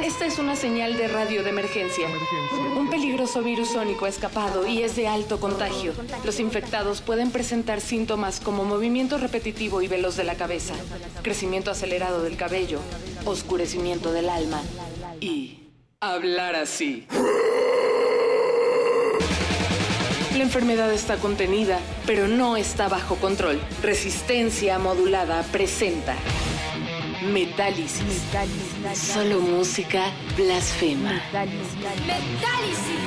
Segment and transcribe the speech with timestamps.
[0.00, 2.08] Esta es una señal de radio de emergencia.
[2.76, 5.92] Un peligroso virus sónico ha escapado y es de alto contagio.
[6.24, 10.74] Los infectados pueden presentar síntomas como movimiento repetitivo y veloz de la cabeza,
[11.22, 12.80] crecimiento acelerado del cabello,
[13.24, 14.60] oscurecimiento del alma
[15.20, 15.60] y
[16.00, 17.06] hablar así.
[20.36, 23.60] La enfermedad está contenida, pero no está bajo control.
[23.82, 26.16] Resistencia modulada presenta.
[27.22, 28.22] Metálisis.
[28.94, 31.12] Solo música blasfema.
[31.32, 33.01] Metálisis.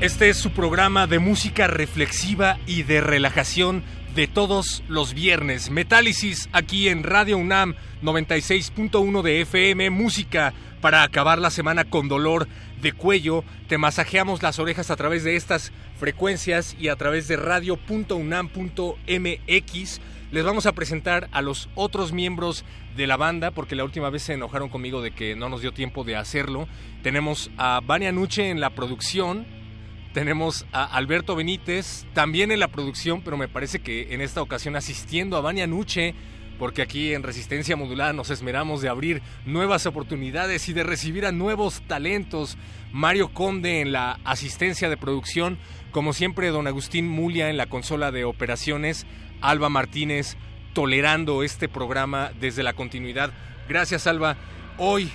[0.00, 3.82] Este es su programa de música reflexiva y de relajación
[4.14, 5.70] de todos los viernes.
[5.70, 12.46] Metálisis aquí en Radio UNAM 96.1 de FM, música para acabar la semana con dolor
[12.80, 13.42] de cuello.
[13.66, 20.00] Te masajeamos las orejas a través de estas frecuencias y a través de radio.unam.mx.
[20.30, 22.64] Les vamos a presentar a los otros miembros
[22.96, 25.72] de la banda porque la última vez se enojaron conmigo de que no nos dio
[25.72, 26.68] tiempo de hacerlo.
[27.02, 29.57] Tenemos a Vania Nuche en la producción,
[30.18, 34.74] tenemos a Alberto Benítez también en la producción, pero me parece que en esta ocasión
[34.74, 36.12] asistiendo a Vania Nuche
[36.58, 41.30] porque aquí en Resistencia Modulada nos esmeramos de abrir nuevas oportunidades y de recibir a
[41.30, 42.58] nuevos talentos.
[42.90, 45.56] Mario Conde en la asistencia de producción,
[45.92, 49.06] como siempre don Agustín Mulia en la consola de operaciones,
[49.40, 50.36] Alba Martínez
[50.72, 53.30] tolerando este programa desde la continuidad.
[53.68, 54.36] Gracias Alba.
[54.78, 55.12] Hoy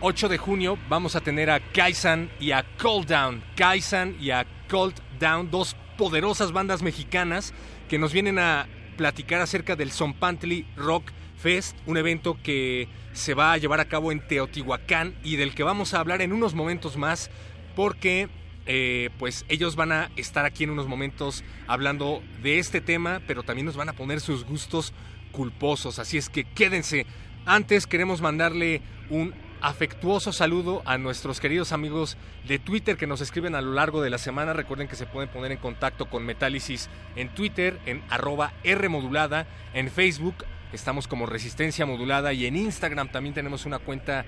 [0.00, 3.42] 8 de junio vamos a tener a Kaisan y a Cold Down.
[3.56, 7.54] Kaisan y a Cold Down, dos poderosas bandas mexicanas
[7.88, 13.52] que nos vienen a platicar acerca del Zompantli Rock Fest, un evento que se va
[13.52, 16.96] a llevar a cabo en Teotihuacán y del que vamos a hablar en unos momentos
[16.96, 17.30] más
[17.76, 18.28] porque
[18.66, 23.42] eh, pues ellos van a estar aquí en unos momentos hablando de este tema, pero
[23.42, 24.92] también nos van a poner sus gustos
[25.32, 27.06] culposos, así es que quédense.
[27.44, 28.80] Antes queremos mandarle
[29.10, 32.16] un afectuoso saludo a nuestros queridos amigos
[32.46, 34.52] de Twitter que nos escriben a lo largo de la semana.
[34.52, 39.46] Recuerden que se pueden poner en contacto con Metálisis en Twitter, en arroba R modulada,
[39.72, 40.44] en Facebook
[40.74, 44.24] estamos como Resistencia Modulada y en Instagram también tenemos una cuenta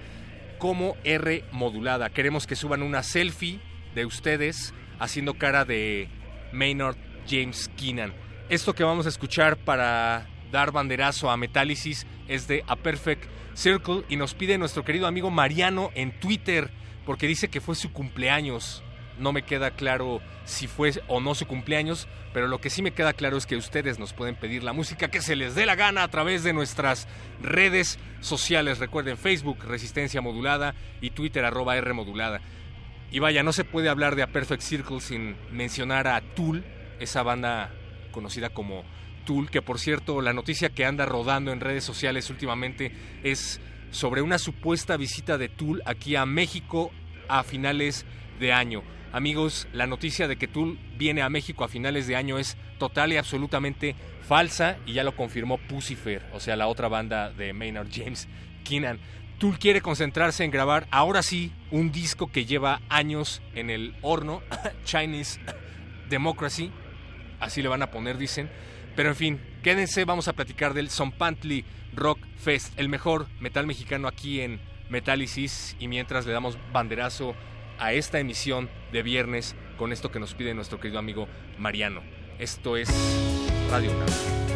[0.59, 2.11] como R modulada.
[2.11, 3.61] Queremos que suban una selfie
[3.95, 6.09] de ustedes haciendo cara de
[6.53, 6.97] Maynard
[7.29, 8.15] James Keenan.
[8.49, 13.25] Esto que vamos a escuchar para dar banderazo a Metálisis es de A Perfect
[13.55, 16.71] Circle y nos pide nuestro querido amigo Mariano en Twitter
[17.05, 18.83] porque dice que fue su cumpleaños.
[19.19, 22.91] No me queda claro si fue o no su cumpleaños, pero lo que sí me
[22.91, 25.75] queda claro es que ustedes nos pueden pedir la música que se les dé la
[25.75, 27.09] gana a través de nuestras
[27.41, 28.79] redes sociales.
[28.79, 32.43] Recuerden Facebook Resistencia Modulada y Twitter arroba R Modulada.
[33.11, 36.65] Y vaya, no se puede hablar de A Perfect Circle sin mencionar a Tool,
[37.01, 37.73] esa banda
[38.11, 38.85] conocida como
[39.51, 42.93] Que por cierto la noticia que anda rodando en redes sociales últimamente
[43.25, 43.61] es
[43.91, 46.93] sobre una supuesta visita de Tool aquí a México
[47.27, 48.07] a finales
[48.39, 48.85] de año.
[49.13, 53.13] Amigos, la noticia de que Tool viene a México a finales de año es total
[53.13, 57.89] y absolutamente falsa y ya lo confirmó Pucifer, o sea, la otra banda de Maynard
[57.91, 58.29] James
[58.63, 59.01] Keenan.
[59.39, 64.41] Tool quiere concentrarse en grabar ahora sí un disco que lleva años en el horno,
[64.85, 65.41] Chinese
[66.09, 66.71] Democracy,
[67.41, 68.49] así le van a poner, dicen
[68.97, 71.65] pero en fin, quédense, vamos a platicar del Zompantli
[71.95, 74.59] Rock Fest, el mejor metal mexicano aquí en
[74.89, 77.35] Metálisis y mientras le damos banderazo
[77.79, 82.03] a esta emisión de viernes con esto que nos pide nuestro querido amigo Mariano.
[82.39, 82.89] Esto es
[83.71, 84.56] Radio UNAM.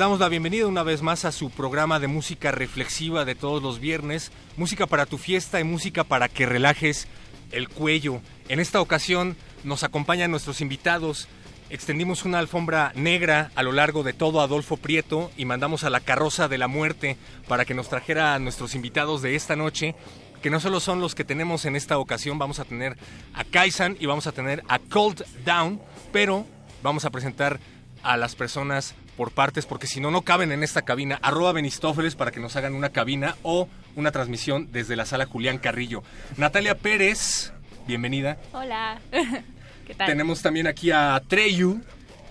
[0.00, 3.80] Damos la bienvenida una vez más a su programa de música reflexiva de todos los
[3.80, 7.06] viernes, música para tu fiesta y música para que relajes
[7.52, 8.22] el cuello.
[8.48, 11.28] En esta ocasión nos acompañan nuestros invitados.
[11.68, 16.00] Extendimos una alfombra negra a lo largo de todo Adolfo Prieto y mandamos a la
[16.00, 19.94] carroza de la muerte para que nos trajera a nuestros invitados de esta noche,
[20.40, 22.96] que no solo son los que tenemos en esta ocasión, vamos a tener
[23.34, 25.78] a Kaisan y vamos a tener a Cold Down,
[26.10, 26.46] pero
[26.82, 27.60] vamos a presentar
[28.02, 31.18] a las personas por partes, porque si no, no caben en esta cabina.
[31.20, 35.58] Arroba Benistófeles para que nos hagan una cabina o una transmisión desde la sala Julián
[35.58, 36.02] Carrillo.
[36.38, 37.52] Natalia Pérez,
[37.86, 38.38] bienvenida.
[38.54, 38.98] Hola.
[39.86, 40.06] ¿Qué tal?
[40.06, 41.82] Tenemos también aquí a Treyu,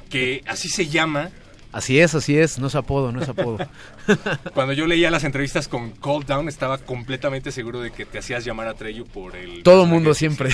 [0.10, 1.30] que así se llama.
[1.72, 3.60] Así es, así es, no es apodo, no es apodo.
[4.56, 8.44] Cuando yo leía las entrevistas con Cold Down, estaba completamente seguro de que te hacías
[8.44, 9.62] llamar a Treyu por el.
[9.62, 10.50] Todo mundo siempre.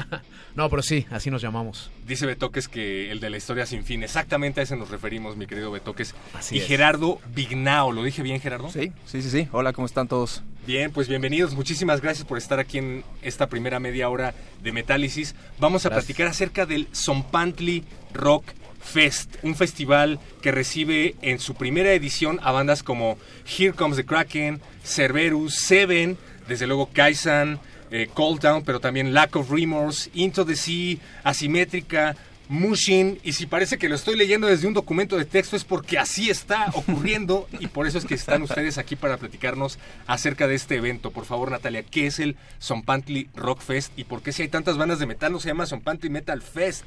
[0.54, 1.90] no, pero sí, así nos llamamos.
[2.06, 4.02] Dice Betoques que el de la historia sin fin.
[4.02, 6.14] Exactamente a ese nos referimos, mi querido Betoques.
[6.34, 6.66] Así y es.
[6.66, 8.70] Gerardo Vignao, ¿lo dije bien, Gerardo?
[8.70, 9.48] Sí, sí, sí, sí.
[9.52, 10.42] Hola, ¿cómo están todos?
[10.66, 11.54] Bien, pues bienvenidos.
[11.54, 15.34] Muchísimas gracias por estar aquí en esta primera media hora de Metálisis.
[15.58, 16.04] Vamos a Gracias.
[16.04, 18.44] platicar acerca del Zompantli Rock
[18.80, 24.04] Fest, un festival que recibe en su primera edición a bandas como Here Comes the
[24.04, 26.18] Kraken, Cerberus, Seven,
[26.48, 27.60] desde luego Kaisan,
[27.90, 32.16] eh, Cold Down, pero también Lack of Remorse, Into the Sea, Asimétrica,
[32.50, 36.00] Mushin, y si parece que lo estoy leyendo desde un documento de texto es porque
[36.00, 40.56] así está ocurriendo y por eso es que están ustedes aquí para platicarnos acerca de
[40.56, 41.12] este evento.
[41.12, 44.76] Por favor, Natalia, ¿qué es el Zompantli Rock Fest y por qué si hay tantas
[44.76, 46.86] bandas de metal no se llama Zompantli Metal Fest?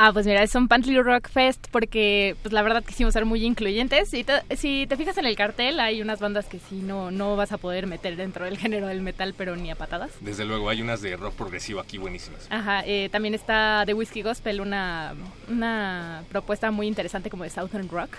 [0.00, 3.44] Ah, pues mira, es un Pantry Rock Fest porque, pues la verdad quisimos ser muy
[3.44, 4.14] incluyentes.
[4.14, 7.34] Y te- si te fijas en el cartel, hay unas bandas que sí no, no
[7.34, 10.12] vas a poder meter dentro del género del metal, pero ni a patadas.
[10.20, 12.46] Desde luego, hay unas de rock progresivo aquí buenísimas.
[12.48, 15.14] Ajá, eh, también está The Whiskey Gospel, una,
[15.48, 18.10] una propuesta muy interesante como de Southern Rock.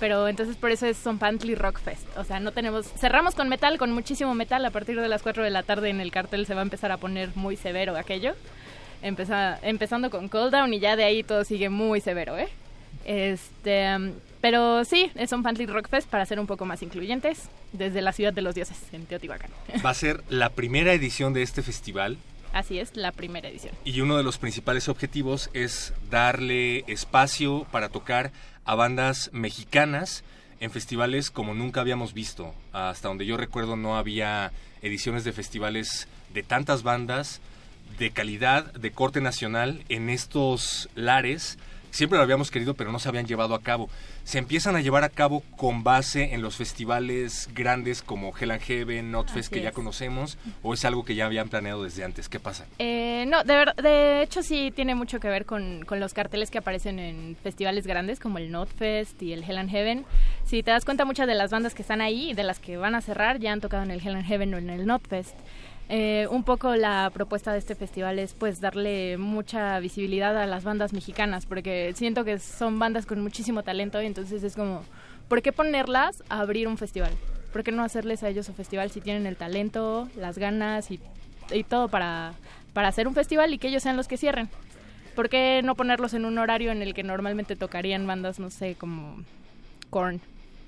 [0.00, 2.06] Pero entonces por eso es Son Pantry Rock Fest.
[2.16, 2.86] O sea, no tenemos...
[2.98, 4.64] Cerramos con metal, con muchísimo metal.
[4.64, 6.90] A partir de las 4 de la tarde en el cartel se va a empezar
[6.92, 8.34] a poner muy severo aquello.
[9.04, 12.48] Empeza- empezando con Cold Down y ya de ahí todo sigue muy severo, ¿eh?
[13.04, 13.94] Este...
[13.96, 18.00] um, Pero sí, es un Pantry Rock Fest para ser un poco más incluyentes desde
[18.02, 19.50] la ciudad de los dioses en Teotihuacán.
[19.84, 22.16] Va a ser la primera edición de este festival
[22.52, 23.74] Así es, la primera edición.
[23.84, 28.30] y uno de los principales objetivos es darle espacio para tocar
[28.64, 30.22] a bandas mexicanas
[30.60, 32.54] en festivales como nunca habíamos visto.
[32.72, 37.40] Hasta donde yo recuerdo no había ediciones de festivales de tantas bandas
[37.98, 41.58] de calidad, de corte nacional en estos lares
[41.90, 43.88] siempre lo habíamos querido, pero no se habían llevado a cabo.
[44.24, 48.62] ¿Se empiezan a llevar a cabo con base en los festivales grandes como Hell and
[48.62, 52.28] Heaven, Notfest, que ya conocemos, o es algo que ya habían planeado desde antes?
[52.28, 52.66] ¿Qué pasa?
[52.80, 56.50] Eh, no, de, ver- de hecho sí tiene mucho que ver con, con los carteles
[56.50, 60.04] que aparecen en festivales grandes como el Notfest y el Hell and Heaven.
[60.46, 62.76] Si te das cuenta, muchas de las bandas que están ahí y de las que
[62.76, 65.36] van a cerrar ya han tocado en el Hell and Heaven o en el Notfest.
[65.88, 70.64] Eh, un poco la propuesta de este festival es pues darle mucha visibilidad a las
[70.64, 74.82] bandas mexicanas porque siento que son bandas con muchísimo talento y entonces es como,
[75.28, 77.12] ¿por qué ponerlas a abrir un festival?
[77.52, 81.00] ¿Por qué no hacerles a ellos un festival si tienen el talento, las ganas y,
[81.52, 82.32] y todo para,
[82.72, 84.48] para hacer un festival y que ellos sean los que cierren?
[85.14, 88.74] ¿Por qué no ponerlos en un horario en el que normalmente tocarían bandas, no sé,
[88.74, 89.22] como
[89.90, 90.20] Korn?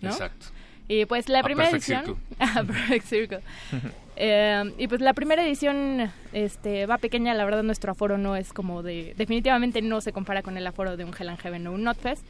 [0.03, 0.11] ¿no?
[0.11, 0.47] Exacto.
[0.89, 2.17] Y pues la A primera edición.
[3.03, 3.41] Circle.
[4.17, 8.53] Eh, y pues la primera edición este, va pequeña, la verdad nuestro aforo no es
[8.53, 9.15] como de...
[9.17, 12.25] Definitivamente no se compara con el aforo de un Hell and Heaven o un Notfest.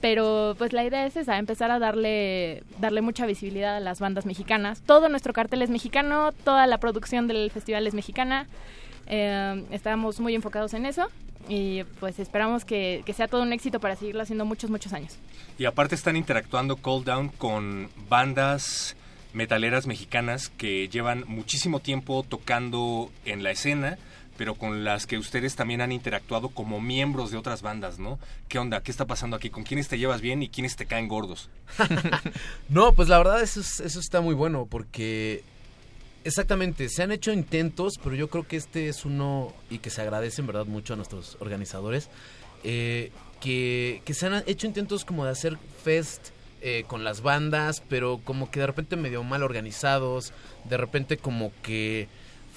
[0.00, 4.26] Pero pues la idea es esa, empezar a darle, darle mucha visibilidad a las bandas
[4.26, 4.82] mexicanas.
[4.82, 8.46] Todo nuestro cartel es mexicano, toda la producción del festival es mexicana.
[9.06, 11.08] Eh, estamos muy enfocados en eso
[11.48, 15.16] y pues esperamos que, que sea todo un éxito para seguirlo haciendo muchos, muchos años.
[15.58, 18.96] Y aparte están interactuando Cold Down con bandas
[19.36, 23.98] metaleras mexicanas que llevan muchísimo tiempo tocando en la escena,
[24.38, 28.18] pero con las que ustedes también han interactuado como miembros de otras bandas, ¿no?
[28.48, 28.82] ¿Qué onda?
[28.82, 29.50] ¿Qué está pasando aquí?
[29.50, 31.50] ¿Con quiénes te llevas bien y quiénes te caen gordos?
[32.70, 35.42] No, pues la verdad eso, es- eso está muy bueno porque
[36.24, 40.00] exactamente, se han hecho intentos, pero yo creo que este es uno y que se
[40.02, 42.08] agradece en verdad mucho a nuestros organizadores,
[42.64, 46.30] eh, que se han hecho intentos como de hacer fest
[46.68, 50.32] eh, con las bandas, pero como que de repente medio mal organizados,
[50.64, 52.08] de repente como que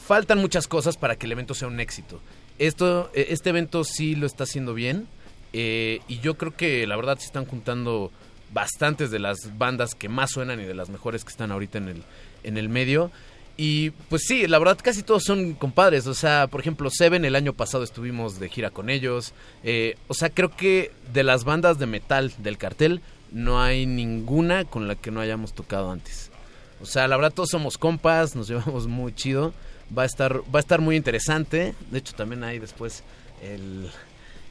[0.07, 2.19] faltan muchas cosas para que el evento sea un éxito.
[2.57, 5.07] Esto, eh, este evento sí lo está haciendo bien
[5.53, 8.11] eh, y yo creo que la verdad se están juntando
[8.51, 11.89] bastantes de las bandas que más suenan y de las mejores que están ahorita en
[11.89, 12.03] el,
[12.43, 13.11] en el medio.
[13.57, 16.07] Y pues sí, la verdad casi todos son compadres.
[16.07, 19.33] O sea, por ejemplo, Seven el año pasado estuvimos de gira con ellos.
[19.63, 23.01] Eh, o sea, creo que de las bandas de metal del cartel
[23.31, 26.31] no hay ninguna con la que no hayamos tocado antes.
[26.81, 29.53] O sea, la verdad todos somos compas, nos llevamos muy chido.
[29.97, 31.73] Va a estar, va a estar muy interesante.
[31.91, 33.03] De hecho, también hay después
[33.41, 33.89] el,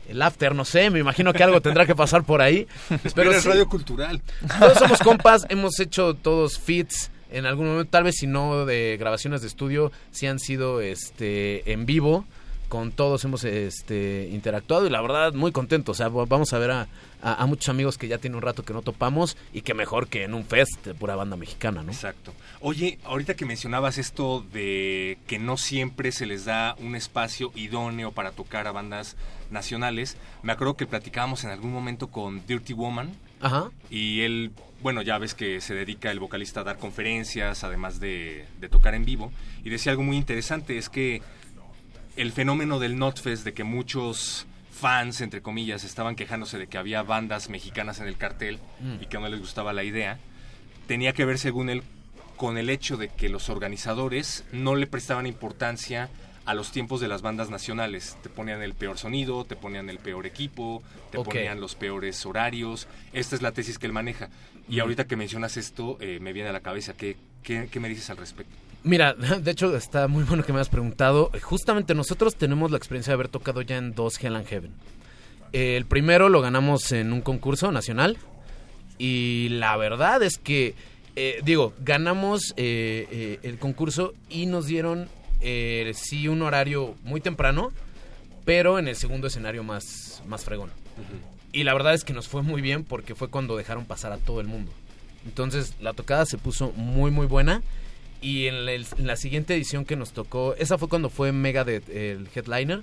[0.08, 2.66] el after, no sé, me imagino que algo tendrá que pasar por ahí.
[3.14, 4.20] Pero es sí, radio cultural.
[4.58, 8.96] todos somos compas, hemos hecho todos fits en algún momento, tal vez si no de
[8.98, 12.24] grabaciones de estudio, si han sido este en vivo.
[12.68, 15.92] Con todos hemos este, interactuado y la verdad muy contento.
[15.92, 16.88] O sea, va- vamos a ver a,
[17.22, 20.08] a- a muchos amigos que ya tiene un rato que no topamos y que mejor
[20.08, 21.90] que en un fest de pura banda mexicana, ¿no?
[21.92, 22.32] Exacto.
[22.60, 28.12] Oye, ahorita que mencionabas esto de que no siempre se les da un espacio idóneo
[28.12, 29.16] para tocar a bandas
[29.50, 33.10] nacionales, me acuerdo que platicábamos en algún momento con Dirty Woman
[33.40, 33.70] Ajá.
[33.90, 38.44] y él, bueno, ya ves que se dedica el vocalista a dar conferencias, además de,
[38.60, 39.32] de tocar en vivo,
[39.64, 41.22] y decía algo muy interesante, es que
[42.16, 44.46] el fenómeno del Notfest, de que muchos
[44.78, 49.02] fans, entre comillas, estaban quejándose de que había bandas mexicanas en el cartel Mm.
[49.02, 50.18] y que no les gustaba la idea,
[50.86, 51.82] tenía que ver, según él,
[52.36, 56.08] con el hecho de que los organizadores no le prestaban importancia
[56.46, 58.16] a los tiempos de las bandas nacionales.
[58.22, 62.86] Te ponían el peor sonido, te ponían el peor equipo, te ponían los peores horarios.
[63.12, 64.30] Esta es la tesis que él maneja.
[64.68, 64.82] Y Ujú.
[64.82, 66.94] ahorita que mencionas esto, eh, me viene a la cabeza.
[66.94, 68.54] ¿Qué, qué, qué me dices al respecto?
[68.82, 71.30] Mira, de hecho está muy bueno que me has preguntado.
[71.42, 74.72] Justamente nosotros tenemos la experiencia de haber tocado ya en dos Hell and Heaven.
[75.52, 78.18] El primero lo ganamos en un concurso nacional
[78.98, 80.74] y la verdad es que,
[81.16, 85.08] eh, digo, ganamos eh, eh, el concurso y nos dieron
[85.40, 87.72] eh, sí un horario muy temprano,
[88.44, 90.70] pero en el segundo escenario más, más fregón.
[91.52, 94.18] Y la verdad es que nos fue muy bien porque fue cuando dejaron pasar a
[94.18, 94.72] todo el mundo.
[95.24, 97.62] Entonces la tocada se puso muy muy buena.
[98.20, 101.64] Y en la, en la siguiente edición que nos tocó, esa fue cuando fue Mega
[101.64, 102.82] de, el headliner.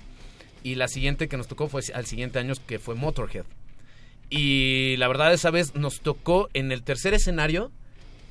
[0.62, 3.44] Y la siguiente que nos tocó fue al siguiente año que fue Motorhead.
[4.30, 7.70] Y la verdad esa vez nos tocó en el tercer escenario,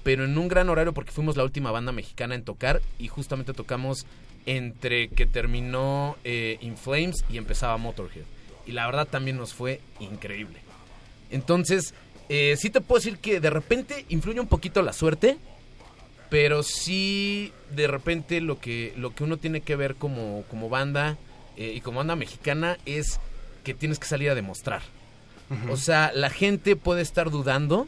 [0.04, 3.54] pero en un gran horario porque fuimos la última banda mexicana en tocar y justamente
[3.54, 4.06] tocamos
[4.46, 8.26] entre que terminó eh, In Flames y empezaba Motorhead.
[8.66, 10.60] Y la verdad también nos fue increíble.
[11.32, 11.94] Entonces,
[12.30, 15.38] eh, sí te puedo decir que de repente influye un poquito la suerte,
[16.30, 21.18] pero sí de repente lo que, lo que uno tiene que ver como, como banda
[21.58, 23.20] eh, y como banda mexicana es
[23.64, 24.82] que tienes que salir a demostrar.
[25.70, 27.88] O sea, la gente puede estar dudando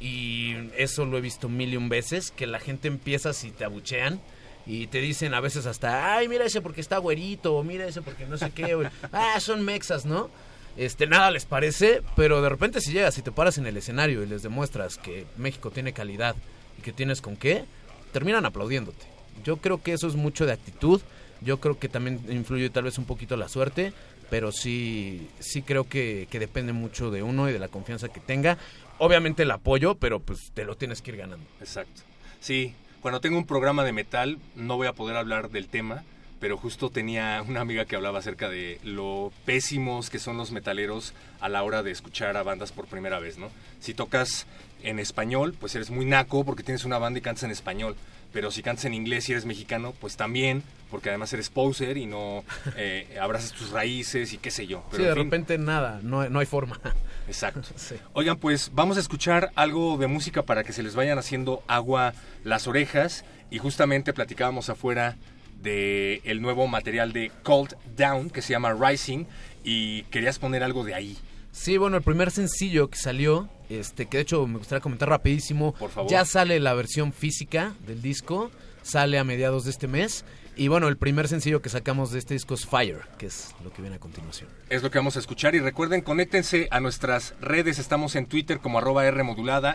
[0.00, 3.64] y eso lo he visto mil y un veces, que la gente empieza si te
[3.64, 4.20] abuchean
[4.66, 8.02] y te dicen a veces hasta, ay, mira ese porque está güerito, o mira ese
[8.02, 10.30] porque no sé qué, o, ah, son mexas, ¿no?
[10.76, 14.22] este, nada les parece, pero de repente si llegas y te paras en el escenario
[14.22, 16.36] y les demuestras que México tiene calidad
[16.80, 17.64] que tienes con qué,
[18.12, 19.06] terminan aplaudiéndote.
[19.44, 21.00] Yo creo que eso es mucho de actitud,
[21.40, 23.92] yo creo que también influye tal vez un poquito la suerte,
[24.28, 28.20] pero sí, sí creo que, que depende mucho de uno y de la confianza que
[28.20, 28.58] tenga.
[28.98, 31.46] Obviamente el apoyo, pero pues te lo tienes que ir ganando.
[31.60, 32.02] Exacto.
[32.40, 36.04] Sí, cuando tengo un programa de metal no voy a poder hablar del tema,
[36.40, 41.12] pero justo tenía una amiga que hablaba acerca de lo pésimos que son los metaleros
[41.38, 43.50] a la hora de escuchar a bandas por primera vez, ¿no?
[43.78, 44.46] Si tocas
[44.82, 47.94] en español, pues eres muy naco porque tienes una banda y cantas en español.
[48.32, 52.06] Pero si cantas en inglés y eres mexicano, pues también, porque además eres poser y
[52.06, 52.44] no
[52.76, 54.84] eh, abrazas tus raíces y qué sé yo.
[54.90, 56.80] Pero sí, de fin, repente nada, no, no hay forma.
[57.26, 57.68] Exacto.
[57.76, 57.96] Sí.
[58.12, 62.14] Oigan, pues vamos a escuchar algo de música para que se les vayan haciendo agua
[62.44, 63.24] las orejas.
[63.50, 65.16] Y justamente platicábamos afuera
[65.62, 69.24] de el nuevo material de Cold Down que se llama Rising
[69.64, 71.16] y querías poner algo de ahí.
[71.52, 75.72] Sí, bueno, el primer sencillo que salió, este, que de hecho me gustaría comentar rapidísimo,
[75.74, 76.10] Por favor.
[76.10, 78.50] ya sale la versión física del disco,
[78.82, 80.24] sale a mediados de este mes.
[80.60, 83.72] Y bueno, el primer sencillo que sacamos de este disco es Fire, que es lo
[83.72, 84.50] que viene a continuación.
[84.68, 88.58] Es lo que vamos a escuchar y recuerden, conéctense a nuestras redes, estamos en Twitter
[88.58, 89.22] como arroba R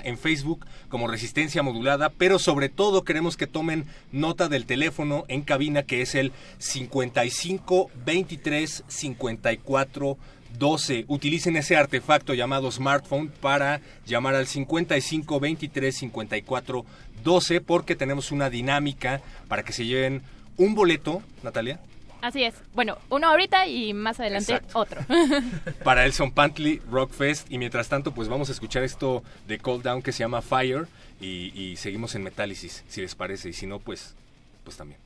[0.03, 5.41] en Facebook como Resistencia Modulada, pero sobre todo queremos que tomen nota del teléfono en
[5.41, 10.17] cabina que es el 55 23 54
[10.59, 11.05] 12.
[11.07, 16.85] Utilicen ese artefacto llamado smartphone para llamar al 55 23 54
[17.23, 20.21] 12 porque tenemos una dinámica para que se lleven
[20.57, 21.79] un boleto, Natalia,
[22.25, 22.55] Así es.
[22.73, 24.79] Bueno, uno ahorita y más adelante Exacto.
[24.79, 24.99] otro.
[25.83, 27.51] para el Son Pantley Rock Fest.
[27.51, 30.87] Y mientras tanto, pues vamos a escuchar esto de Cold Down que se llama Fire.
[31.21, 33.49] Y, y seguimos en Metálisis, si les parece.
[33.49, 34.15] Y si no, pues,
[34.63, 34.99] pues también.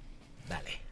[0.48, 0.89] Dale.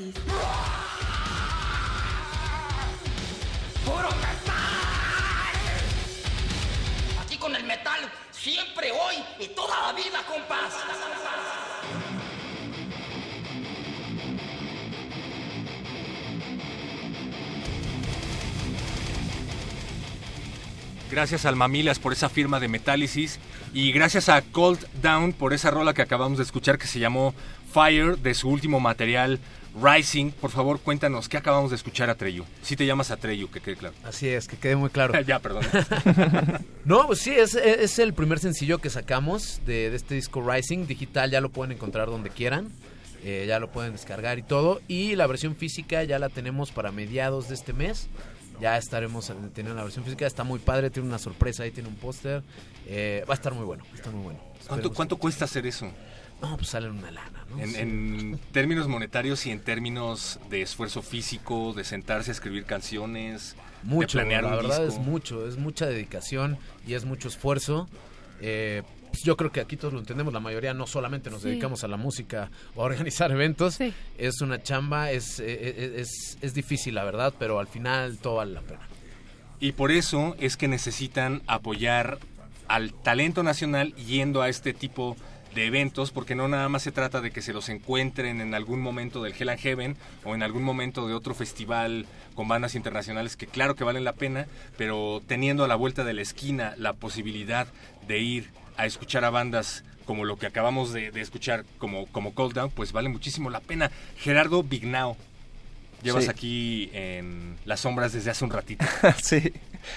[0.00, 0.14] Metálisis.
[3.84, 4.54] ¡Puro metal!
[7.20, 10.74] Aquí con el metal, siempre, hoy y toda la vida, compas.
[21.10, 23.40] Gracias al Mamilas por esa firma de Metálisis.
[23.72, 27.34] Y gracias a Cold Down por esa rola que acabamos de escuchar que se llamó
[27.72, 29.40] Fire de su último material
[29.80, 30.30] Rising.
[30.32, 32.44] Por favor, cuéntanos, ¿qué acabamos de escuchar a Treyu?
[32.62, 33.94] Si te llamas a Treyu, que quede claro.
[34.04, 35.20] Así es, que quede muy claro.
[35.26, 35.64] ya, perdón.
[36.84, 40.86] no, pues sí, es, es, el primer sencillo que sacamos de, de, este disco Rising.
[40.86, 42.68] Digital ya lo pueden encontrar donde quieran.
[43.24, 44.80] Eh, ya lo pueden descargar y todo.
[44.88, 48.08] Y la versión física ya la tenemos para mediados de este mes
[48.60, 50.26] ya estaremos teniendo la versión física.
[50.26, 52.42] Está muy padre, tiene una sorpresa ahí, tiene un póster.
[52.86, 54.40] Eh, va a estar muy bueno, está muy bueno.
[54.66, 55.90] ¿Cuánto, ¿Cuánto cuesta hacer eso?
[56.40, 57.60] No, pues sale una lana, ¿no?
[57.60, 64.18] En, términos monetarios y en términos de esfuerzo físico, de sentarse a escribir canciones, mucho,
[64.18, 67.88] de planear la verdad es mucho, es mucha dedicación y es mucho esfuerzo.
[68.40, 71.82] Eh, pues yo creo que aquí todos lo entendemos, la mayoría no solamente nos dedicamos
[71.82, 73.78] a la música o a organizar eventos,
[74.18, 78.60] es una chamba, es, es, es, difícil la verdad, pero al final todo vale la
[78.60, 78.80] pena.
[79.60, 82.18] Y por eso es que necesitan apoyar
[82.68, 85.22] al talento nacional yendo a este tipo de
[85.56, 89.22] eventos, porque no nada más se trata de que se los encuentren en algún momento
[89.22, 93.46] del Hell and Heaven o en algún momento de otro festival con bandas internacionales que
[93.46, 97.66] claro que valen la pena, pero teniendo a la vuelta de la esquina la posibilidad
[98.06, 102.54] de ir a escuchar a bandas como lo que acabamos de, escuchar, como, como Cold
[102.54, 103.90] Down, pues vale muchísimo la pena.
[104.16, 105.18] Gerardo Bignao,
[106.02, 108.86] llevas aquí en las sombras desde hace un ratito.
[109.22, 109.52] sí,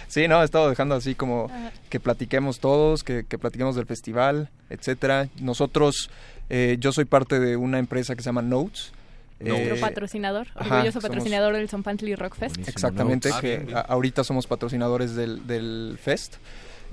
[0.08, 1.50] sí, no, he estado dejando así como
[1.90, 5.30] que platiquemos todos, que, platiquemos del festival, etcétera.
[5.40, 6.10] Nosotros,
[6.50, 8.92] eh, yo soy parte de una empresa que se llama Notes.
[9.40, 12.68] Nuestro eh, patrocinador, orgulloso patrocinador del Son Rock Fest.
[12.68, 16.36] Exactamente, que ahorita somos patrocinadores del, del Fest.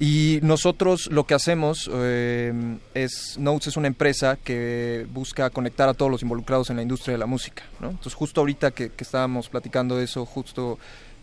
[0.01, 5.95] Y nosotros lo que hacemos eh, es, Notes es una empresa que busca conectar a
[5.95, 7.65] todos los involucrados en la industria de la música.
[7.81, 7.91] ¿no?
[7.91, 10.79] Entonces justo ahorita que, estábamos platicando de eso, justo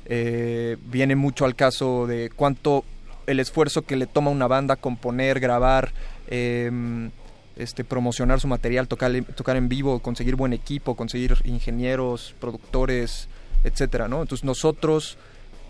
[0.05, 2.83] eh, viene mucho al caso de cuánto
[3.27, 5.91] el esfuerzo que le toma una banda componer, grabar,
[6.27, 7.11] em,
[7.55, 13.29] este, promocionar su material, tocar, tocar en vivo, conseguir buen equipo, conseguir ingenieros, productores,
[13.63, 14.21] etcétera, ¿no?
[14.21, 15.17] Entonces nosotros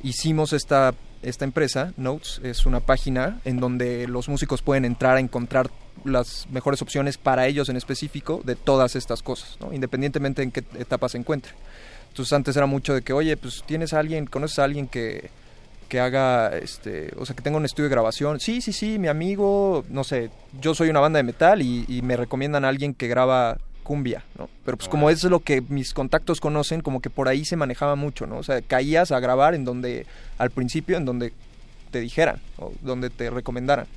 [0.04, 0.94] hicimos esta
[1.26, 5.72] esta empresa, Notes, es una página en donde los músicos pueden entrar a encontrar
[6.04, 11.10] las mejores opciones para ellos en específico de todas estas cosas, independientemente en qué etapa
[11.10, 11.54] se encuentre.
[12.16, 15.30] Entonces antes era mucho de que, oye, pues tienes a alguien, conoces a alguien que,
[15.90, 18.40] que haga, este, o sea, que tenga un estudio de grabación.
[18.40, 20.30] Sí, sí, sí, mi amigo, no sé,
[20.62, 24.24] yo soy una banda de metal y, y me recomiendan a alguien que graba cumbia,
[24.40, 24.48] ¿no?
[24.64, 27.98] Pero pues como es lo que mis contactos conocen, como que por ahí se manejaba
[27.98, 28.38] mucho, ¿no?
[28.38, 30.06] O sea, caías a grabar en donde,
[30.38, 31.34] al principio, en donde
[31.92, 33.88] te dijeran o donde te recomendaran.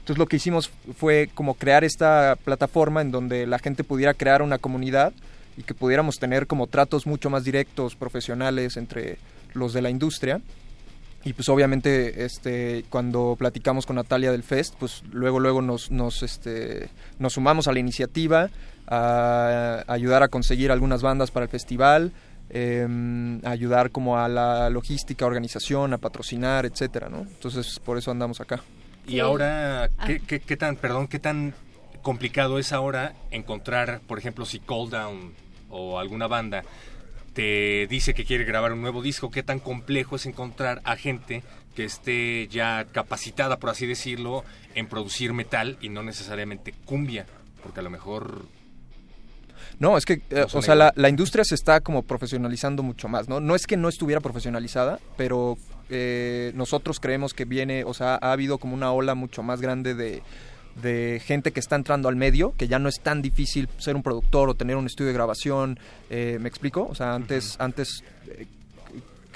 [0.00, 4.42] Entonces lo que hicimos fue como crear esta plataforma en donde la gente pudiera crear
[4.42, 5.14] una comunidad
[5.56, 9.18] y que pudiéramos tener como tratos mucho más directos, profesionales entre
[9.54, 10.40] los de la industria.
[11.24, 16.22] Y pues obviamente este cuando platicamos con Natalia del Fest, pues luego luego nos nos
[16.22, 16.88] este
[17.18, 18.50] nos sumamos a la iniciativa
[18.88, 22.12] a ayudar a conseguir algunas bandas para el festival,
[22.50, 27.20] eh, ayudar como a la logística, organización, a patrocinar, etcétera, ¿no?
[27.20, 28.60] Entonces por eso andamos acá.
[29.06, 30.06] Y ahora, ah.
[30.06, 31.54] ¿qué, qué, tan, perdón, qué tan
[32.02, 35.32] complicado es ahora encontrar, por ejemplo, si Cold Down
[35.72, 36.62] o alguna banda
[37.34, 41.42] te dice que quiere grabar un nuevo disco, qué tan complejo es encontrar a gente
[41.74, 47.26] que esté ya capacitada, por así decirlo, en producir metal y no necesariamente cumbia,
[47.62, 48.44] porque a lo mejor
[49.78, 53.40] no, es que, eh, o sea, la, industria se está como profesionalizando mucho más, ¿no?
[53.40, 55.56] No es que no estuviera profesionalizada, pero
[55.90, 59.94] eh, nosotros creemos que viene, o sea, ha habido como una ola mucho más grande
[59.94, 60.22] de,
[61.24, 64.48] gente que está entrando al medio, que ya no es tan difícil ser un productor
[64.48, 65.78] o tener un estudio de grabación,
[66.10, 66.86] eh, ¿me explico?
[66.88, 68.02] O sea, antes, antes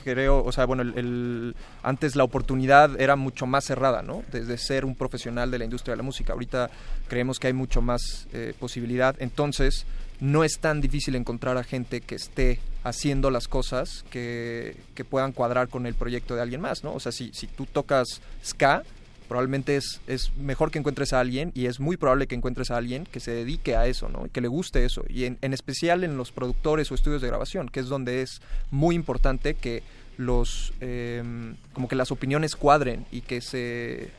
[0.02, 4.22] creo, o sea, bueno, el, antes la oportunidad era mucho más cerrada, ¿no?
[4.32, 6.32] Desde ser un profesional de la industria de la música.
[6.32, 6.70] Ahorita
[7.08, 9.16] creemos que hay mucho más posibilidad.
[9.18, 9.84] Entonces,
[10.20, 14.76] no es tan difícil encontrar a gente que esté haciendo las cosas que,
[15.10, 16.94] puedan cuadrar con el proyecto de alguien más, ¿no?
[16.94, 18.82] O sea, si, si tú tocas ska,
[19.28, 22.76] probablemente es, es mejor que encuentres a alguien y es muy probable que encuentres a
[22.76, 24.26] alguien que se dedique a eso, ¿no?
[24.26, 25.04] Y que le guste eso.
[25.08, 28.40] Y en, en especial en los productores o estudios de grabación, que es donde es
[28.70, 29.82] muy importante que
[30.18, 34.10] los, em, como que las opiniones cuadren y que se,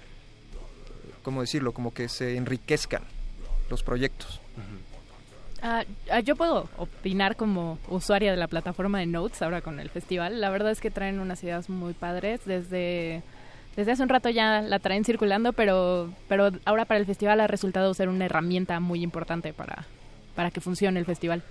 [1.23, 1.73] ¿cómo decirlo?
[1.73, 3.03] Como que se enriquezcan
[3.69, 4.39] los proyectos.
[5.61, 9.89] Ah, ah, yo puedo opinar como usuaria de la plataforma de Notes ahora con el
[9.89, 10.39] festival.
[10.39, 12.41] La verdad es que traen unas ideas muy padres.
[12.45, 13.23] Desde,
[13.77, 17.47] desde hace un rato ya la traen circulando, pero, pero ahora para el festival ha
[17.47, 19.85] resultado ser una herramienta muy importante para,
[20.35, 21.43] para que funcione el festival.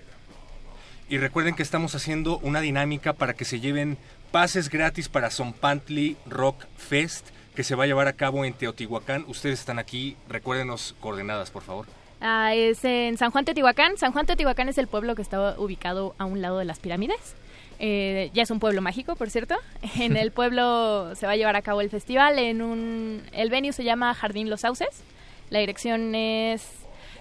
[1.08, 3.96] Y recuerden que estamos haciendo una dinámica para que se lleven
[4.32, 9.24] pases gratis para Zompantli Rock Fest que se va a llevar a cabo en Teotihuacán.
[9.28, 11.86] Ustedes están aquí, recuérdenos coordenadas, por favor.
[12.20, 13.96] Ah, es en San Juan Teotihuacán.
[13.96, 17.34] San Juan Teotihuacán es el pueblo que está ubicado a un lado de las pirámides.
[17.78, 19.56] Eh, ya es un pueblo mágico, por cierto.
[19.98, 22.38] En el pueblo se va a llevar a cabo el festival.
[22.38, 25.02] En un, el venue se llama Jardín Los Sauces.
[25.50, 26.68] La dirección es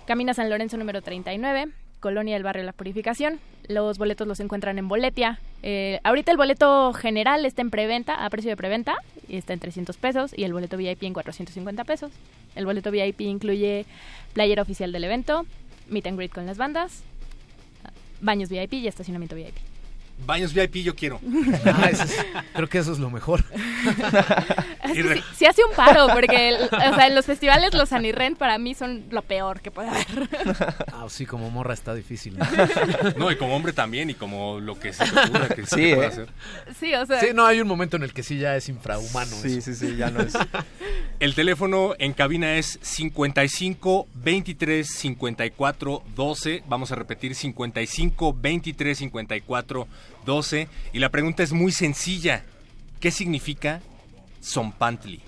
[0.06, 1.70] Camina San Lorenzo número 39.
[2.00, 3.40] Colonia del Barrio La Purificación.
[3.68, 5.40] Los boletos los encuentran en Boletia.
[5.64, 9.60] Eh, ahorita el boleto general está en preventa, a precio de preventa, y está en
[9.60, 12.12] 300 pesos, y el boleto VIP en 450 pesos.
[12.56, 13.86] El boleto VIP incluye
[14.34, 15.48] playera oficial del evento,
[15.88, 17.02] meet and greet con las bandas,
[18.22, 19.56] baños VIP y estacionamiento VIP.
[20.26, 21.20] Baños VIP yo quiero.
[21.66, 23.44] Ah, eso es- creo que eso es lo mejor.
[24.94, 28.36] Y re- Sí hace un paro, porque el- o sea, en los festivales los Anirren
[28.36, 30.30] para mí son lo peor que puede haber.
[30.94, 32.38] Ah, sí, como morra está difícil.
[32.38, 32.46] ¿no?
[33.18, 35.94] No, y como hombre también, y como lo que se te ocurra que se Sí,
[35.94, 36.10] pueda ¿eh?
[36.10, 36.28] hacer.
[36.80, 39.36] Sí, o sea, Sí, no, hay un momento en el que sí ya es infrahumano.
[39.42, 39.74] Sí, eso.
[39.74, 40.34] sí, sí, ya no es.
[41.20, 46.64] El teléfono en cabina es 55 23 54 12.
[46.68, 50.05] Vamos a repetir 55 23 54 12.
[50.94, 52.44] Y la pregunta es muy sencilla.
[53.00, 53.82] ¿Qué significa
[54.44, 55.22] Zompantli?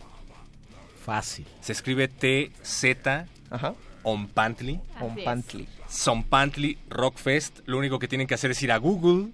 [1.06, 1.46] Fácil.
[1.62, 3.74] Se escribe T-Z Ajá.
[4.04, 4.80] Ompantli.
[4.96, 5.24] Así On es.
[5.26, 5.68] Pantli.
[5.90, 7.60] Zompantli Rockfest.
[7.66, 9.32] Lo único que tienen que hacer es ir a Google.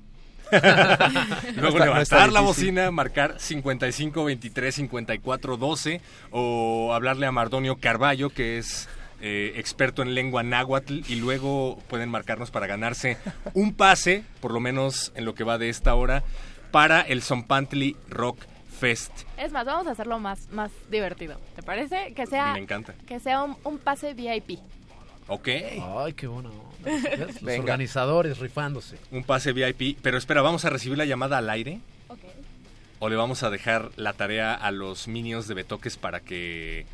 [0.51, 6.01] Luego está- levantar está la bocina, marcar 55 23 54 12
[6.31, 8.87] o hablarle a Mardonio Carballo, que es
[9.25, 13.17] eh, experto en lengua náhuatl, y luego pueden marcarnos para ganarse
[13.53, 16.23] un pase, por lo menos en lo que va de esta hora,
[16.71, 18.45] para el Zompantli Rock
[18.79, 19.11] Fest.
[19.37, 21.39] es más, vamos a hacerlo más, más divertido.
[21.55, 22.13] ¿Te parece?
[22.13, 22.93] Que sea, Me encanta.
[23.07, 24.59] que sea un, un pase VIP.
[25.27, 25.47] Ok.
[25.47, 26.51] Ay, qué bueno.
[27.17, 27.61] Los Venga.
[27.61, 28.97] organizadores rifándose.
[29.11, 29.97] Un pase VIP.
[30.01, 31.79] Pero espera, ¿vamos a recibir la llamada al aire?
[32.99, 36.85] ¿O le vamos a dejar la tarea a los minions de Betoques para que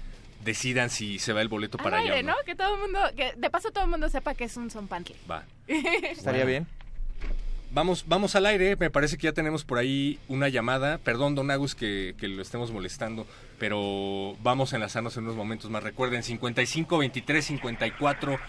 [0.43, 2.38] decidan si se va el boleto Al para allá aire, o ¿no?
[2.45, 5.15] Que todo el mundo, que de paso todo el mundo sepa que es un zompantli.
[5.30, 5.43] Va.
[5.67, 6.67] Estaría bien.
[7.71, 8.75] Vamos, vamos al aire.
[8.78, 10.97] Me parece que ya tenemos por ahí una llamada.
[10.97, 13.28] Perdón, don Agus, que, que lo estemos molestando.
[13.60, 15.84] Pero vamos a enlazarnos en unos momentos más.
[15.84, 18.39] Recuerden, 55 23 54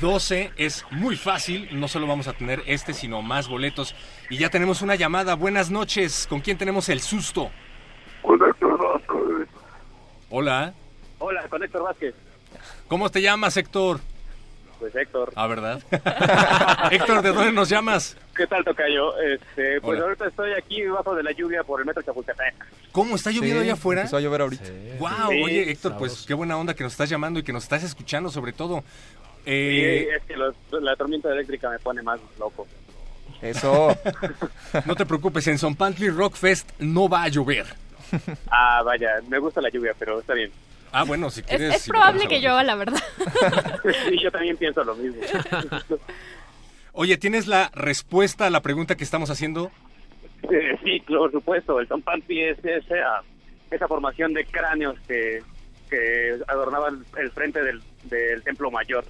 [0.00, 1.68] 12 es muy fácil.
[1.78, 3.94] No solo vamos a tener este, sino más boletos.
[4.30, 5.34] Y ya tenemos una llamada.
[5.34, 6.26] Buenas noches.
[6.26, 7.50] ¿Con quién tenemos el susto?
[10.30, 10.72] Hola.
[11.20, 12.14] Hola, con Héctor Vázquez.
[12.88, 14.00] ¿Cómo te llamas, Héctor?
[14.78, 15.30] Pues Héctor.
[15.36, 15.82] Ah, ¿verdad?
[16.90, 18.16] Héctor, ¿de dónde nos llamas?
[18.34, 19.18] ¿Qué tal, Tocayo?
[19.20, 20.04] Este, pues Hola.
[20.08, 22.54] ahorita estoy aquí bajo de la lluvia por el metro Chapultepec.
[22.90, 24.00] ¿Cómo está lloviendo Sí, allá afuera?
[24.00, 24.64] Empezó a llover ahorita.
[24.98, 27.64] Wow, Sí, oye Héctor, pues qué buena onda que nos estás llamando y que nos
[27.64, 28.82] estás escuchando sobre todo.
[29.44, 32.66] Y Eh, es que los- la tormenta eléctrica me pone más loco.
[33.42, 33.94] Eso.
[34.86, 37.66] no te preocupes, en Son Pantry Rock Fest no va a llover.
[38.50, 40.50] Ah, vaya, me gusta la lluvia, pero está bien.
[40.92, 41.74] Ah, bueno, si Es, quieres...
[41.76, 43.02] es si probable que llueva, la verdad.
[44.08, 45.20] Sí, yo también pienso lo mismo.
[46.92, 49.70] Oye, ¿tienes la respuesta a la pregunta que estamos haciendo?
[50.50, 53.22] Eh, sí, por supuesto, el Zompantli es esa,
[53.70, 55.42] esa formación de cráneos que,
[55.88, 59.04] que adornaban el frente del, del templo mayor.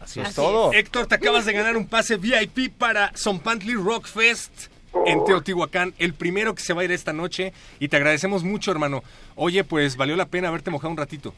[0.00, 0.34] Así Es es.
[0.36, 0.72] todo.
[0.72, 4.67] Héctor, te acabas de ganar un pase VIP para Son Pantry Rock Fest
[5.06, 8.70] en Teotihuacán, el primero que se va a ir esta noche y te agradecemos mucho,
[8.70, 9.02] hermano.
[9.34, 11.34] Oye, pues valió la pena haberte mojado un ratito.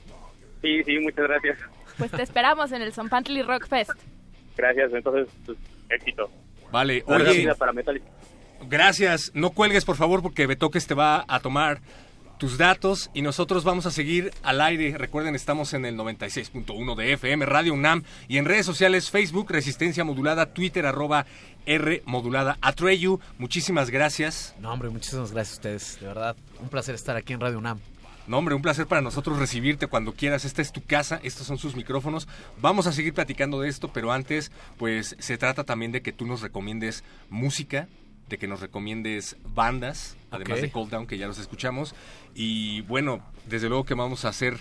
[0.63, 1.59] Sí, sí, muchas gracias.
[1.99, 3.93] Pues te esperamos en el Zompantli Rock Fest.
[4.57, 5.59] Gracias, entonces, pues,
[5.89, 6.31] éxito.
[6.71, 8.07] Vale, oye, para Metallica.
[8.69, 9.33] Gracias.
[9.35, 11.81] No cuelgues, por favor, porque Betoques te va a tomar
[12.41, 14.97] tus datos y nosotros vamos a seguir al aire.
[14.97, 20.05] Recuerden, estamos en el 96.1 de FM, Radio UNAM y en redes sociales, Facebook, Resistencia
[20.05, 21.27] Modulada, Twitter, arroba
[21.67, 22.57] R Modulada.
[22.63, 24.55] Atreyu, muchísimas gracias.
[24.59, 26.01] No, hombre, muchísimas gracias a ustedes.
[26.01, 27.79] De verdad, un placer estar aquí en Radio UNAM.
[28.27, 30.47] No, hombre, un placer para nosotros recibirte cuando quieras.
[30.47, 32.27] Esta es tu casa, estos son sus micrófonos.
[32.63, 36.27] Vamos a seguir platicando de esto, pero antes, pues se trata también de que tú
[36.27, 37.87] nos recomiendes música,
[38.31, 41.95] de que nos recomiendes bandas, además de Cold Down, que ya los escuchamos.
[42.35, 44.59] Y bueno, desde luego que vamos a hacer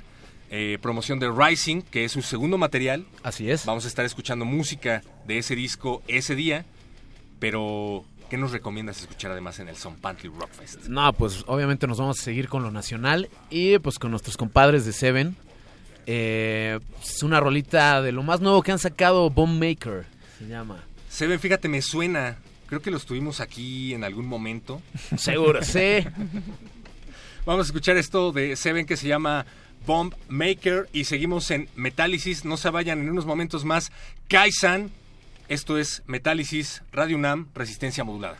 [0.49, 3.05] eh, promoción de Rising, que es su segundo material.
[3.23, 3.65] Así es.
[3.65, 6.65] Vamos a estar escuchando música de ese disco ese día,
[7.39, 10.88] pero ¿qué nos recomiendas escuchar además en el Son Pantry Rock Fest?
[10.88, 14.86] No, pues obviamente nos vamos a seguir con lo nacional y pues con nuestros compadres
[14.86, 15.36] de Seven.
[16.08, 20.05] Eh, es una rolita de lo más nuevo que han sacado, Bomb Maker,
[20.39, 20.84] se llama.
[21.08, 22.38] Seven, fíjate, me suena.
[22.69, 24.79] Creo que los tuvimos aquí en algún momento.
[25.17, 26.05] Seguro, sí.
[27.45, 29.47] Vamos a escuchar esto de Seven que se llama
[29.88, 32.45] Bomb Maker y seguimos en Metálisis.
[32.45, 33.91] No se vayan en unos momentos más.
[34.27, 34.91] Kaisan,
[35.47, 38.38] esto es Metálisis, Radio UNAM, Resistencia Modulada.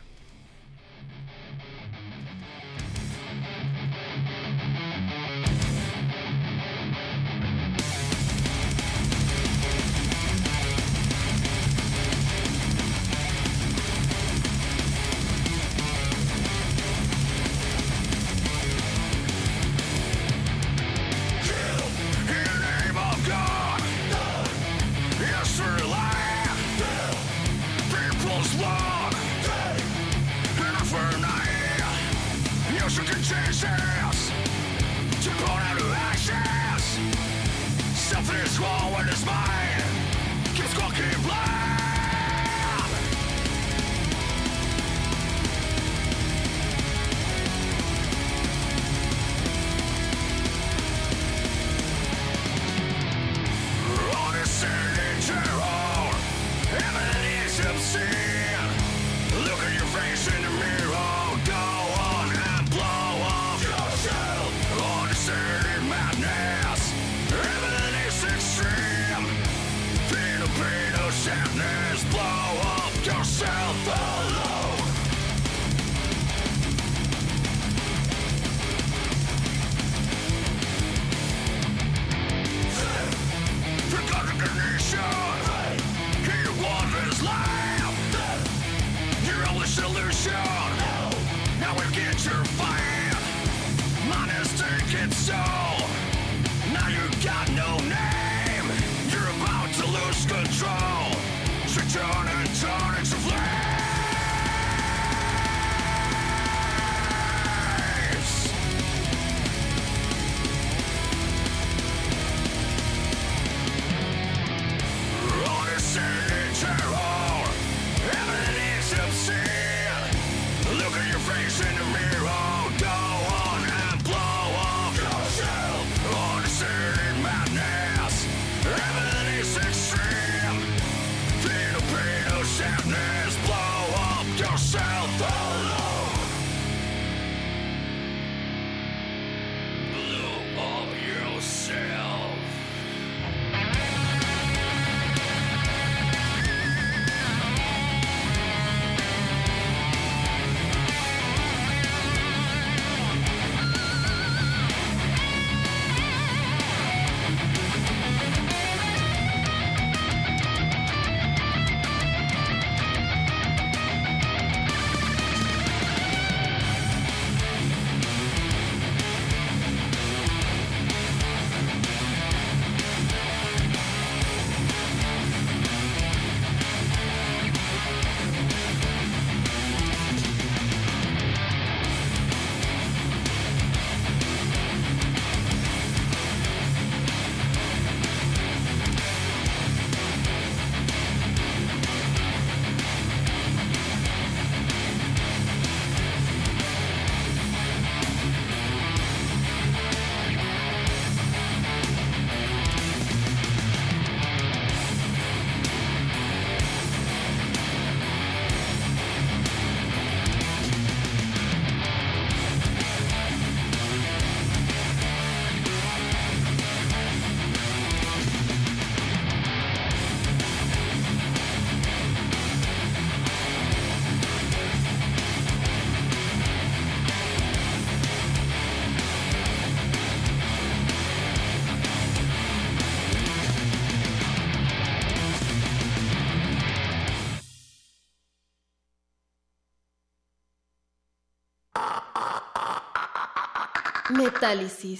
[244.40, 244.98] Metálisis.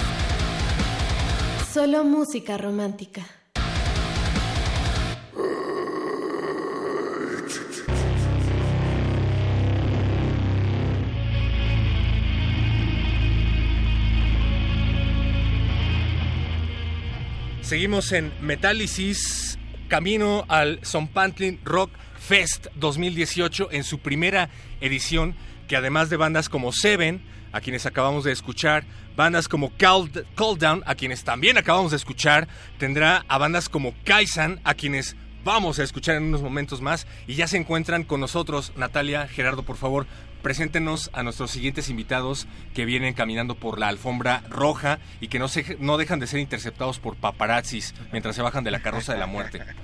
[1.73, 3.23] Solo música romántica.
[17.63, 20.81] Seguimos en Metálisis, camino al
[21.15, 24.51] Pantlin Rock Fest 2018 en su primera
[24.83, 25.35] edición,
[25.67, 28.85] que además de bandas como Seven, a quienes acabamos de escuchar,
[29.17, 32.49] bandas como Down, a quienes también acabamos de escuchar,
[32.79, 37.35] tendrá a bandas como Kaisan, a quienes vamos a escuchar en unos momentos más, y
[37.35, 40.07] ya se encuentran con nosotros, Natalia, Gerardo, por favor,
[40.43, 45.49] preséntenos a nuestros siguientes invitados que vienen caminando por la alfombra roja y que no,
[45.49, 49.19] se, no dejan de ser interceptados por paparazzis mientras se bajan de la carroza de
[49.19, 49.63] la muerte.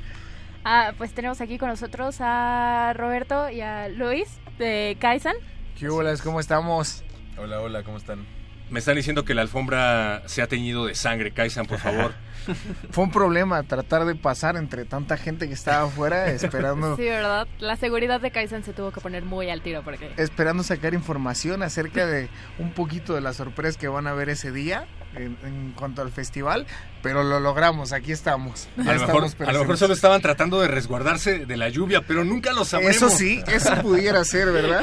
[0.69, 4.27] Ah, pues tenemos aquí con nosotros a Roberto y a Luis
[4.59, 5.37] de Kaisan.
[5.79, 6.12] ¿Qué hola?
[6.25, 7.05] ¿Cómo estamos?
[7.39, 8.24] Hola, hola, ¿cómo están?
[8.70, 11.30] Me están diciendo que la alfombra se ha teñido de sangre.
[11.32, 12.14] Kaisan, por favor.
[12.91, 16.97] Fue un problema tratar de pasar entre tanta gente que estaba afuera esperando.
[16.97, 17.47] Sí, ¿verdad?
[17.59, 20.11] La seguridad de Kaizen se tuvo que poner muy al tiro porque...
[20.16, 22.28] Esperando sacar información acerca de
[22.59, 24.87] un poquito de las sorpresas que van a ver ese día
[25.17, 26.67] en, en cuanto al festival,
[27.03, 28.69] pero lo logramos, aquí estamos.
[28.79, 32.25] A lo, mejor, a lo, mejor, solo estaban tratando de resguardarse de la lluvia, pero
[32.25, 32.97] nunca lo sabremos.
[32.97, 34.83] Eso sí, eso pudiera ser, ¿verdad?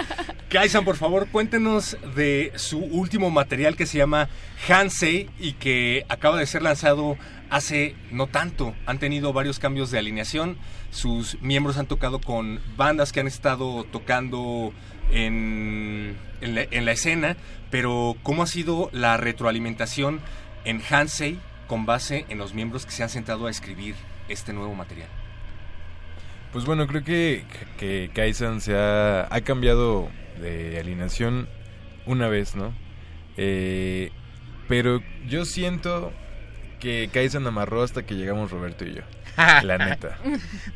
[0.48, 4.28] Kaisan, por favor, cuéntenos de su último material que se llama
[4.68, 7.16] Hansei y que acaba de ser lanzado
[7.50, 8.74] hace no tanto.
[8.86, 10.56] Han tenido varios cambios de alineación.
[10.90, 14.72] Sus miembros han tocado con bandas que han estado tocando
[15.10, 17.36] en, en, la, en la escena,
[17.70, 20.20] pero ¿cómo ha sido la retroalimentación
[20.64, 23.94] en Hansei con base en los miembros que se han sentado a escribir
[24.28, 25.08] este nuevo material?
[26.52, 27.44] Pues bueno, creo que,
[27.78, 30.08] que Kaisan se ha, ha cambiado
[30.40, 31.48] de alineación
[32.06, 32.72] una vez, ¿no?
[33.36, 34.10] Eh,
[34.68, 36.12] pero yo siento
[36.80, 39.02] que Kaisan amarró hasta que llegamos Roberto y yo.
[39.64, 40.18] La neta.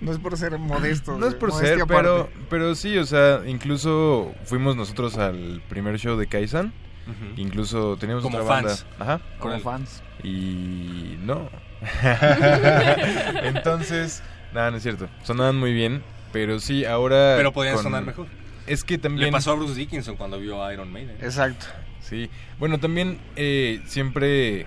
[0.01, 1.17] no es por ser modesto.
[1.19, 6.17] No es por ser, pero, pero sí, o sea, incluso fuimos nosotros al primer show
[6.17, 6.73] de Kaisan.
[7.07, 7.33] Uh -huh.
[7.39, 8.87] Incluso teníamos Como otra fans.
[8.99, 9.15] banda.
[9.15, 9.21] Ajá.
[9.39, 9.61] Como el...
[9.61, 10.03] fans.
[10.23, 11.49] Y no.
[13.43, 15.09] Entonces, nada, no es cierto.
[15.23, 16.03] Sonaban muy bien,
[16.33, 17.35] pero sí, ahora.
[17.37, 17.85] Pero podían con...
[17.85, 18.27] sonar mejor.
[18.67, 19.27] Es que también.
[19.27, 21.17] Le pasó a Bruce Dickinson cuando vio a Iron Maiden.
[21.21, 21.67] Exacto.
[22.01, 22.31] Sí.
[22.59, 24.67] Bueno, también eh, siempre,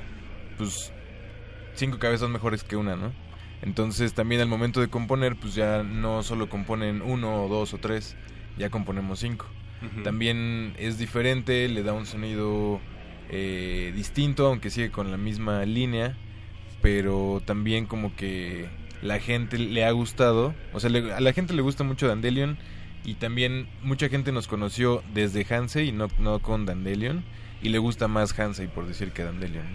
[0.58, 0.92] pues,
[1.76, 3.12] cinco cabezas mejores que una, ¿no?
[3.62, 7.78] Entonces también al momento de componer, pues ya no solo componen uno o dos o
[7.78, 8.16] tres,
[8.58, 9.46] ya componemos cinco.
[9.82, 10.04] Uh -huh.
[10.04, 12.80] También es diferente, le da un sonido
[13.30, 16.18] eh, distinto, aunque sigue con la misma línea,
[16.82, 18.68] pero también como que
[19.02, 22.58] la gente le ha gustado, o sea, le, a la gente le gusta mucho Dandelion
[23.04, 27.24] y también mucha gente nos conoció desde Hansei y no, no con Dandelion
[27.64, 29.66] y le gusta más Hansei por decir que Dandelion.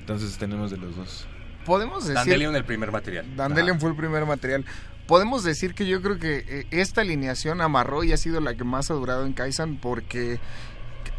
[0.00, 1.26] Entonces tenemos de los dos.
[1.68, 3.36] Podemos decir Dandelion el primer material.
[3.36, 4.64] Dandelion fue el primer material.
[5.06, 8.64] Podemos decir que yo creo que eh, esta alineación amarró y ha sido la que
[8.64, 10.40] más ha durado en Kaisan porque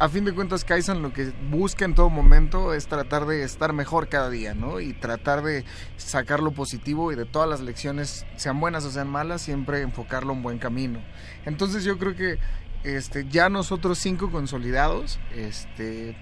[0.00, 3.72] a fin de cuentas Kaisan lo que busca en todo momento es tratar de estar
[3.72, 4.80] mejor cada día, ¿no?
[4.80, 5.64] Y tratar de
[5.96, 10.32] sacar lo positivo y de todas las lecciones, sean buenas o sean malas, siempre enfocarlo
[10.32, 11.00] en buen camino.
[11.46, 12.38] Entonces yo creo que
[12.82, 16.16] este, ya nosotros cinco consolidados, este,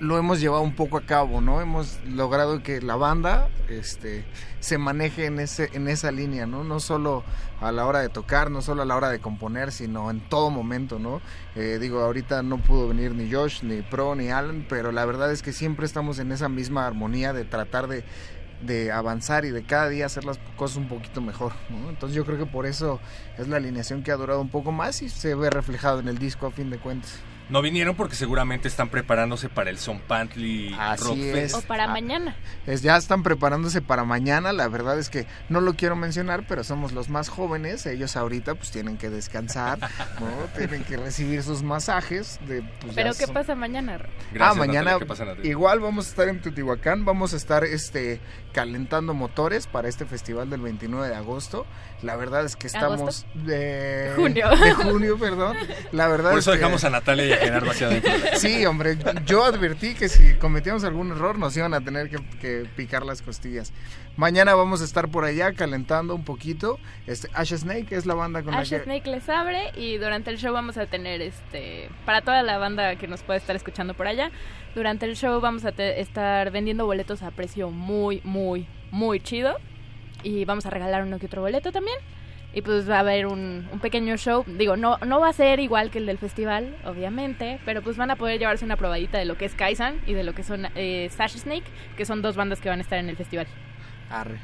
[0.00, 1.60] lo hemos llevado un poco a cabo, ¿no?
[1.60, 4.24] Hemos logrado que la banda este,
[4.60, 6.64] se maneje en, ese, en esa línea, ¿no?
[6.64, 7.24] No solo
[7.60, 10.50] a la hora de tocar, no solo a la hora de componer, sino en todo
[10.50, 11.20] momento, ¿no?
[11.54, 15.32] Eh, digo, ahorita no pudo venir ni Josh, ni Pro, ni Alan, pero la verdad
[15.32, 18.04] es que siempre estamos en esa misma armonía de tratar de,
[18.62, 21.88] de avanzar y de cada día hacer las cosas un poquito mejor, ¿no?
[21.88, 23.00] Entonces yo creo que por eso
[23.38, 26.18] es la alineación que ha durado un poco más y se ve reflejado en el
[26.18, 27.18] disco a fin de cuentas.
[27.48, 31.54] No vinieron porque seguramente están preparándose para el Son Pantly Rock Fest.
[31.54, 32.34] O para ah, mañana.
[32.66, 34.52] Es, ya están preparándose para mañana.
[34.52, 37.86] La verdad es que no lo quiero mencionar, pero somos los más jóvenes.
[37.86, 39.78] Ellos ahorita pues tienen que descansar,
[40.20, 40.26] ¿no?
[40.56, 42.40] tienen que recibir sus masajes.
[42.48, 43.34] De, pues, ¿Pero qué son...
[43.34, 43.98] pasa mañana?
[44.32, 47.04] Gracias, ah, mañana Natalia, pasa, igual vamos a estar en Teotihuacán.
[47.04, 48.20] Vamos a estar este
[48.52, 51.64] calentando motores para este festival del 29 de agosto.
[52.02, 54.50] La verdad es que estamos de junio.
[54.50, 55.56] De junio, perdón.
[55.92, 56.58] La verdad Por eso es que...
[56.60, 57.35] dejamos a Natalia
[58.36, 62.66] Sí, hombre, yo advertí que si cometíamos algún error nos iban a tener que, que,
[62.76, 63.72] picar las costillas.
[64.16, 66.78] Mañana vamos a estar por allá calentando un poquito.
[67.06, 70.30] Este Ash Snake es la banda con Ash la que Snake les abre y durante
[70.30, 73.94] el show vamos a tener este para toda la banda que nos puede estar escuchando
[73.94, 74.30] por allá.
[74.74, 79.56] Durante el show vamos a estar vendiendo boletos a precio muy muy muy chido
[80.22, 81.96] y vamos a regalar uno que otro boleto también.
[82.56, 84.42] Y pues va a haber un, un, pequeño show.
[84.46, 88.10] Digo, no, no va a ser igual que el del festival, obviamente, pero pues van
[88.10, 90.66] a poder llevarse una probadita de lo que es Kaisan y de lo que son
[90.74, 91.66] eh, Sash Snake,
[91.98, 93.46] que son dos bandas que van a estar en el festival.
[94.08, 94.38] Arre.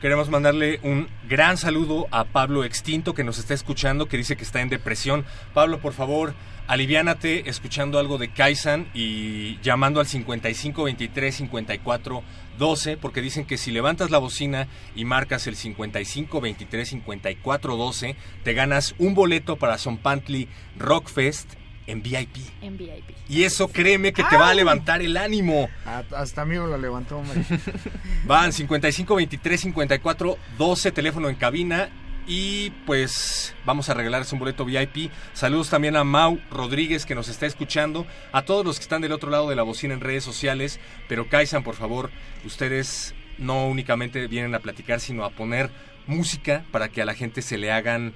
[0.00, 4.42] Queremos mandarle un gran saludo a Pablo Extinto que nos está escuchando, que dice que
[4.42, 5.24] está en depresión.
[5.54, 6.34] Pablo, por favor,
[6.66, 12.22] aliviánate escuchando algo de Kaisan y llamando al 55 23 54
[12.58, 18.16] 12, porque dicen que si levantas la bocina y marcas el 55 23 54 12,
[18.44, 21.54] te ganas un boleto para Son Pantly Rock Fest
[21.86, 22.36] en VIP.
[22.60, 23.16] En VIP.
[23.28, 25.68] Y eso créeme que te va a levantar el ánimo.
[26.14, 27.42] Hasta a mí me lo levantó, hombre.
[28.26, 31.88] Van 55 23 54 12 teléfono en cabina
[32.28, 35.10] y pues vamos a regalarles un boleto VIP.
[35.32, 39.12] Saludos también a Mau Rodríguez que nos está escuchando, a todos los que están del
[39.12, 42.10] otro lado de la bocina en redes sociales, pero Kaisan, por favor,
[42.44, 45.70] ustedes no únicamente vienen a platicar, sino a poner
[46.06, 48.14] música para que a la gente se le hagan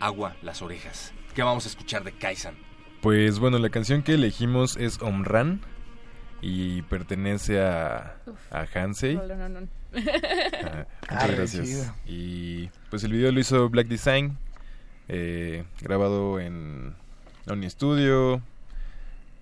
[0.00, 1.12] agua las orejas.
[1.34, 2.56] ¿Qué vamos a escuchar de Kaisan?
[3.00, 5.62] Pues bueno, la canción que elegimos es Omran
[6.40, 8.16] y pertenece a,
[8.50, 9.16] a Hansei.
[9.16, 9.68] No, no, no.
[9.92, 11.66] Ah, Ah, muchas gracias.
[11.66, 11.94] chido.
[12.06, 14.38] Y pues el video lo hizo Black Design,
[15.08, 16.94] eh, grabado en
[17.48, 18.36] Oni Studio,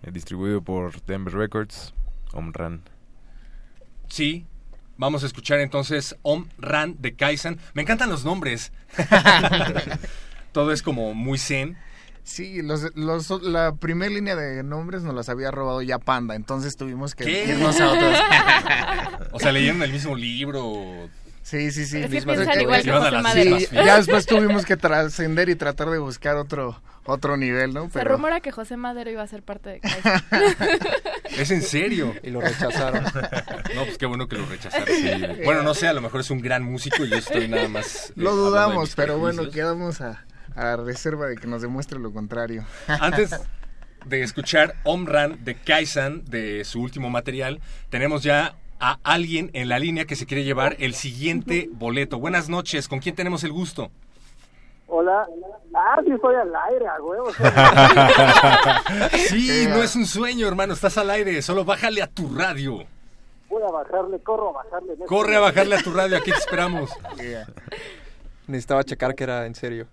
[0.02, 1.92] eh, distribuido por Denver Records,
[2.32, 2.82] Omran.
[4.08, 4.46] Sí,
[4.96, 7.58] vamos a escuchar entonces Om Ran de Kaisan.
[7.74, 8.72] Me encantan los nombres.
[10.52, 11.76] Todo es como muy zen.
[12.28, 16.76] Sí, los, los- la primera línea de nombres nos las había robado ya Panda, entonces
[16.76, 17.44] tuvimos que ¿Qué?
[17.46, 18.14] irnos a otros.
[19.32, 21.08] O sea, leyeron el mismo libro.
[21.42, 21.98] Sí, sí, sí.
[22.02, 22.18] Es que
[22.60, 23.58] igual que José Madero.
[23.58, 27.88] Sí, ya después tuvimos que trascender y tratar de buscar otro otro nivel, ¿no?
[27.88, 29.80] Se rumora que José Madero iba a ser parte de.
[31.38, 32.14] ¿Es en serio?
[32.22, 33.04] Y lo rechazaron.
[33.74, 34.86] No, pues qué bueno que lo rechazaron.
[35.44, 38.10] Bueno, no sé, a lo mejor es un gran músico y yo estoy nada más...
[38.10, 40.24] eh, lo dudamos, pero bueno, quedamos a,
[40.58, 42.64] a reserva de que nos demuestre lo contrario.
[43.00, 43.40] Antes
[44.04, 49.78] de escuchar Omran de Kaisan, de su último material, tenemos ya a alguien en la
[49.78, 52.18] línea que se quiere llevar el siguiente boleto.
[52.18, 53.90] Buenas noches, ¿con quién tenemos el gusto?
[54.88, 55.26] Hola.
[55.74, 57.30] Ah, sí, estoy al aire, a huevo.
[59.28, 62.84] Sí, no es un sueño, hermano, estás al aire, solo bájale a tu radio.
[63.48, 64.94] Voy a bajarle, corro a bajarle.
[65.06, 66.90] Corre a bajarle a tu radio, aquí te esperamos.
[68.48, 69.86] Necesitaba checar que era en serio.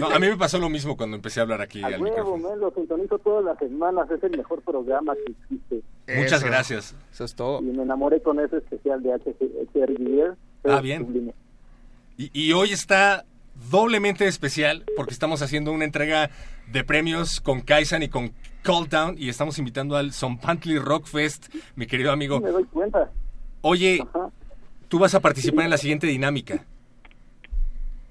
[0.00, 2.36] No, a mí me pasó lo mismo cuando empecé a hablar aquí A al huevo,
[2.36, 2.56] micrófono.
[2.56, 4.10] lo sintonizo todas las semanas.
[4.10, 5.82] Es el mejor programa que existe.
[6.16, 6.46] Muchas Eso.
[6.46, 6.96] gracias.
[7.12, 7.60] Eso es todo.
[7.60, 10.36] Y me enamoré con ese especial de HRG.
[10.64, 11.32] Ah, bien.
[12.16, 13.24] Y, y hoy está
[13.70, 16.30] doblemente especial porque estamos haciendo una entrega
[16.72, 18.32] de premios con Kaisan y con
[18.62, 22.40] Call Down y estamos invitando al Zompantli Rock Fest, mi querido amigo.
[22.40, 23.10] Me doy cuenta.
[23.60, 24.30] Oye, Ajá.
[24.88, 26.64] tú vas a participar en la siguiente dinámica.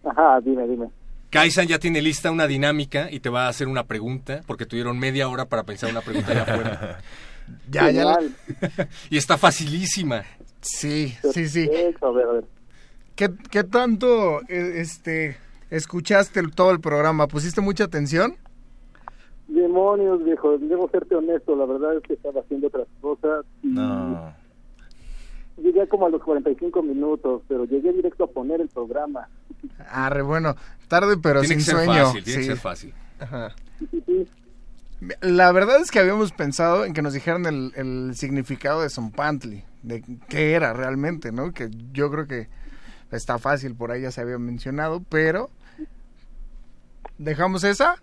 [0.03, 0.87] Ajá, dime, dime.
[1.29, 4.99] Kaisan ya tiene lista una dinámica y te va a hacer una pregunta porque tuvieron
[4.99, 6.97] media hora para pensar una pregunta allá afuera.
[7.69, 8.05] Ya, ya.
[8.05, 8.19] la-
[9.09, 10.23] y está facilísima.
[10.61, 11.69] Sí, sí, sí.
[12.01, 12.45] A ver, a ver.
[13.17, 15.35] ¿Qué, qué tanto eh, este
[15.69, 17.27] escuchaste el- todo el programa?
[17.27, 18.37] ¿Pusiste mucha atención?
[19.49, 20.57] Demonios, viejo.
[20.57, 21.53] Debo serte honesto.
[21.57, 23.45] La verdad es que estaba haciendo otras cosas.
[23.61, 24.33] Y No.
[25.57, 29.27] Llegué como a los 45 minutos, pero llegué directo a poner el programa.
[29.89, 30.55] Ah, re bueno.
[30.87, 32.05] Tarde, pero tiene sin que ser sueño.
[32.05, 32.47] fácil, tiene sí.
[32.47, 32.93] que ser fácil.
[33.19, 33.55] Ajá.
[33.79, 34.27] Sí, sí, sí.
[35.21, 39.63] La verdad es que habíamos pensado en que nos dijeran el, el significado de Zompantli,
[39.83, 41.51] de qué era realmente, ¿no?
[41.51, 42.47] Que yo creo que
[43.11, 45.49] está fácil, por ahí ya se había mencionado, pero
[47.17, 48.01] dejamos esa.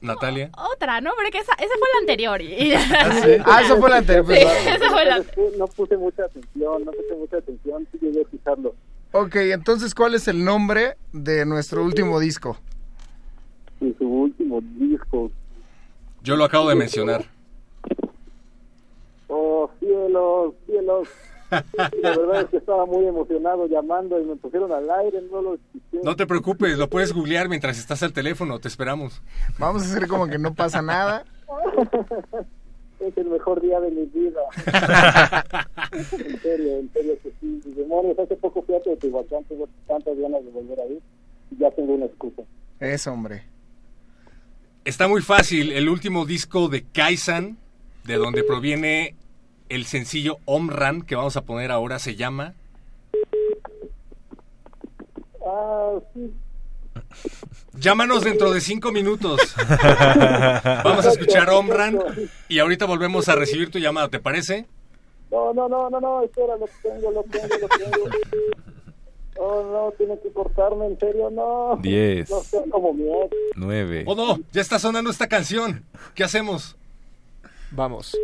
[0.00, 0.50] Natalia.
[0.74, 1.10] Otra, ¿no?
[1.14, 2.40] Porque esa, esa fue la anterior.
[2.42, 2.72] y-
[3.44, 4.26] Ah, eso fue la anterior.
[4.26, 5.50] Sí, pues, esa fue la ¿Sabes qué?
[5.58, 7.86] No puse mucha atención, no puse mucha atención.
[7.92, 8.74] Sí llegué a escucharlo.
[9.12, 12.56] Ok, entonces, ¿cuál es el nombre de nuestro último disco?
[13.80, 15.30] Y su último disco.
[16.22, 17.24] Yo lo acabo de mencionar.
[19.28, 21.08] Oh, cielos, cielos.
[21.50, 25.54] La verdad es que estaba muy emocionado llamando y me pusieron al aire, no lo
[25.54, 26.04] escuché.
[26.04, 29.22] No te preocupes, lo puedes googlear mientras estás al teléfono, te esperamos.
[29.58, 31.24] Vamos a hacer como que no pasa nada.
[33.00, 34.40] Es el mejor día de mi vida.
[36.12, 37.62] en serio, en serio que sí.
[37.74, 41.00] Demonios, hace poco fui a Teotihuacán, tengo tantas ganas de volver ahí.
[41.50, 42.42] Y ya tengo una excusa.
[42.78, 43.44] Eso, hombre.
[44.84, 47.56] Está muy fácil, el último disco de Kaisan,
[48.04, 49.14] de donde proviene
[49.70, 52.54] el sencillo Omran, que vamos a poner ahora, se llama...
[55.46, 56.30] Ah, sí.
[57.78, 59.40] Llámanos dentro de cinco minutos.
[60.84, 61.98] Vamos a escuchar Omran
[62.48, 64.66] y ahorita volvemos a recibir tu llamada, ¿te parece?
[65.30, 68.06] No, no, no, no, no, espera, lo tengo, lo tengo, lo tengo.
[69.42, 71.78] Oh, no, tiene que cortarme, en serio, no.
[71.80, 72.28] Diez.
[72.28, 73.34] No seas como mi ex.
[73.56, 74.04] 9.
[74.06, 75.82] Oh no, ya está sonando esta canción.
[76.14, 76.76] ¿Qué hacemos?
[77.70, 78.18] Vamos.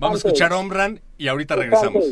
[0.00, 2.04] Vamos a escuchar Omran y ahorita regresamos.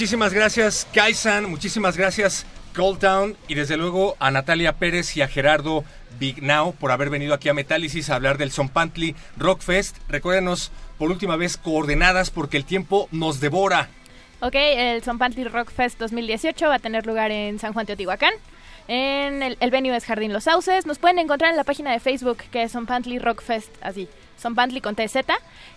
[0.00, 1.50] Muchísimas gracias, Kaisan.
[1.50, 3.36] Muchísimas gracias, Cold Town.
[3.48, 5.84] Y desde luego a Natalia Pérez y a Gerardo
[6.18, 9.98] Big Now por haber venido aquí a Metálisis a hablar del Zompantli Rock Fest.
[10.08, 13.90] Recuérdenos por última vez coordenadas porque el tiempo nos devora.
[14.40, 18.32] Ok, el Zompantli Rock Fest 2018 va a tener lugar en San Juan Teotihuacán.
[18.88, 20.86] En el, el venue es Jardín Los Sauces.
[20.86, 23.70] Nos pueden encontrar en la página de Facebook que es Zompantli Rock Fest,
[24.40, 24.50] así.
[24.50, 25.16] Zompantli con TZ.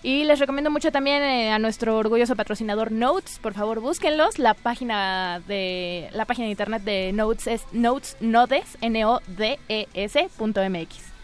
[0.02, 3.38] Y les recomiendo mucho también eh, a nuestro orgulloso patrocinador Notes.
[3.38, 4.38] Por favor, búsquenlos.
[4.38, 9.88] La página de la página de internet de Notes es notesnodes, n o d e
[9.94, 11.14] s mx.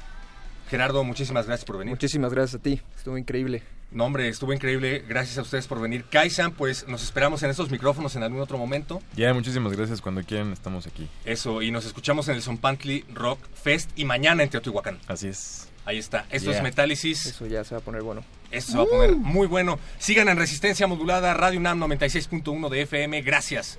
[0.69, 1.91] Gerardo, muchísimas gracias por venir.
[1.91, 2.81] Muchísimas gracias a ti.
[2.97, 3.63] Estuvo increíble.
[3.91, 5.05] No, hombre, estuvo increíble.
[5.09, 6.05] Gracias a ustedes por venir.
[6.09, 9.03] Kaisan, pues nos esperamos en estos micrófonos en algún otro momento.
[9.17, 10.01] Ya, muchísimas gracias.
[10.01, 11.09] Cuando quieran, estamos aquí.
[11.25, 15.01] Eso, y nos escuchamos en el Zompantli Rock Fest y mañana en Teotihuacán.
[15.09, 15.70] Así es.
[15.85, 16.27] Ahí está.
[16.31, 16.59] Esto Yeah.
[16.59, 17.27] es Metálisis.
[17.27, 18.23] Eso ya se va a poner bueno.
[18.51, 19.79] Esto se va a poner muy bueno.
[19.99, 23.23] Sigan en Resistencia Modulada, Radio UNAM 96.1 de FM.
[23.23, 23.79] Gracias.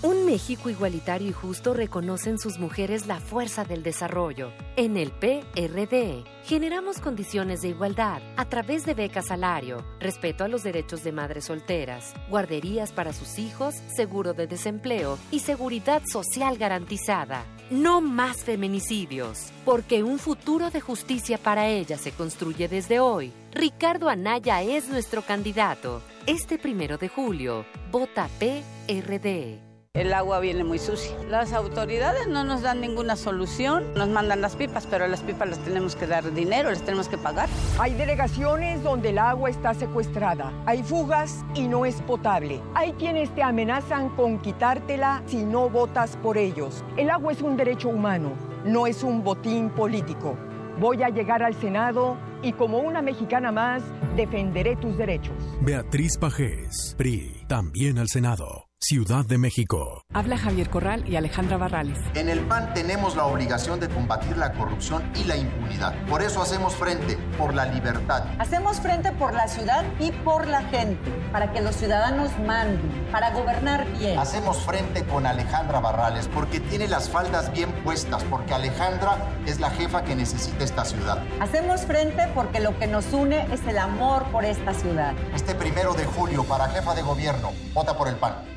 [0.04, 4.52] Un México igualitario y justo reconoce en sus mujeres la fuerza del desarrollo.
[4.76, 10.62] En el PRD generamos condiciones de igualdad a través de becas salario, respeto a los
[10.62, 17.46] derechos de madres solteras, guarderías para sus hijos, seguro de desempleo y seguridad social garantizada.
[17.70, 23.32] No más feminicidios, porque un futuro de justicia para ellas se construye desde hoy.
[23.52, 26.02] Ricardo Anaya es nuestro candidato.
[26.26, 29.63] Este primero de julio, vota PRD.
[29.96, 31.16] El agua viene muy sucia.
[31.30, 33.84] Las autoridades no nos dan ninguna solución.
[33.94, 37.16] Nos mandan las pipas, pero las pipas las tenemos que dar dinero, las tenemos que
[37.16, 37.48] pagar.
[37.78, 40.52] Hay delegaciones donde el agua está secuestrada.
[40.66, 42.60] Hay fugas y no es potable.
[42.74, 46.82] Hay quienes te amenazan con quitártela si no votas por ellos.
[46.96, 48.32] El agua es un derecho humano,
[48.64, 50.36] no es un botín político.
[50.80, 53.80] Voy a llegar al Senado y como una mexicana más
[54.16, 55.36] defenderé tus derechos.
[55.60, 58.63] Beatriz Pajés, PRI, también al Senado.
[58.86, 60.04] Ciudad de México.
[60.12, 61.98] Habla Javier Corral y Alejandra Barrales.
[62.14, 65.94] En el PAN tenemos la obligación de combatir la corrupción y la impunidad.
[66.04, 68.26] Por eso hacemos frente por la libertad.
[68.38, 73.30] Hacemos frente por la ciudad y por la gente, para que los ciudadanos manden, para
[73.30, 74.18] gobernar bien.
[74.18, 79.16] Hacemos frente con Alejandra Barrales porque tiene las faldas bien puestas, porque Alejandra
[79.46, 81.22] es la jefa que necesita esta ciudad.
[81.40, 85.14] Hacemos frente porque lo que nos une es el amor por esta ciudad.
[85.34, 88.53] Este primero de julio, para jefa de gobierno, vota por el PAN.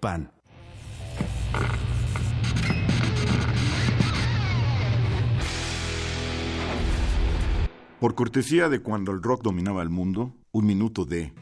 [0.00, 0.30] PAN.
[8.00, 11.32] Por cortesía de cuando el rock dominaba el mundo, un minuto de...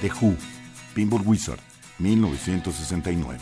[0.00, 0.34] The Who,
[0.94, 1.60] Pinball Wizard,
[1.98, 3.38] 1969.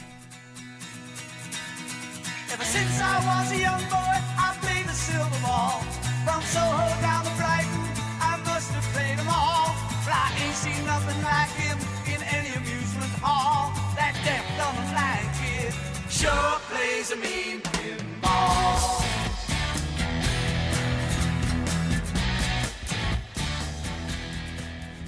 [17.09, 19.05] Sure plays a mean pinball.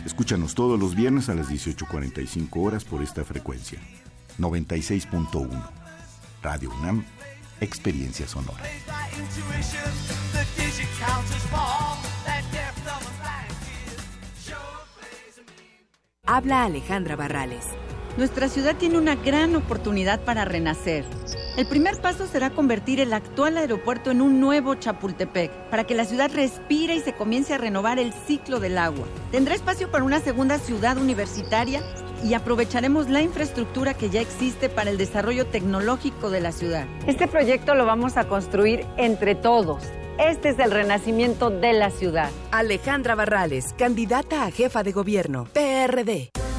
[0.06, 3.78] Escúchanos todos los viernes a las 18.45 horas por esta frecuencia.
[4.38, 5.48] 96.1.
[6.42, 7.04] Radio UNAM,
[7.60, 8.62] Experiencia Sonora.
[16.26, 17.66] Habla Alejandra Barrales.
[18.16, 21.04] Nuestra ciudad tiene una gran oportunidad para renacer.
[21.56, 26.04] El primer paso será convertir el actual aeropuerto en un nuevo Chapultepec, para que la
[26.04, 29.06] ciudad respire y se comience a renovar el ciclo del agua.
[29.32, 31.82] Tendrá espacio para una segunda ciudad universitaria
[32.22, 36.86] y aprovecharemos la infraestructura que ya existe para el desarrollo tecnológico de la ciudad.
[37.06, 39.82] Este proyecto lo vamos a construir entre todos.
[40.18, 42.30] Este es el renacimiento de la ciudad.
[42.52, 46.30] Alejandra Barrales, candidata a jefa de gobierno, PRD.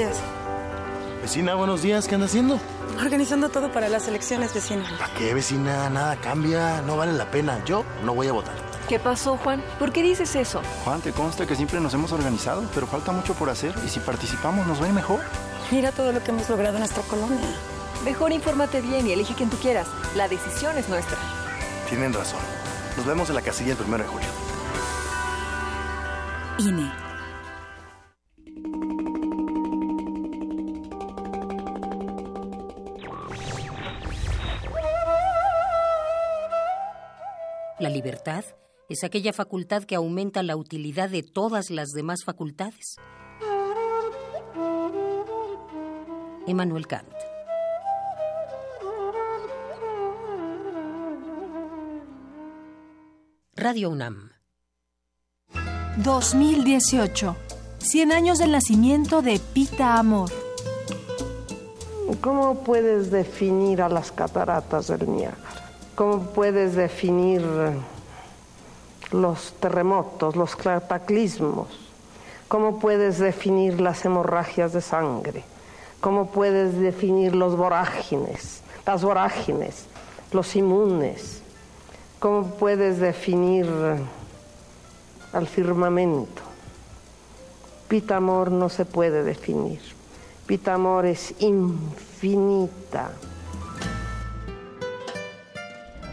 [0.00, 0.22] Días.
[1.20, 2.58] Vecina, buenos días, ¿qué anda haciendo?
[2.98, 4.82] Organizando todo para las elecciones, vecino.
[4.98, 5.90] ¿Para qué, vecina?
[5.90, 7.62] Nada cambia, no vale la pena.
[7.66, 8.54] Yo no voy a votar.
[8.88, 9.62] ¿Qué pasó, Juan?
[9.78, 10.62] ¿Por qué dices eso?
[10.84, 14.00] Juan, te consta que siempre nos hemos organizado, pero falta mucho por hacer y si
[14.00, 15.20] participamos nos va a ir mejor.
[15.70, 17.38] Mira todo lo que hemos logrado en nuestra colonia.
[18.02, 19.86] Mejor infórmate bien y elige quien tú quieras.
[20.16, 21.18] La decisión es nuestra.
[21.90, 22.40] Tienen razón.
[22.96, 24.28] Nos vemos en la casilla el primero de julio.
[26.56, 27.09] INE.
[37.80, 38.44] La libertad
[38.90, 42.96] es aquella facultad que aumenta la utilidad de todas las demás facultades.
[46.46, 47.08] Emmanuel Kant.
[53.56, 54.30] Radio UNAM.
[56.04, 57.34] 2018.
[57.78, 60.30] 100 años del nacimiento de Pita Amor.
[62.20, 65.59] ¿Cómo puedes definir a las cataratas del Niágara?
[66.00, 67.44] ¿Cómo puedes definir
[69.10, 71.68] los terremotos, los cataclismos?
[72.48, 75.44] ¿Cómo puedes definir las hemorragias de sangre?
[76.00, 79.88] ¿Cómo puedes definir los vorágines, las vorágines,
[80.32, 81.42] los inmunes?
[82.18, 83.68] ¿Cómo puedes definir
[85.34, 86.40] al firmamento?
[87.88, 89.82] Pitamor no se puede definir.
[90.46, 93.10] Pitamor es infinita.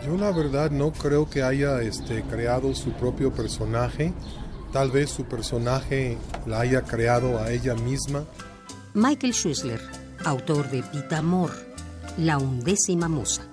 [0.08, 4.14] Yo la verdad no creo que haya este, creado su propio personaje.
[4.72, 8.24] Tal vez su personaje la haya creado a ella misma.
[8.93, 9.82] Michael Schuessler,
[10.24, 11.51] autor de Pitamor,
[12.18, 13.45] la undécima musa.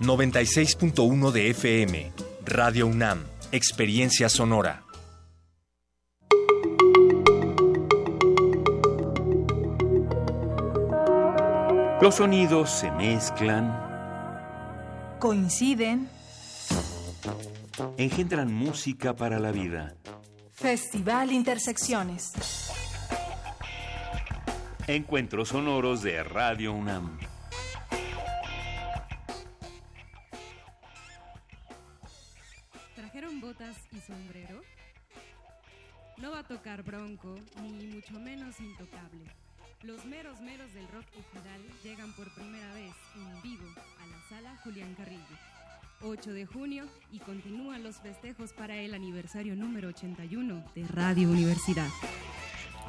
[0.00, 2.12] 96.1 de FM,
[2.44, 3.22] Radio UNAM,
[3.52, 4.82] Experiencia Sonora.
[12.02, 13.85] Los sonidos se mezclan,
[15.18, 16.08] Coinciden.
[17.96, 19.94] engendran música para la vida.
[20.52, 22.32] Festival Intersecciones.
[24.86, 27.18] Encuentros sonoros de Radio UNAM.
[32.94, 34.60] ¿Trajeron botas y sombrero?
[36.18, 39.24] No va a tocar bronco, ni mucho menos intocable.
[39.82, 43.66] Los meros meros del rock ejidal llegan por primera vez en vivo
[44.28, 45.20] sala Julián Carrillo.
[46.02, 51.88] 8 de junio y continúan los festejos para el aniversario número 81 de Radio Universidad.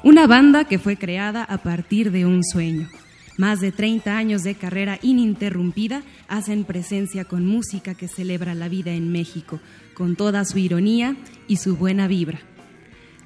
[0.02, 2.88] Una banda que fue creada a partir de un sueño.
[3.36, 8.90] Más de 30 años de carrera ininterrumpida hacen presencia con música que celebra la vida
[8.92, 9.60] en México,
[9.94, 11.16] con toda su ironía
[11.46, 12.40] y su buena vibra.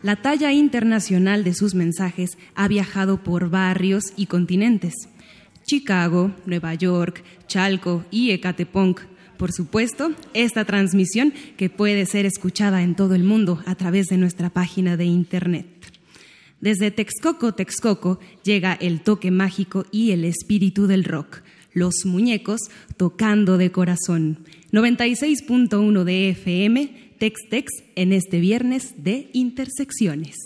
[0.02, 5.08] La talla internacional de sus mensajes ha viajado por barrios y continentes.
[5.64, 9.00] Chicago, Nueva York, Chalco y Ecatepunk.
[9.36, 14.16] Por supuesto, esta transmisión que puede ser escuchada en todo el mundo a través de
[14.16, 15.66] nuestra página de internet.
[16.60, 21.42] Desde Texcoco, Texcoco, llega el toque mágico y el espíritu del rock.
[21.72, 22.60] Los muñecos
[22.96, 24.46] tocando de corazón.
[24.70, 30.36] 96.1 de FM, Tex Tex, en este viernes de Intersecciones.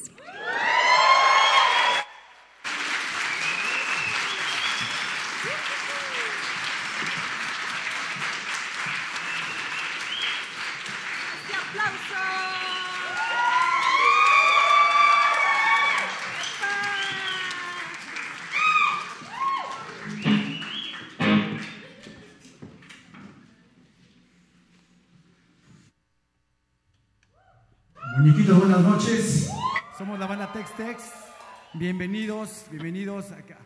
[31.99, 33.57] Bienvenidos, bienvenidos acá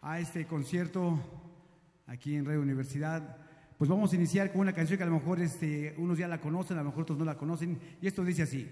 [0.00, 1.18] a este concierto
[2.06, 3.36] aquí en Radio Universidad.
[3.76, 6.40] Pues vamos a iniciar con una canción que a lo mejor este, unos ya la
[6.40, 7.76] conocen, a lo mejor otros no la conocen.
[8.00, 8.68] Y esto dice así.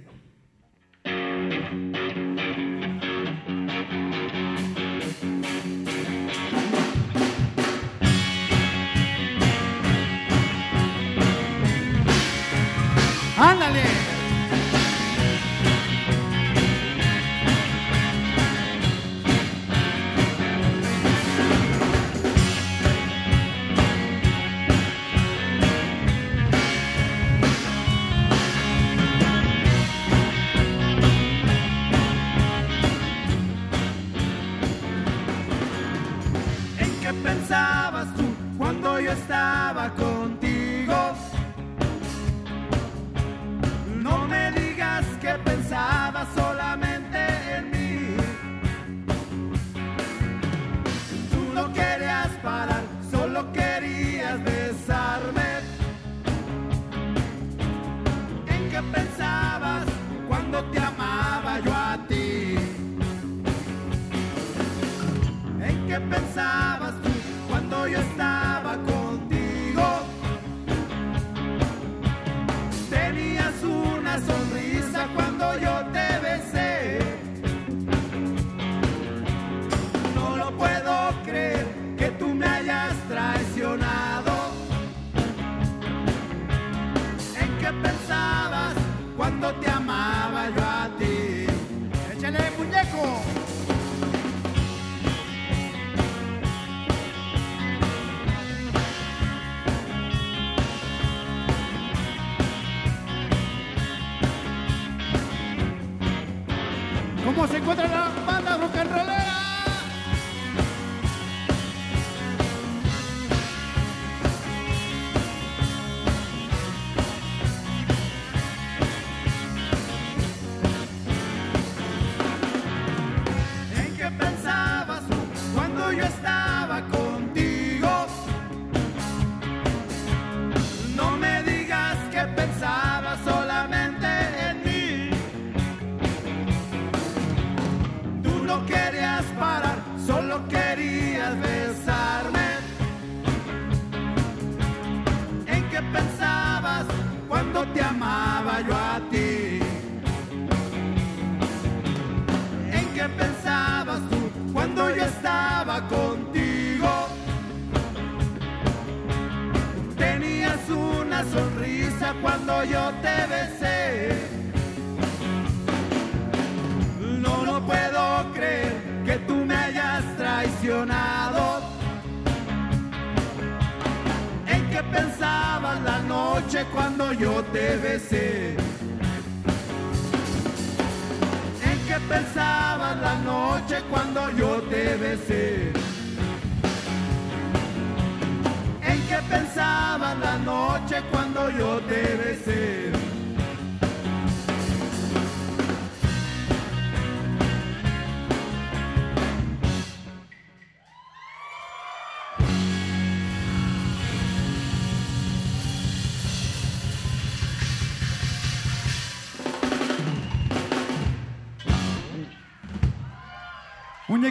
[13.37, 13.96] ¡Ándale!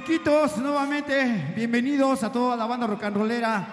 [0.07, 3.67] Muñequitos, nuevamente, bienvenidos a toda la banda rock and rollera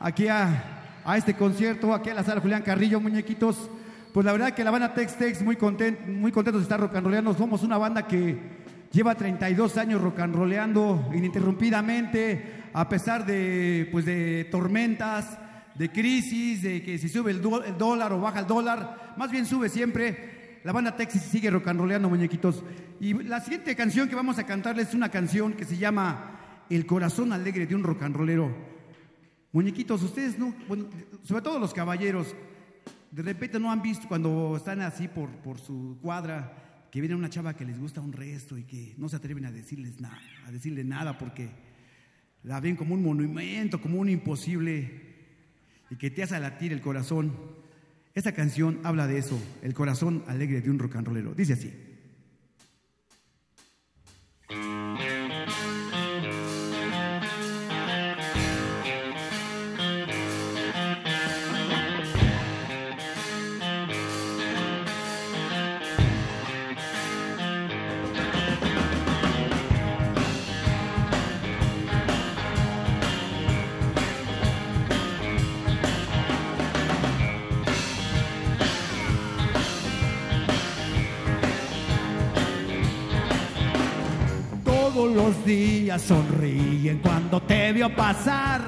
[0.00, 3.68] aquí a, a este concierto, aquí a la sala Julián Carrillo, muñequitos.
[4.14, 6.96] Pues la verdad que la banda Tex Tex muy, content, muy contentos de estar rock
[6.96, 7.34] and rollando.
[7.34, 8.38] Somos una banda que
[8.92, 15.36] lleva 32 años rock and rollando ininterrumpidamente, a pesar de, pues de tormentas,
[15.74, 19.30] de crisis, de que si sube el, do- el dólar o baja el dólar, más
[19.30, 20.37] bien sube siempre.
[20.68, 22.62] La banda Texas sigue rock and rollando, muñequitos.
[23.00, 26.84] Y la siguiente canción que vamos a cantarles es una canción que se llama El
[26.84, 28.54] corazón alegre de un rollero.
[29.50, 30.90] Muñequitos, ustedes no, bueno,
[31.22, 32.36] sobre todo los caballeros,
[33.10, 37.30] de repente no han visto cuando están así por, por su cuadra que viene una
[37.30, 40.52] chava que les gusta un resto y que no se atreven a decirles nada, a
[40.52, 41.48] decirle nada porque
[42.42, 45.16] la ven como un monumento, como un imposible
[45.88, 47.56] y que te hace latir el corazón.
[48.14, 51.34] Esta canción habla de eso, el corazón alegre de un rock and rollero.
[51.34, 51.87] Dice así.
[85.48, 88.60] Días sonríen cuando te vio pasar.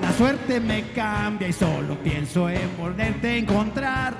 [0.00, 4.14] La suerte me cambia y solo pienso en volverte a encontrar.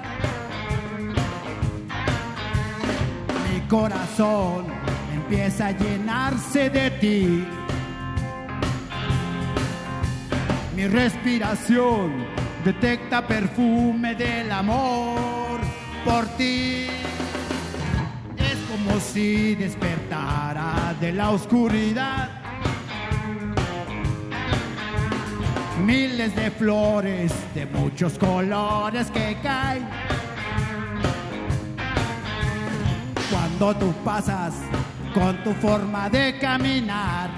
[3.53, 4.67] Mi corazón
[5.15, 7.45] empieza a llenarse de ti.
[10.75, 12.27] Mi respiración
[12.65, 15.61] detecta perfume del amor
[16.05, 16.89] por ti.
[19.01, 22.29] Si despertara de la oscuridad.
[25.85, 29.89] Miles de flores de muchos colores que caen.
[33.31, 34.55] Cuando tú pasas
[35.13, 37.31] con tu forma de caminar.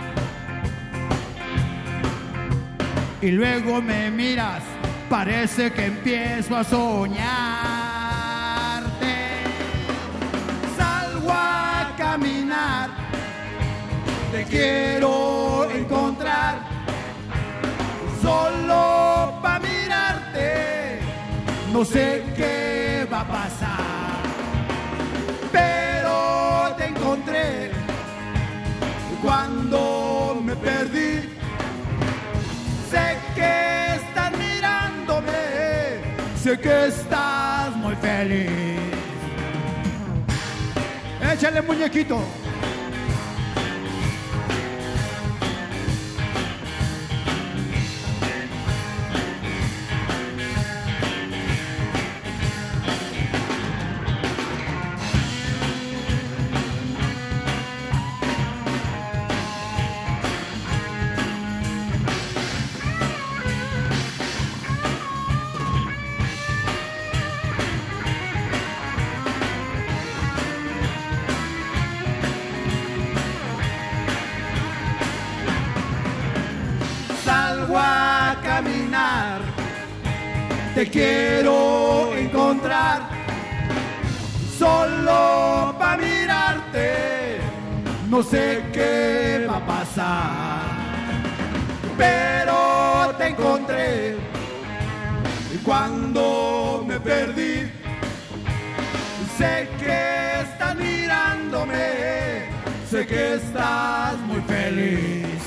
[3.23, 4.63] Y luego me miras,
[5.09, 7.52] parece que empiezo a soñarte.
[14.45, 16.61] Quiero encontrar,
[18.21, 21.01] solo para mirarte.
[21.73, 24.23] No sé qué va a pasar,
[25.51, 27.71] pero te encontré
[29.23, 31.29] cuando me perdí.
[32.91, 35.33] Sé que estás mirándome,
[36.43, 38.51] sé que estás muy feliz.
[41.33, 42.42] Échale muñequito.
[80.83, 83.03] Te quiero encontrar,
[84.59, 87.39] solo para mirarte.
[88.11, 90.63] No sé qué va a pasar,
[91.97, 94.17] pero te encontré.
[95.55, 97.71] Y cuando me perdí,
[99.39, 102.49] sé que estás mirándome,
[102.91, 105.42] sé que estás muy feliz.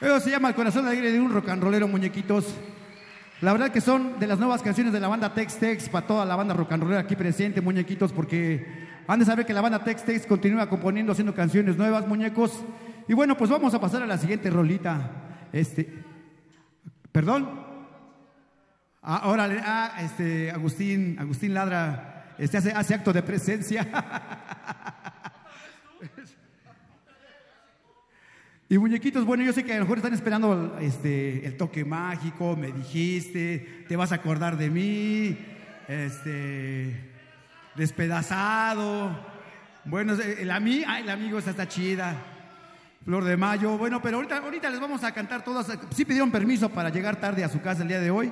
[0.00, 2.54] Eso se llama El corazón alegre de un rock and rollero, muñequitos.
[3.40, 6.24] La verdad que son de las nuevas canciones de la banda Tex Tex para toda
[6.24, 8.64] la banda rock and rollera aquí presente, muñequitos, porque
[9.08, 12.64] han de saber que la banda Tex Tex continúa componiendo, haciendo canciones nuevas, muñecos.
[13.08, 15.10] Y bueno, pues vamos a pasar a la siguiente rolita.
[15.52, 15.92] Este,
[17.10, 17.66] ¿Perdón?
[19.02, 23.84] Ah, órale, ah, este, Agustín, Agustín Ladra, este hace, hace acto de presencia.
[28.70, 32.54] Y muñequitos, bueno, yo sé que a lo mejor están esperando este, el toque mágico,
[32.54, 35.38] me dijiste, te vas a acordar de mí,
[35.88, 36.94] este,
[37.74, 39.18] despedazado.
[39.86, 42.14] Bueno, el, ami, el amigo esa está chida.
[43.06, 43.78] Flor de Mayo.
[43.78, 45.66] Bueno, pero ahorita, ahorita les vamos a cantar todas.
[45.94, 48.30] Sí pidieron permiso para llegar tarde a su casa el día de hoy.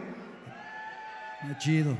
[1.59, 1.97] chido.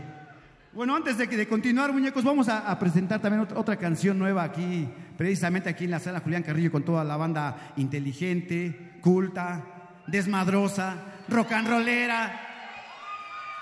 [0.77, 4.87] Bueno, antes de, de continuar, muñecos, vamos a, presentar también otra, canción nueva aquí,
[5.17, 11.53] precisamente aquí en la sala Julián Carrillo, con toda la banda inteligente, culta, desmadrosa, rock
[11.53, 12.41] and rollera.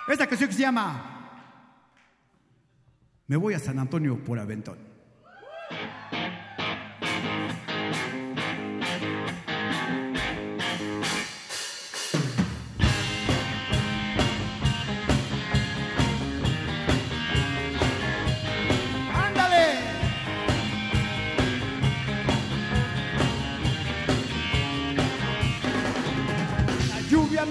[0.08, 1.30] Esta canción que se llama
[3.28, 4.93] Me voy a San Antonio por Aventón.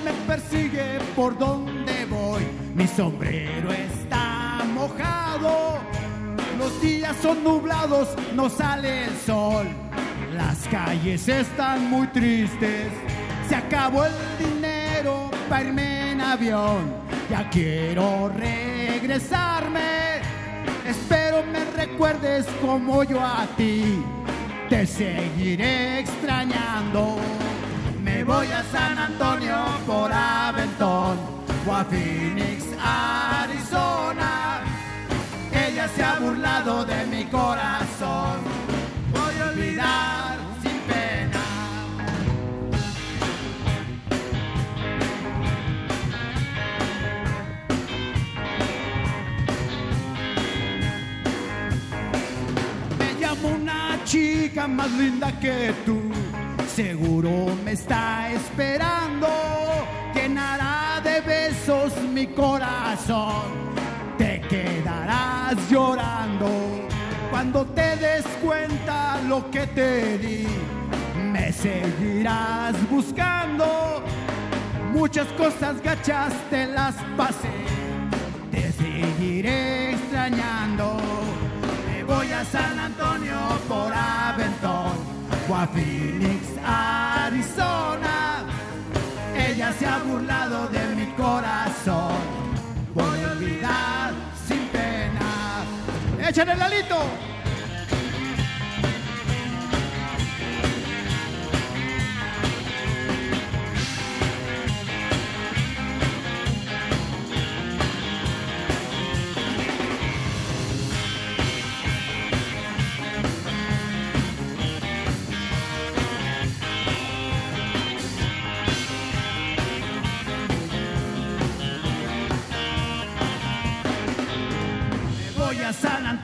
[0.04, 2.44] Me persigue por donde voy.
[2.76, 5.80] Mi sombrero está mojado.
[6.58, 9.68] Los días son nublados, no sale el sol.
[10.34, 12.92] Las calles están muy tristes.
[13.48, 16.94] Se acabó el dinero para irme en avión.
[17.30, 20.22] Ya quiero regresarme.
[20.88, 24.04] Espero me recuerdes como yo a ti.
[24.70, 27.18] Te seguiré extrañando
[28.24, 29.56] voy a San Antonio
[29.86, 31.18] por Aventón
[31.68, 34.62] o a Phoenix, Arizona.
[35.52, 38.42] Ella se ha burlado de mi corazón.
[39.12, 41.42] Voy a olvidar sin pena.
[53.00, 56.23] Me llamo una chica más linda que tú
[56.76, 59.28] Seguro me está esperando,
[60.16, 63.44] llenará de besos mi corazón.
[64.18, 66.50] Te quedarás llorando
[67.30, 70.48] cuando te des cuenta lo que te di.
[71.32, 74.04] Me seguirás buscando,
[74.92, 77.54] muchas cosas gachas te las pasé.
[78.50, 80.98] Te seguiré extrañando.
[81.88, 83.38] Me voy a San Antonio
[83.68, 85.13] por Aventón
[85.52, 88.46] a Phoenix, Arizona.
[89.36, 92.16] Ella se ha burlado de mi corazón.
[92.94, 94.14] Voy a olvidar
[94.48, 95.66] sin pena.
[96.30, 97.33] ¡Échale el alito!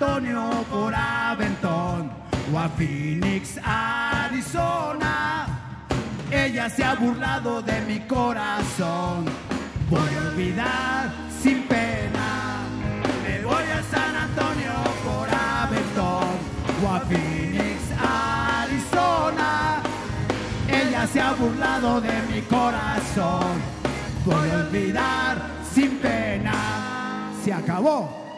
[0.01, 2.09] Antonio por Aventón
[2.53, 5.45] o a Phoenix, Arizona.
[6.31, 9.25] Ella se ha burlado de mi corazón.
[9.89, 11.11] Voy a olvidar
[11.43, 12.61] sin pena.
[13.25, 14.71] Me voy a San Antonio
[15.03, 16.31] por Aventón
[16.81, 19.81] o a Phoenix, Arizona.
[20.69, 23.61] Ella se ha burlado de mi corazón.
[24.25, 25.41] Voy a olvidar
[25.73, 26.53] sin pena.
[27.43, 28.28] Se acabó.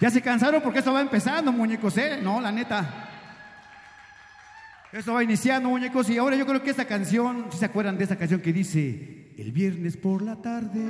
[0.00, 2.18] Ya se cansaron porque esto va empezando, muñecos, ¿eh?
[2.22, 3.08] No, la neta.
[4.90, 8.04] Esto va iniciando, muñecos, y ahora yo creo que esta canción, si se acuerdan de
[8.04, 10.80] esta canción que dice, el viernes por la tarde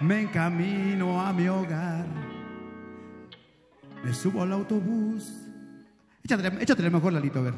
[0.00, 2.06] me encamino a mi hogar,
[4.04, 5.32] me subo al autobús.
[6.22, 7.54] Échatele, échatele mejor, Lalito, a ver.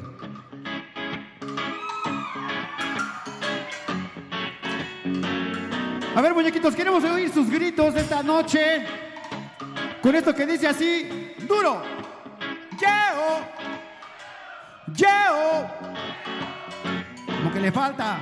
[6.15, 9.06] A ver, muñequitos, queremos oír sus gritos esta noche.
[10.01, 11.81] Con esto que dice así, duro.
[12.79, 13.45] Yeo.
[14.95, 15.69] Yeo.
[17.25, 18.17] Como que le falta.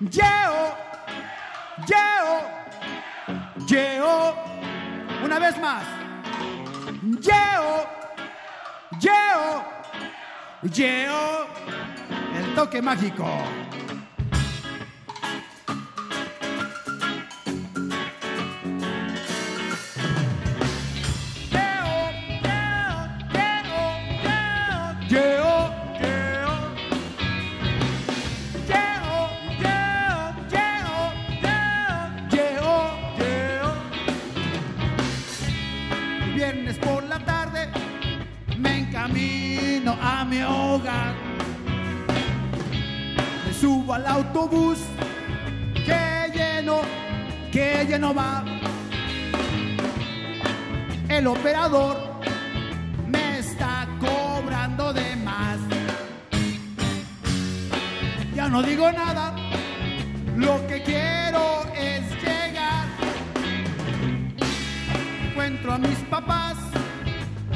[0.00, 0.76] Yeo.
[1.86, 3.66] Yeo.
[3.66, 4.34] Yeo.
[5.24, 5.84] Una vez más.
[7.20, 7.96] Yeo.
[10.72, 11.46] Yeo,
[12.36, 13.24] el toque mágico.
[39.08, 41.14] Me encamino a mi hogar.
[43.46, 44.78] Me subo al autobús
[45.74, 46.80] que lleno,
[47.52, 48.44] que lleno va.
[51.08, 51.96] El operador
[53.06, 55.58] me está cobrando de más.
[58.34, 59.34] Ya no digo nada,
[60.36, 62.86] lo que quiero es llegar.
[65.28, 66.56] Encuentro a mis papás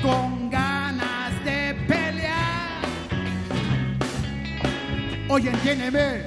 [0.02, 0.69] con ganas
[5.32, 6.24] Oye, entiéndeme,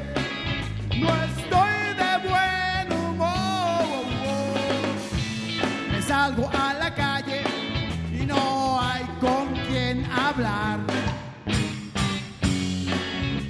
[0.97, 4.05] no estoy de buen humor.
[5.91, 7.41] Me salgo a la calle
[8.17, 10.79] y no hay con quien hablar.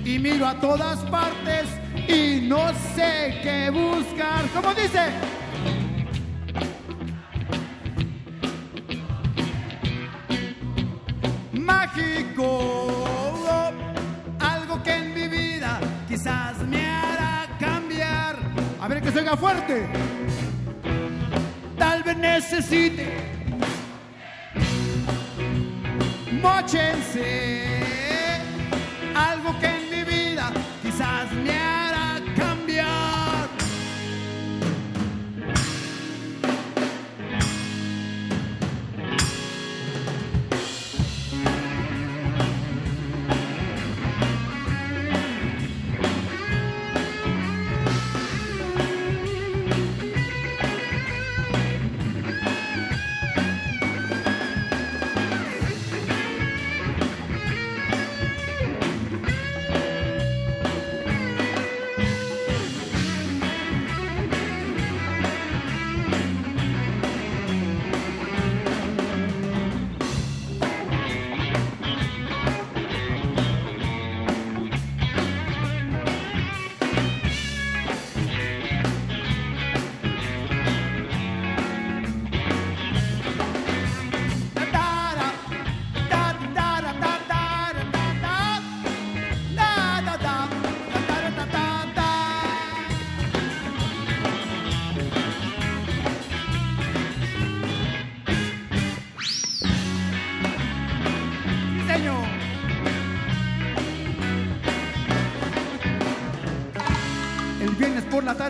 [0.04, 1.68] Y miro a todas partes
[2.08, 4.46] y no sé qué buscar.
[4.56, 5.12] ¿Cómo dice?
[11.52, 12.93] Mágico,
[16.24, 18.38] quizás me hará cambiar.
[18.80, 19.86] A ver que se oiga fuerte.
[21.78, 23.08] Tal vez necesite
[26.42, 27.66] mochense.
[29.14, 30.50] Algo que en mi vida
[30.82, 31.83] quizás me hará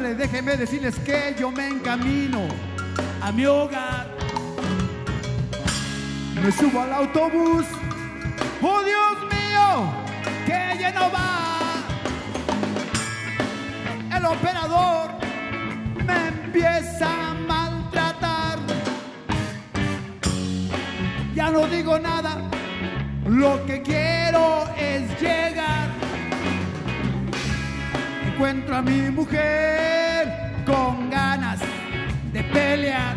[0.03, 2.47] tarde déjenme decirles que yo me encamino
[3.21, 4.07] a mi hogar.
[6.43, 7.65] Me subo al autobús.
[8.61, 9.93] ¡Oh Dios mío!
[10.45, 11.83] ¡Que lleno va!
[14.15, 15.11] El operador
[16.05, 18.59] me empieza a maltratar.
[21.33, 22.41] Ya no digo nada.
[23.25, 24.02] Lo que quiero
[28.43, 30.27] Encuentro a mi mujer
[30.65, 31.61] con ganas
[32.33, 33.15] de pelear.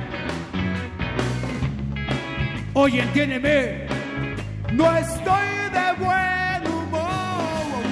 [2.74, 3.88] Oye, entiéndeme,
[4.72, 7.82] no estoy de buen humor.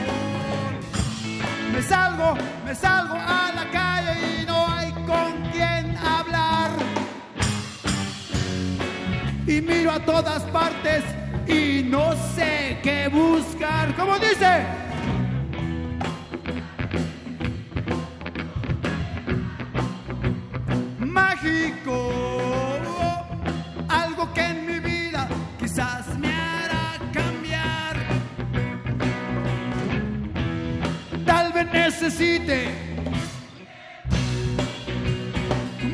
[1.73, 6.71] Me salgo, me salgo a la calle y no hay con quien hablar.
[9.49, 11.03] Y miro a todas partes
[11.49, 13.93] y no sé qué buscar.
[13.97, 14.84] ¿Cómo dice?
[32.05, 32.69] Necesite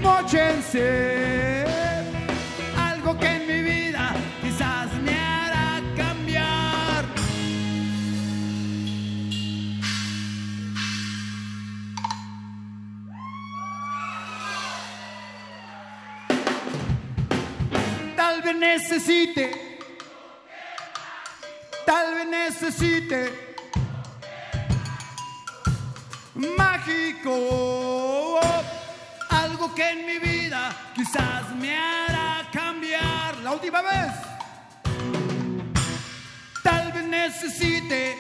[0.01, 1.65] mochense.
[2.77, 4.13] Algo que en mi vida
[4.43, 7.05] quizás me hará cambiar.
[18.17, 19.51] Tal vez necesite,
[21.87, 23.50] tal vez necesite
[33.61, 33.83] última.
[36.63, 38.19] Tal vez necesite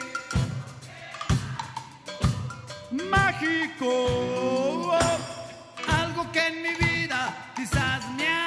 [2.90, 4.98] mágico,
[5.88, 8.39] algo que en mi vida quizás me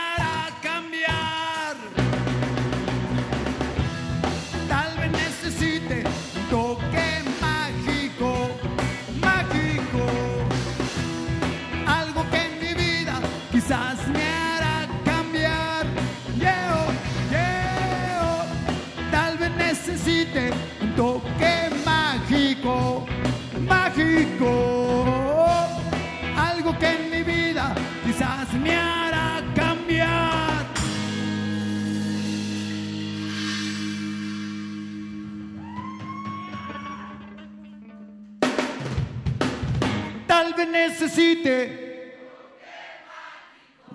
[40.66, 41.84] Necesite.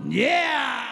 [0.08, 0.88] Yeah.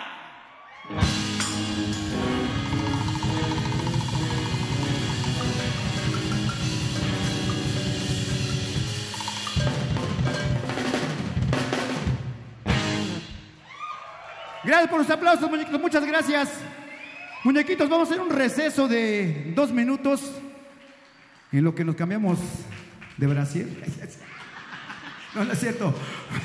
[14.64, 15.80] Gracias por los aplausos, muñequitos.
[15.80, 16.50] Muchas gracias.
[17.44, 20.32] Muñequitos, vamos a hacer un receso de dos minutos
[21.52, 22.40] en lo que nos cambiamos
[23.16, 23.82] de Brasil.
[25.36, 25.94] No, no es cierto.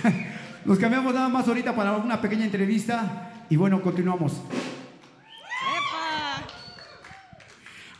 [0.65, 4.41] Nos cambiamos nada más ahorita para una pequeña entrevista y bueno, continuamos.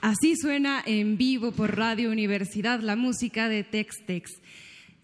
[0.02, 4.32] Así suena en vivo por Radio Universidad la música de Tex-Tex.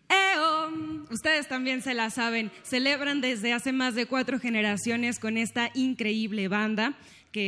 [0.10, 1.06] ¡Eo!
[1.10, 2.52] Ustedes también se la saben.
[2.64, 6.98] Celebran desde hace más de cuatro generaciones con esta increíble banda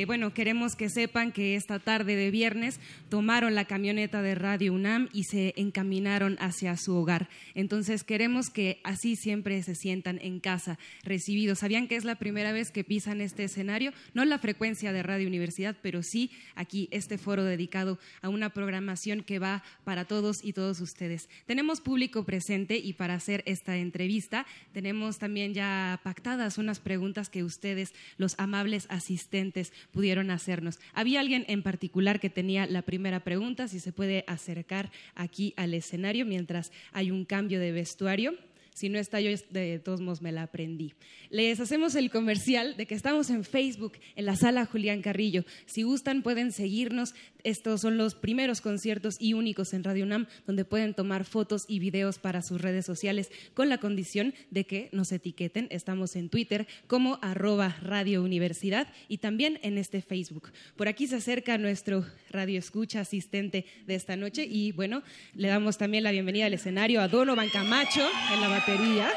[0.05, 2.79] bueno, queremos que sepan que esta tarde de viernes
[3.09, 7.27] tomaron la camioneta de Radio UNAM y se encaminaron hacia su hogar.
[7.55, 11.59] Entonces queremos que así siempre se sientan en casa, recibidos.
[11.59, 13.91] ¿Sabían que es la primera vez que pisan este escenario?
[14.13, 19.23] No la frecuencia de Radio Universidad, pero sí aquí este foro dedicado a una programación
[19.23, 21.29] que va para todos y todos ustedes.
[21.47, 27.43] Tenemos público presente y para hacer esta entrevista tenemos también ya pactadas unas preguntas que
[27.43, 30.79] ustedes, los amables asistentes, pudieron hacernos.
[30.93, 35.73] Había alguien en particular que tenía la primera pregunta, si se puede acercar aquí al
[35.73, 38.33] escenario mientras hay un cambio de vestuario.
[38.79, 40.93] Si no está yo, de todos modos me la aprendí.
[41.29, 45.43] Les hacemos el comercial de que estamos en Facebook, en la sala Julián Carrillo.
[45.65, 47.13] Si gustan, pueden seguirnos.
[47.43, 51.79] Estos son los primeros conciertos y únicos en Radio UNAM, donde pueden tomar fotos y
[51.79, 55.67] videos para sus redes sociales, con la condición de que nos etiqueten.
[55.71, 60.51] Estamos en Twitter como arroba Radio Universidad y también en este Facebook.
[60.75, 65.03] Por aquí se acerca nuestro radio escucha asistente de esta noche y bueno,
[65.33, 69.09] le damos también la bienvenida al escenario a Donovan Camacho en la batería.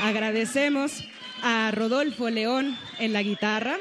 [0.00, 1.04] Agradecemos
[1.42, 3.76] a Rodolfo León en la guitarra.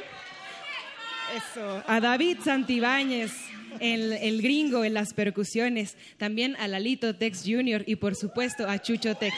[1.87, 3.31] A David Santibáñez,
[3.79, 5.97] el, el, gringo en las percusiones.
[6.17, 7.83] También a Lalito Tex Jr.
[7.85, 9.35] y por supuesto a Chucho Tex.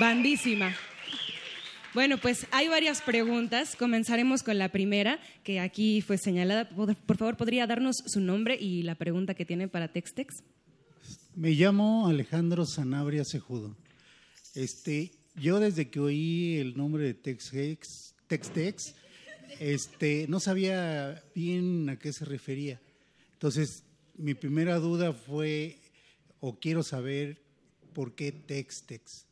[0.00, 0.74] Bandísima.
[1.94, 3.76] Bueno, pues hay varias preguntas.
[3.76, 6.68] Comenzaremos con la primera, que aquí fue señalada.
[6.68, 10.42] Por favor, ¿podría darnos su nombre y la pregunta que tiene para Tex Tex?
[11.34, 13.76] Me llamo Alejandro Sanabria Cejudo.
[14.54, 18.94] Este, yo desde que oí el nombre de Tex-Tex, Tex
[19.60, 22.80] este, no sabía bien a qué se refería.
[23.34, 23.84] Entonces,
[24.16, 25.78] mi primera duda fue,
[26.40, 27.42] o quiero saber,
[27.92, 29.26] ¿por qué Tex-Tex?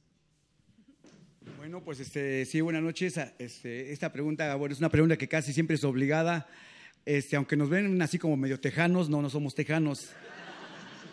[1.56, 3.18] Bueno, pues este, sí, buenas noches.
[3.38, 6.48] Este, esta pregunta, bueno, es una pregunta que casi siempre es obligada.
[7.04, 10.10] Este, aunque nos ven así como medio tejanos, no, no somos tejanos.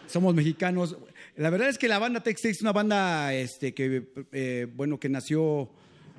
[0.08, 0.98] Somos mexicanos.
[1.36, 5.00] La verdad es que la banda Tex Tex es una banda este, que, eh, bueno,
[5.00, 5.70] que nació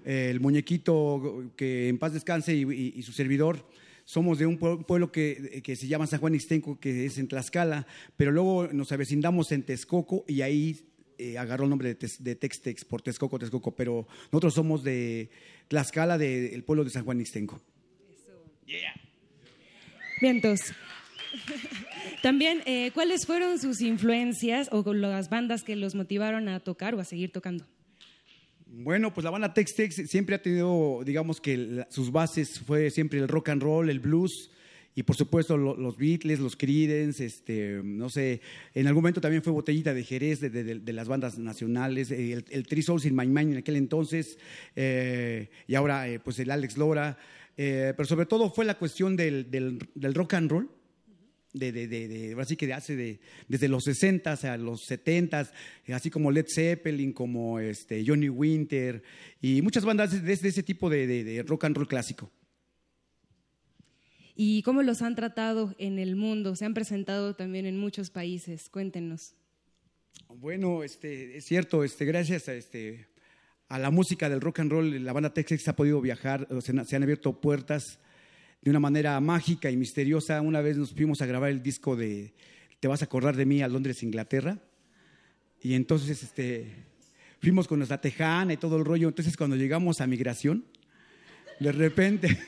[0.08, 3.68] el muñequito, que en paz descanse, y, su servidor.
[4.06, 7.86] Somos de un pueblo que, que, se llama San Juan Ixtenco, que es en Tlaxcala,
[8.16, 10.80] pero luego nos avecindamos en Texcoco y ahí
[11.18, 14.82] eh, agarró el nombre de, Tex, de Tex Tex por Texcoco, Texcoco, pero nosotros somos
[14.82, 15.28] de
[15.68, 17.60] Tlaxcala, del de, pueblo de San Juan Ixtenco.
[18.64, 18.94] Yeah.
[20.22, 20.60] Vientos.
[22.22, 27.00] También, eh, ¿cuáles fueron sus influencias o las bandas que los motivaron a tocar o
[27.00, 27.66] a seguir tocando?
[28.70, 33.18] Bueno, pues la banda Tex Tex siempre ha tenido, digamos que sus bases fue siempre
[33.18, 34.50] el rock and roll, el blues
[34.94, 38.42] y por supuesto lo, los Beatles, los Creedence, este, no sé,
[38.74, 42.66] en algún momento también fue Botellita de Jerez de, de, las bandas nacionales, el, el
[42.66, 44.38] Three Souls in My Mind en aquel entonces
[44.76, 47.16] eh, y ahora eh, pues el Alex Lora,
[47.56, 50.68] eh, pero sobre todo fue la cuestión del, del, del rock and roll
[51.52, 55.50] de, de, de, de, así que de hace de, desde los 60 a los 70,
[55.88, 59.02] así como Led Zeppelin, como este, Johnny Winter
[59.40, 62.30] y muchas bandas de, de ese tipo de, rock and roll clásico.
[64.34, 66.54] y cómo los han tratado en el mundo.
[66.54, 68.68] Se han presentado también en muchos países.
[68.68, 69.34] Cuéntenos.
[70.28, 73.08] Bueno, este, es cierto, este, gracias a, este,
[73.68, 76.86] a la música del rock and roll, la banda Texas ha podido viajar, se, han-
[76.86, 77.98] se han abierto puertas
[78.62, 80.40] de una manera mágica y misteriosa.
[80.40, 82.32] Una vez nos fuimos a grabar el disco de
[82.80, 84.58] Te vas a acordar de mí a Londres, Inglaterra.
[85.62, 86.66] Y entonces este,
[87.40, 89.08] fuimos con nuestra tejana y todo el rollo.
[89.08, 90.64] Entonces cuando llegamos a migración,
[91.60, 92.38] de repente,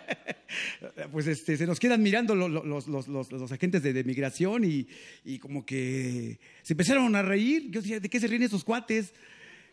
[1.12, 4.04] pues este, se nos quedan mirando lo- lo- los, los- los- los agentes de, de
[4.04, 4.88] migración y,
[5.24, 7.70] y como que se empezaron a reír.
[7.70, 9.12] Yo decía, ¿de qué se ríen esos cuates?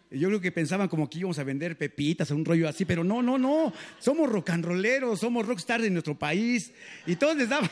[0.10, 3.04] Yo creo que pensaban como que íbamos a vender pepitas o un rollo así, pero
[3.04, 3.74] no, no, no.
[4.00, 6.72] Somos rock and rolleros, somos rockstars de nuestro país.
[7.06, 7.70] Y todos les daba,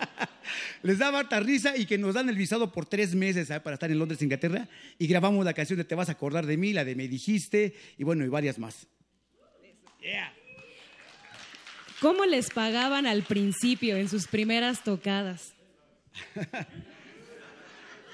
[0.82, 3.90] les daba harta risa y que nos dan el visado por tres meses para estar
[3.90, 4.66] en Londres, Inglaterra.
[4.98, 7.74] Y grabamos la canción de Te vas a acordar de mí, la de Me dijiste
[7.98, 8.86] y bueno, y varias más.
[12.00, 15.52] ¿Cómo les pagaban al principio en sus primeras tocadas?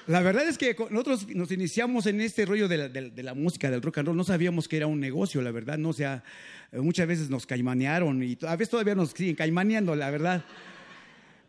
[0.09, 3.69] La verdad es que nosotros nos iniciamos en este rollo de la, de- la música,
[3.69, 4.17] del rock and roll.
[4.17, 5.77] No sabíamos que era un negocio, la verdad.
[5.77, 6.23] No, sea,
[6.71, 10.43] muchas veces nos caimanearon y a veces todavía nos siguen caimaneando, la verdad.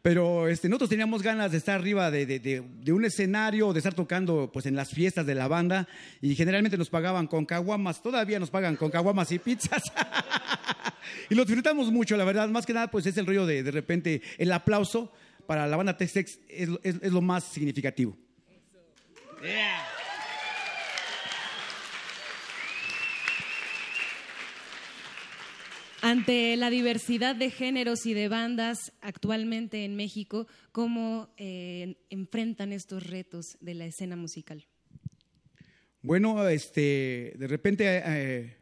[0.03, 2.63] Pero este, nosotros teníamos ganas de estar arriba de,
[2.93, 5.89] un escenario, de estar tocando pues, en las fiestas de la banda
[6.21, 8.03] y generalmente nos pagaban con caguamas.
[8.03, 9.85] Todavía nos pagan con caguamas y pizzas.
[11.31, 12.47] y lo disfrutamos mucho, la verdad.
[12.51, 15.11] Más que nada, pues es el rollo de de repente el aplauso
[15.47, 18.19] para la banda Tex-Tex es, es- es lo más significativo.
[26.03, 33.07] Ante la diversidad de géneros y de bandas actualmente en México, ¿cómo eh, enfrentan estos
[33.07, 34.67] retos de la escena musical?
[36.03, 38.57] Bueno, este, de repente eh,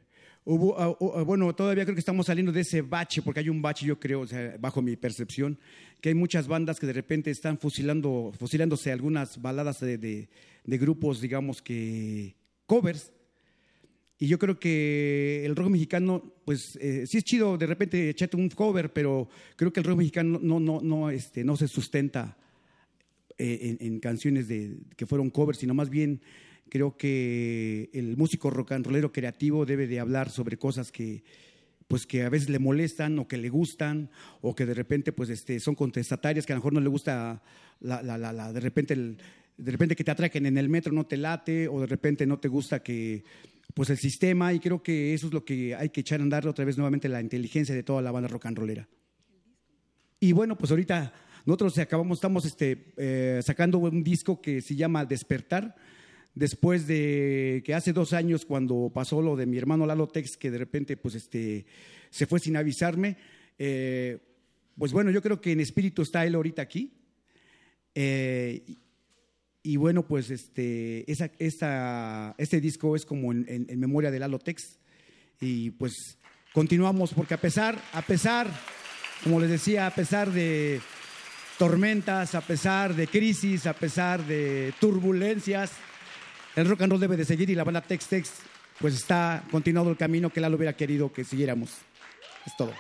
[0.50, 3.60] hubo, ah, ah, bueno, todavía creo que estamos saliendo de ese bache, porque hay un
[3.60, 5.58] bache, yo creo, o sea, bajo mi percepción,
[6.00, 10.28] que hay muchas bandas que de repente están fusilando, fusilándose algunas baladas de, de-
[10.64, 12.34] de grupos, digamos que
[12.66, 13.12] covers.
[14.18, 18.36] Y yo creo que el rock mexicano, pues eh, sí es chido de repente echarte
[18.36, 22.36] un cover, pero creo que el rock mexicano no, no, no, este, no se sustenta
[23.38, 26.20] eh, en, en canciones de, que fueron covers, sino más bien
[26.68, 31.22] creo que el músico rock and rollero creativo debe de hablar sobre cosas que
[31.86, 34.10] pues que a veces le molestan o que le gustan
[34.42, 37.42] o que de repente pues este son contestatarias que a lo mejor no le gusta
[37.80, 39.16] la, la- la- de repente el-
[39.56, 42.38] de repente que te atraquen en el metro no te late o de repente no
[42.38, 43.24] te gusta que
[43.74, 46.46] pues el sistema y creo que eso es lo que hay que echar a andar
[46.46, 48.88] otra vez nuevamente la inteligencia de toda la banda rock and rollera.
[50.20, 51.12] Y bueno, pues ahorita
[51.46, 55.74] nosotros acabamos, estamos este, eh, sacando un disco que se llama Despertar,
[56.38, 60.50] después de que hace dos años cuando pasó lo de mi hermano Lalo Tex, que
[60.50, 61.66] de repente pues este,
[62.10, 63.16] se fue sin avisarme,
[63.58, 64.18] eh,
[64.78, 66.92] pues bueno, yo creo que en espíritu está él ahorita aquí.
[67.94, 68.62] Eh,
[69.64, 74.38] y- bueno, pues este, esa, esta- este disco es como en- en memoria de Lalo
[74.38, 74.78] Tex.
[75.40, 75.92] Y pues
[76.54, 78.48] continuamos, porque a pesar, a pesar,
[79.24, 80.80] como les decía, a pesar de
[81.58, 85.72] tormentas, a pesar de crisis, a pesar de turbulencias,
[86.58, 88.32] el rock and roll debe de seguir y la banda Tex Tex
[88.80, 91.70] pues está continuando el camino que Lalo hubiera querido que siguiéramos.
[92.46, 92.72] Es todo.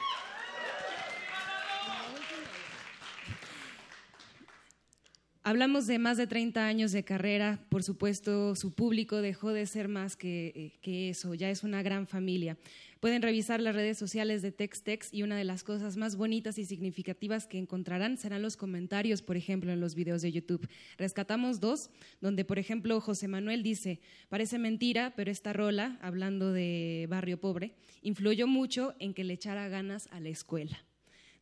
[5.44, 9.88] Hablamos de más de 30 años de carrera, por supuesto su público dejó de ser
[9.88, 12.58] más que, eh, que eso, ya es una gran familia.
[13.00, 16.64] Pueden revisar las redes sociales de TexTex y una de las cosas más bonitas y
[16.64, 20.68] significativas que encontrarán serán los comentarios, por ejemplo, en los videos de YouTube.
[20.96, 27.06] Rescatamos dos, donde, por ejemplo, José Manuel dice, parece mentira, pero esta rola, hablando de
[27.08, 30.84] barrio pobre, influyó mucho en que le echara ganas a la escuela.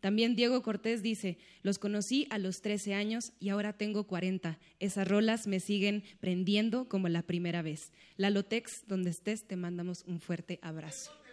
[0.00, 4.58] También Diego Cortés dice, los conocí a los 13 años y ahora tengo 40.
[4.78, 7.92] Esas rolas me siguen prendiendo como la primera vez.
[8.18, 11.25] Lalo Tex, donde estés, te mandamos un fuerte abrazo.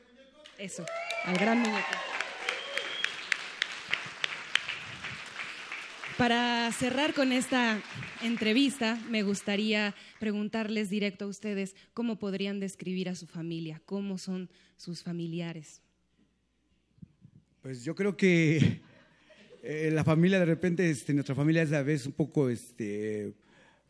[0.58, 0.86] Eso,
[1.26, 1.88] al gran muñeco.
[6.18, 7.82] Para cerrar con esta
[8.22, 14.50] entrevista, me gustaría preguntarles directo a ustedes cómo podrían describir a su familia, cómo son
[14.78, 15.82] sus familiares.
[17.64, 18.82] Pues yo creo que
[19.64, 23.34] eh, la familia de repente, este, nuestra familia es a veces un poco este,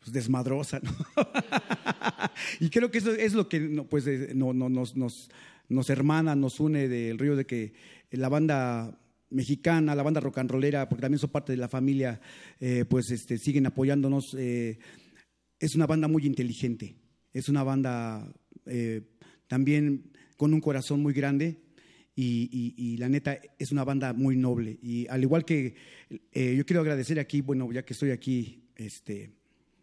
[0.00, 0.92] pues, desmadrosa, ¿no?
[2.60, 3.60] y creo que eso es lo que
[3.90, 5.28] pues, eh, no, no, nos,
[5.68, 7.72] nos hermana, nos une del río de que
[8.10, 8.98] la banda
[9.30, 12.20] mexicana, la banda rock and rollera, porque también son parte de la familia,
[12.60, 14.34] eh, pues este, siguen apoyándonos.
[14.38, 14.78] eh,
[15.58, 16.96] es una banda muy inteligente,
[17.32, 18.32] es una banda
[18.66, 19.02] eh,
[19.46, 21.60] también con un corazón muy grande
[22.16, 24.78] y, la neta es una banda muy noble.
[24.82, 25.74] Y al igual que
[26.20, 29.32] yo quiero agradecer aquí, bueno, ya que estoy aquí este,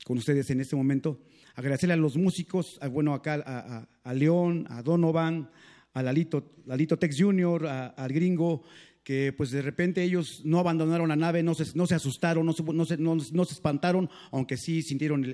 [0.05, 1.19] con ustedes en este momento,
[1.55, 5.49] agradecerle a los músicos, bueno, acá a, León, a Donovan,
[5.93, 8.63] a Lalito, Lalito Tex Jr., al gringo,
[9.03, 12.53] que pues de repente ellos no abandonaron la nave, no se, no se asustaron, no
[12.53, 15.25] se, no, se, no, se, espantaron, aunque sí sintieron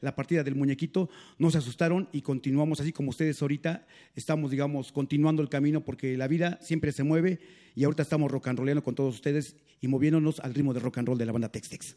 [0.00, 1.08] la partida del muñequito,
[1.38, 3.86] no se asustaron y continuamos así como ustedes ahorita
[4.16, 7.38] estamos, digamos, continuando el camino porque la vida siempre se mueve
[7.76, 10.98] y ahorita estamos rock and rollando con todos ustedes y moviéndonos al ritmo de rock
[10.98, 11.96] and roll de la banda Tex Tex.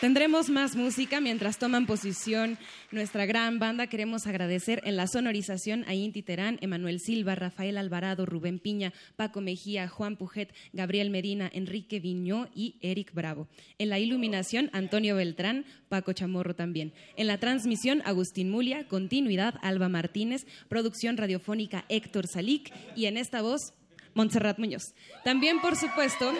[0.00, 2.56] Tendremos más música mientras toman posición
[2.90, 3.86] nuestra gran banda.
[3.86, 9.42] Queremos agradecer en la sonorización a Inti Terán, Emanuel Silva, Rafael Alvarado, Rubén Piña, Paco
[9.42, 13.46] Mejía, Juan Pujet, Gabriel Medina, Enrique Viñó y Eric Bravo.
[13.76, 16.94] En la iluminación, Antonio Beltrán, Paco Chamorro también.
[17.18, 23.42] En la transmisión, Agustín Mulia, continuidad, Alba Martínez, producción radiofónica, Héctor Salic y en esta
[23.42, 23.74] voz,
[24.14, 24.94] Montserrat Muñoz.
[25.24, 26.32] También, por supuesto,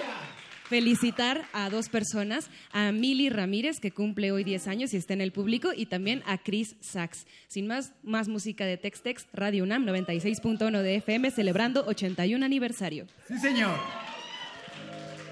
[0.70, 5.20] felicitar a dos personas, a Mili Ramírez, que cumple hoy 10 años y está en
[5.20, 7.26] el público, y también a Chris Sachs.
[7.48, 13.08] Sin más, más música de Tex-Tex, Radio UNAM 96.1 de FM, celebrando 81 aniversario.
[13.26, 13.76] Sí, señor.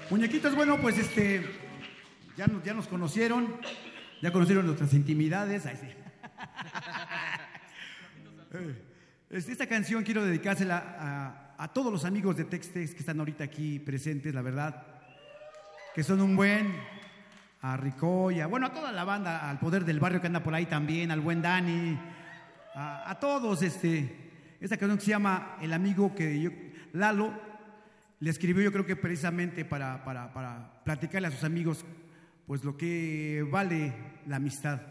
[0.09, 1.41] Muñequitos, bueno, pues este,
[2.35, 3.55] ya nos, ya nos conocieron,
[4.21, 5.63] ya conocieron nuestras intimidades.
[9.29, 13.77] Este, esta canción quiero dedicársela a, todos los amigos de Tex-Tex que están ahorita aquí
[13.77, 14.98] presentes, la verdad
[15.93, 16.73] que son un buen,
[17.61, 20.65] a Ricoya, bueno, a toda la banda, al poder del barrio que anda por ahí
[20.65, 21.99] también, al buen Dani,
[22.75, 26.51] a, todos, este, esta canción que se llama El amigo que yo,
[26.93, 27.33] Lalo,
[28.19, 31.85] le escribió yo creo que precisamente para, para, para platicarle a sus amigos,
[32.45, 33.93] pues lo que vale
[34.27, 34.81] la amistad.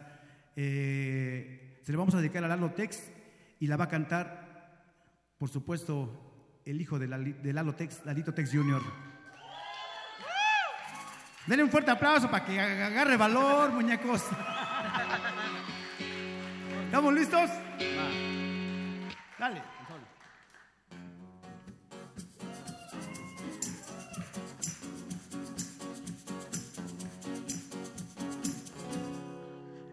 [0.56, 3.10] Eh, se le vamos a dedicar a Lalo Tex
[3.60, 4.84] y la va a cantar,
[5.38, 9.07] por supuesto, el hijo de, de Lalo Tex, Lalito Tex Jr.
[11.48, 14.22] Denle un fuerte aplauso para que agarre valor, muñecos.
[16.84, 17.50] ¿Estamos listos?
[19.38, 19.62] Dale.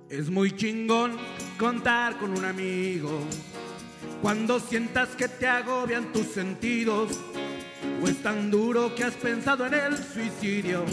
[0.10, 1.18] Es muy chingón
[1.57, 3.22] contar con un amigo
[4.22, 7.18] cuando sientas que te agobian tus sentidos
[8.03, 10.84] o es tan duro que has pensado en el suicidio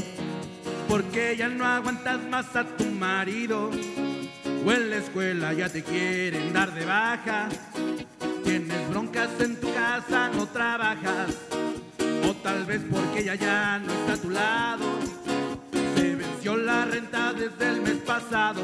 [0.88, 3.70] porque ya no aguantas más a tu marido.
[4.64, 7.48] O en la escuela ya te quieren dar de baja.
[8.44, 11.30] Tienes broncas en tu casa, no trabajas.
[12.28, 14.84] O tal vez porque ella ya no está a tu lado.
[15.96, 18.62] Se venció la renta desde el mes pasado.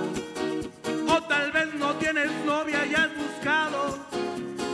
[1.08, 3.98] O tal vez no tienes novia y has buscado.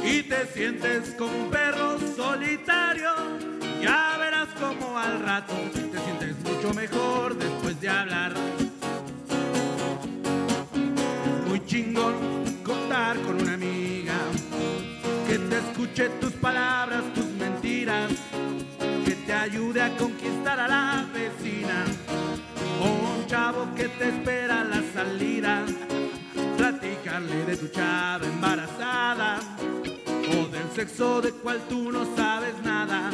[0.04, 3.10] Y te sientes como un perro solitario.
[3.80, 5.54] Ya verás como al rato
[6.72, 8.32] mejor después de hablar.
[11.46, 12.14] Muy chingón
[12.64, 14.14] contar con una amiga
[15.26, 18.10] que te escuche tus palabras, tus mentiras,
[19.04, 21.84] que te ayude a conquistar a la vecina.
[22.80, 25.66] O un chavo que te espera la salida,
[26.56, 29.38] platicarle de tu chava embarazada
[29.68, 33.10] o del sexo de cual tú no sabes nada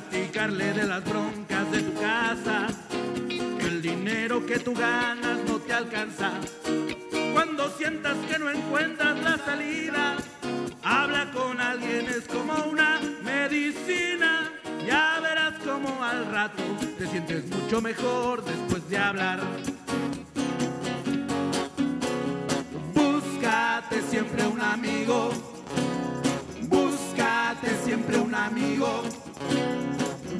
[0.00, 2.66] platicarle de las broncas de tu casa,
[3.60, 6.32] el dinero que tú ganas no te alcanza.
[7.32, 10.16] Cuando sientas que no encuentras la salida,
[10.82, 14.52] habla con alguien, es como una medicina.
[14.86, 16.62] Ya verás como al rato
[16.98, 19.40] te sientes mucho mejor después de hablar.
[22.92, 25.30] Búscate siempre un amigo,
[26.68, 29.02] búscate siempre un amigo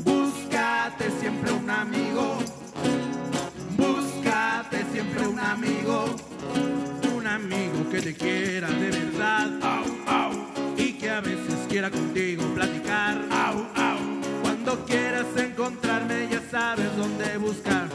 [0.05, 2.39] Búscate siempre un amigo.
[3.77, 6.17] Búscate siempre un amigo.
[7.17, 9.51] Un amigo que te quiera de verdad.
[10.77, 13.23] Y que a veces quiera contigo platicar.
[14.43, 17.89] Cuando quieras encontrarme ya sabes dónde buscar.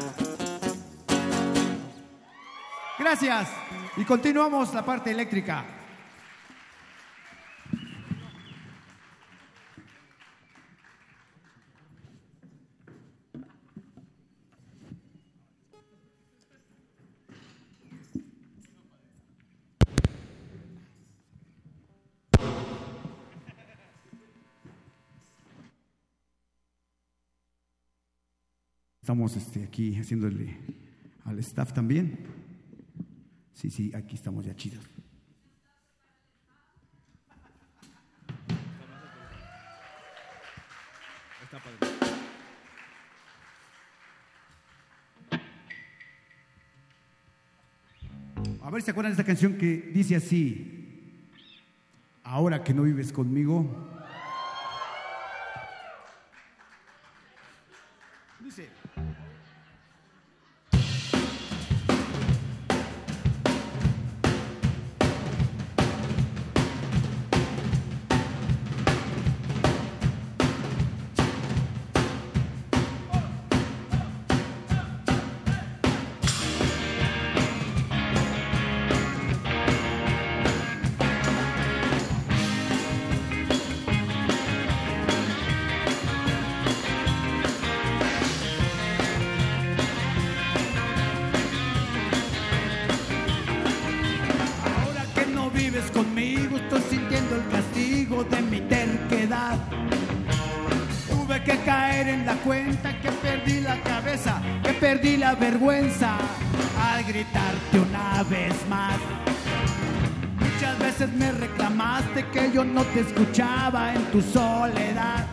[2.98, 3.50] Gracias.
[3.98, 5.66] Y continuamos la parte eléctrica.
[29.12, 30.56] Estamos este, aquí haciéndole
[31.26, 32.18] al staff también.
[33.54, 34.86] Sí, sí, aquí estamos ya chidos.
[48.62, 51.28] A ver si se acuerdan de esta canción que dice así,
[52.24, 53.92] ahora que no vives conmigo,
[112.74, 115.28] no te escuchaba en tu soledad.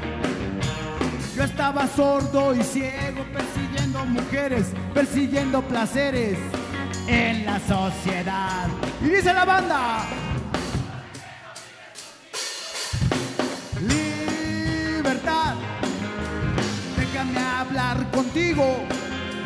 [1.36, 6.38] Yo estaba sordo y ciego persiguiendo mujeres, persiguiendo placeres
[7.06, 8.66] en la sociedad.
[9.00, 10.00] Y dice la banda.
[13.80, 15.54] Libertad,
[16.96, 18.64] déjame hablar contigo.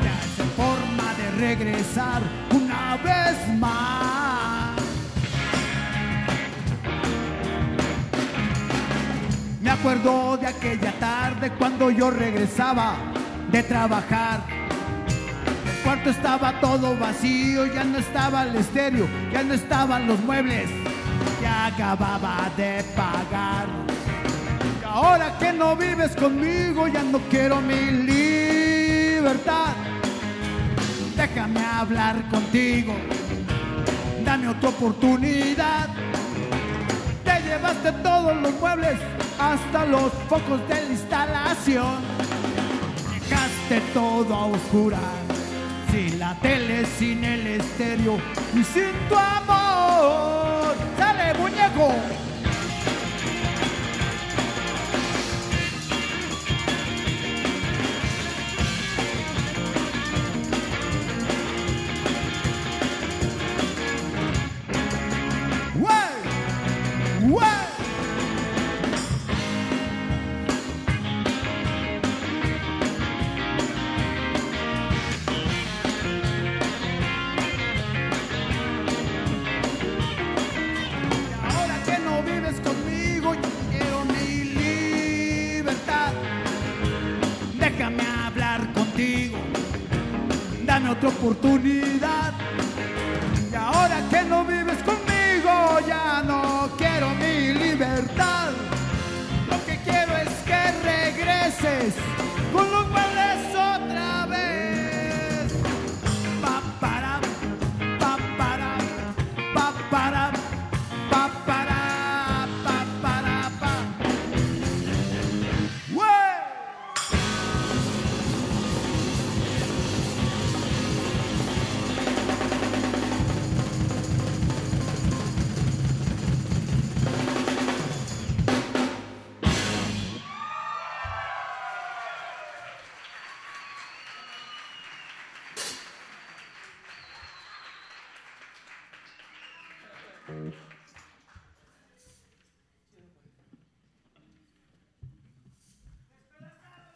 [0.03, 2.23] Ya es forma de regresar
[2.55, 3.82] una vez más.
[9.83, 12.95] Acuerdo de aquella tarde cuando yo regresaba
[13.51, 14.45] de trabajar.
[15.67, 20.71] El cuarto estaba todo vacío, ya no estaba el estéreo, ya no estaban los muebles,
[21.43, 23.67] ya acababa de pagar.
[24.87, 29.75] Ahora que no vives conmigo, ya no quiero mi libertad.
[31.17, 32.95] Déjame hablar contigo,
[34.25, 35.89] dame otra oportunidad.
[37.63, 38.99] Te llevaste todos los muebles,
[39.39, 42.03] hasta los focos de la instalación.
[43.13, 45.01] Dejaste todo a oscuras,
[45.93, 48.19] sin la tele, sin el estéreo
[48.53, 50.75] y sin tu amor.
[50.99, 52.32] ¡Sale, muñeco!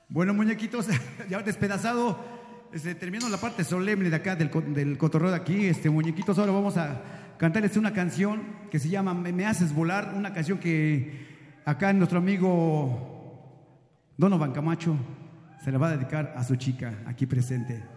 [0.09, 0.87] Bueno, muñequitos,
[1.29, 2.19] ya despedazado,
[2.73, 6.53] este, terminando la parte solemne de acá del, del cotorreo de aquí, este, muñequitos, ahora
[6.53, 7.03] vamos a
[7.39, 12.19] cantarles una canción que se llama Me, Me haces volar, una canción que acá nuestro
[12.19, 13.17] amigo
[14.17, 14.97] Donovan Camacho
[15.63, 17.96] se la va a dedicar a su chica aquí presente.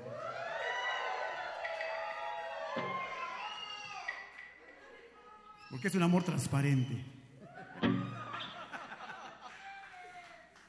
[5.80, 7.02] Porque es un amor transparente.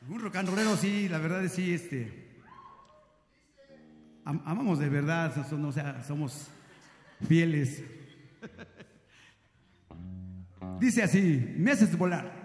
[0.09, 2.29] Un rock and rollero, sí, la verdad es sí, este.
[4.25, 6.47] am- amamos de verdad, o sea, somos
[7.27, 7.83] fieles.
[10.79, 12.40] Dice así, me haces volar.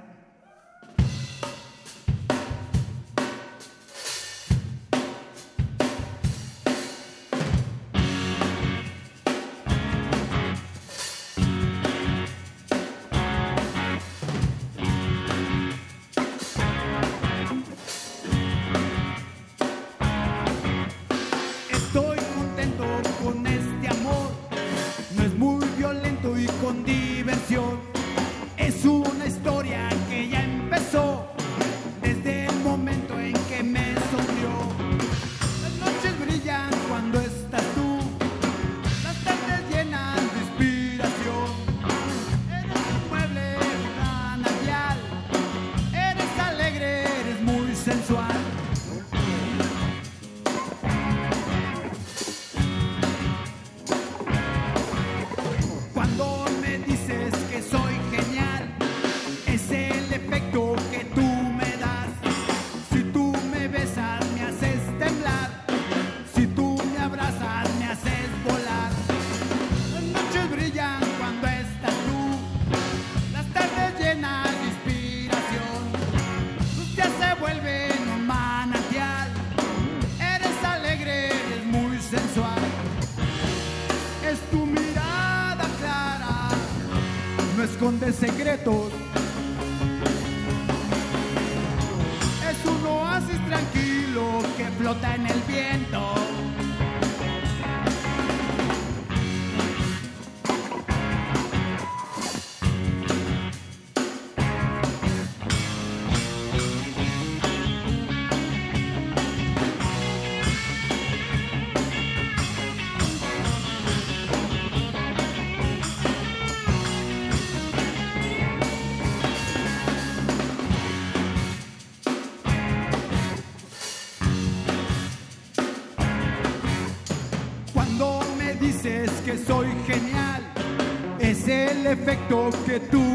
[132.06, 133.15] El efecto que tú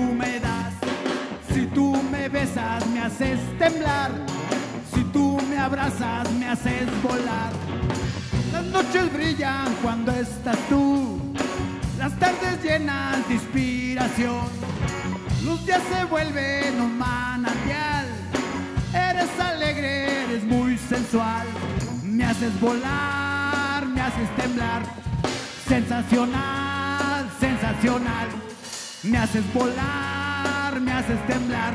[29.52, 31.74] volar, me haces temblar.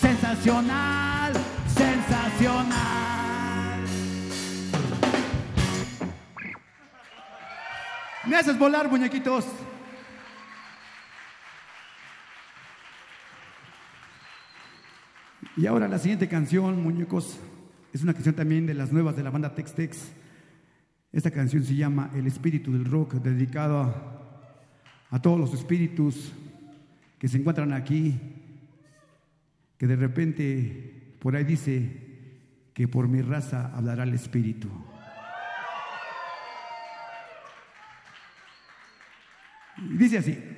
[0.00, 1.32] Sensacional,
[1.66, 2.84] sensacional.
[8.26, 9.46] Me haces volar, muñequitos.
[15.56, 17.38] Y ahora la siguiente canción, muñecos,
[17.92, 20.12] es una canción también de las nuevas de la banda Tex Tex.
[21.12, 23.94] Esta canción se llama El espíritu del rock, dedicado a,
[25.10, 26.32] a todos los espíritus
[27.18, 28.18] que se encuentran aquí,
[29.78, 32.04] que de repente por ahí dice
[32.74, 34.68] que por mi raza hablará el espíritu.
[39.96, 40.53] Dice así.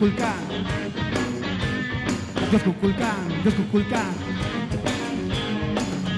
[0.00, 0.48] Kukulkan,
[2.50, 3.20] Dios Kukulkan.
[3.44, 4.96] Dios Kukulkan, Dios Kukulkan.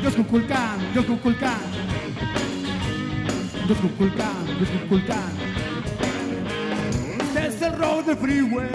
[0.03, 1.07] Dios Kukulkan, Dios
[3.83, 4.45] Kukulkan.
[4.59, 5.33] Dios Kukulkan.
[7.35, 8.71] Este es el road de freeway.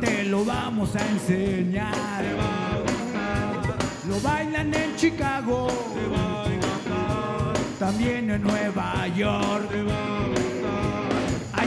[0.00, 2.24] Te lo vamos a enseñar.
[4.08, 5.68] Lo bailan en Chicago.
[7.78, 10.47] También en Nueva York.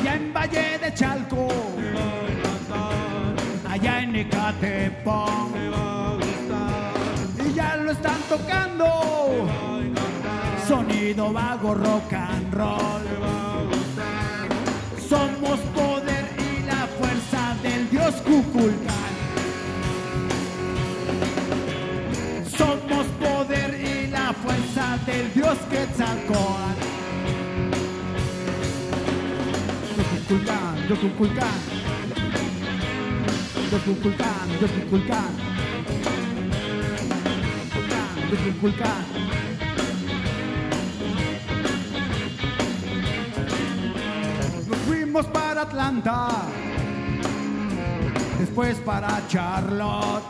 [0.01, 1.47] Allá en Valle de Chalco.
[3.69, 5.05] Allá en Ecatepec.
[7.45, 8.87] Y ya lo están tocando.
[10.67, 13.03] Sonido vago rock and roll.
[15.07, 19.13] Somos poder y la fuerza del dios Kukulkan.
[22.57, 26.90] Somos poder y la fuerza del dios Quetzalcóatl.
[30.31, 31.59] Dios Kukulkan, Dios Kukulkan.
[33.69, 35.31] Dios Kukulkan, Dios Kukulkan.
[38.29, 39.03] Dios Kukulkan.
[44.69, 46.29] Nos fuimos para Atlanta,
[48.39, 50.23] después para Charlotte.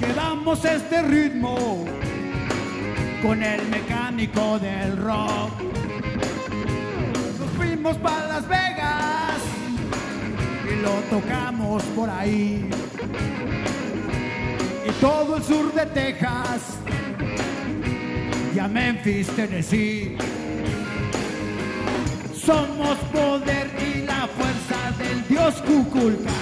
[0.00, 1.84] Quedamos este ritmo
[3.22, 5.67] con el mecánico del rock.
[7.88, 9.40] Fuimos para Las Vegas
[10.70, 12.68] y lo tocamos por ahí.
[14.86, 16.76] Y todo el sur de Texas
[18.54, 20.18] y a Memphis, Tennessee.
[22.34, 26.34] Somos poder y la fuerza del dios Kukulkan.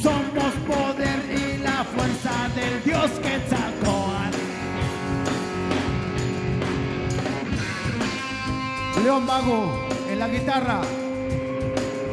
[0.00, 3.59] Somos poder y la fuerza del dios Quetzalcóatl.
[10.08, 10.82] En la guitarra,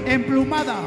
[0.07, 0.78] emplumada.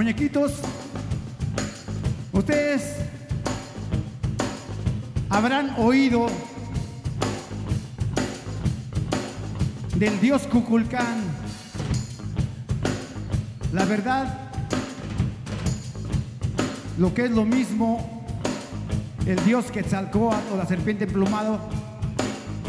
[0.00, 0.52] Muñequitos,
[2.32, 2.96] ustedes
[5.28, 6.26] habrán oído
[9.96, 11.20] del dios Cuculcán.
[13.74, 14.38] La verdad,
[16.96, 18.24] lo que es lo mismo,
[19.26, 21.60] el dios Quetzalcóatl o la serpiente emplumado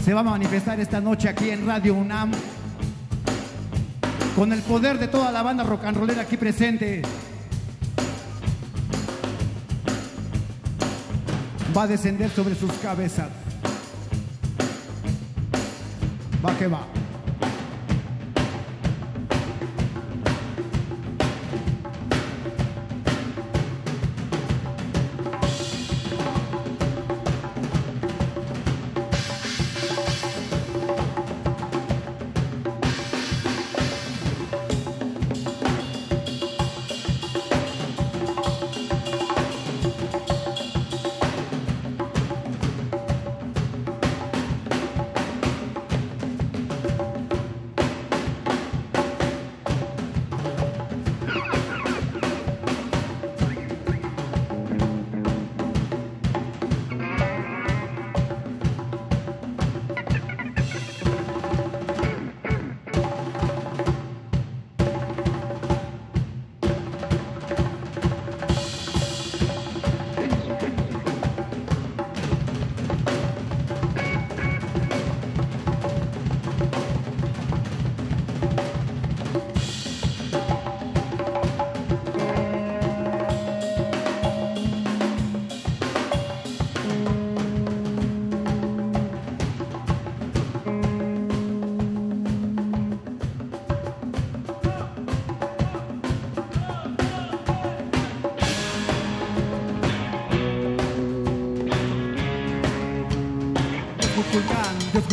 [0.04, 2.32] se va a manifestar esta noche aquí en Radio UNAM
[4.36, 7.02] con el poder de toda la banda rock and rollera aquí presente.
[11.76, 13.30] Va a descender sobre sus cabezas.
[16.44, 17.01] Va va.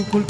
[0.05, 0.28] cool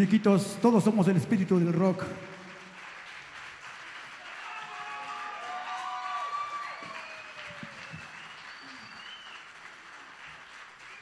[0.00, 2.04] Muñequitos, todos somos el espíritu del rock.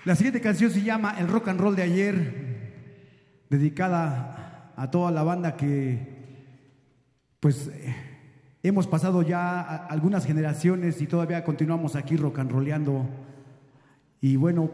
[0.04, 5.22] La siguiente canción se llama El rock and roll de ayer, dedicada a toda la
[5.22, 6.58] banda que,
[7.38, 7.70] pues,
[8.64, 13.08] hemos pasado ya algunas generaciones y todavía continuamos aquí rock and rolleando.
[14.20, 14.68] Y bueno,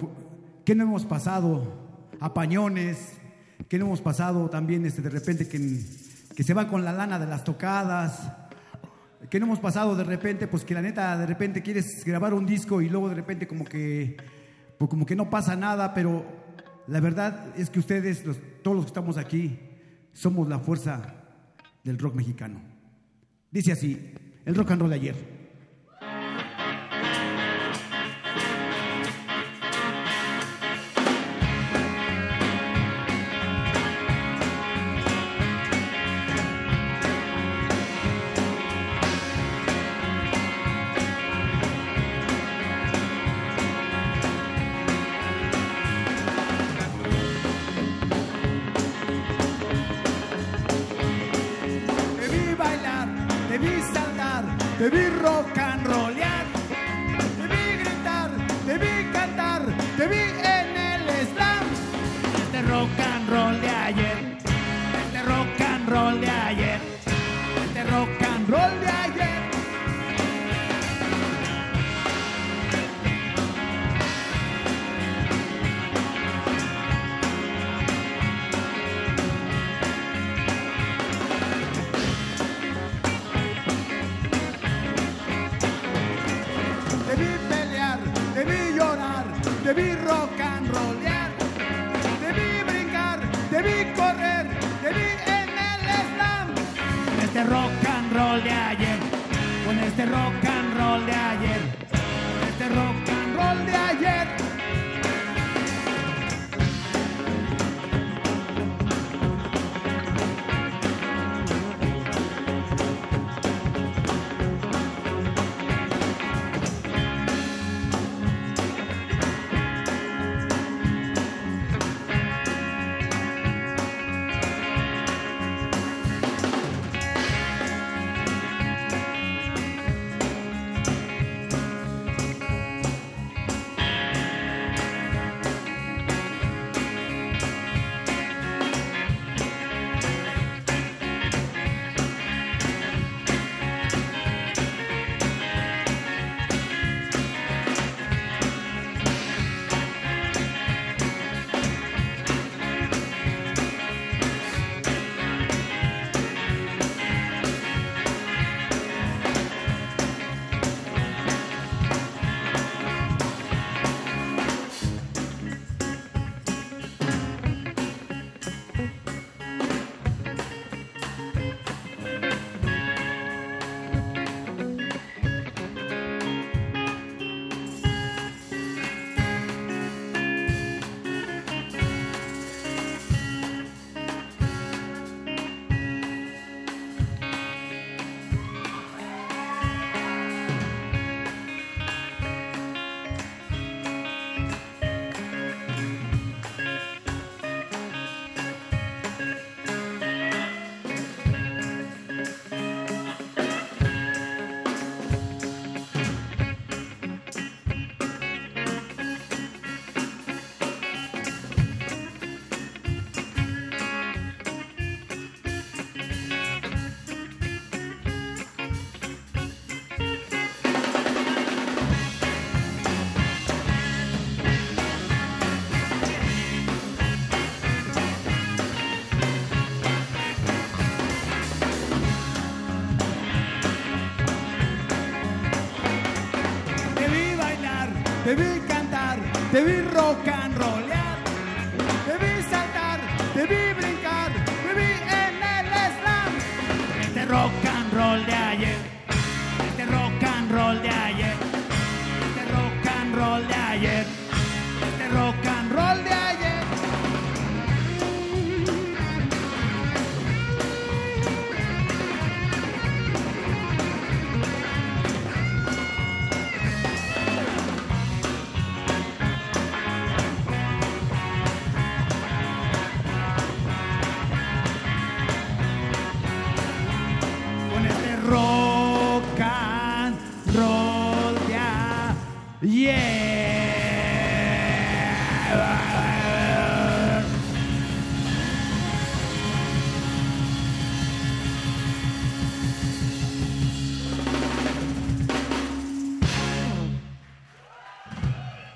[0.64, 1.74] ¿qué no hemos pasado?
[2.20, 3.20] Apañones,
[3.68, 5.80] ¿qué no hemos pasado también este, de repente que,
[6.34, 8.32] que se va con la lana de las tocadas?
[9.30, 10.46] ¿Qué no hemos pasado de repente?
[10.46, 13.64] Pues que la neta, de repente quieres grabar un disco y luego de repente como
[13.64, 14.16] que,
[14.78, 16.24] pues como que no pasa nada, pero
[16.86, 18.22] la verdad es que ustedes,
[18.62, 19.58] todos los que estamos aquí,
[20.12, 21.14] somos la fuerza
[21.82, 22.60] del rock mexicano.
[23.50, 24.12] Dice así,
[24.44, 25.43] el rock and roll de ayer.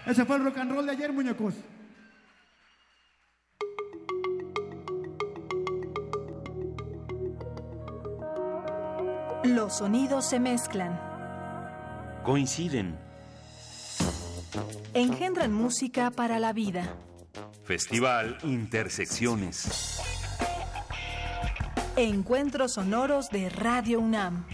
[0.08, 1.54] Ese fue el rock and roll de ayer, muñecos.
[9.44, 10.98] Los sonidos se mezclan,
[12.24, 12.96] Coinciden.
[14.94, 16.94] engendran música para la vida.
[17.64, 20.00] Festival Intersecciones.
[21.96, 24.46] Encuentros sonoros de Radio UNAM.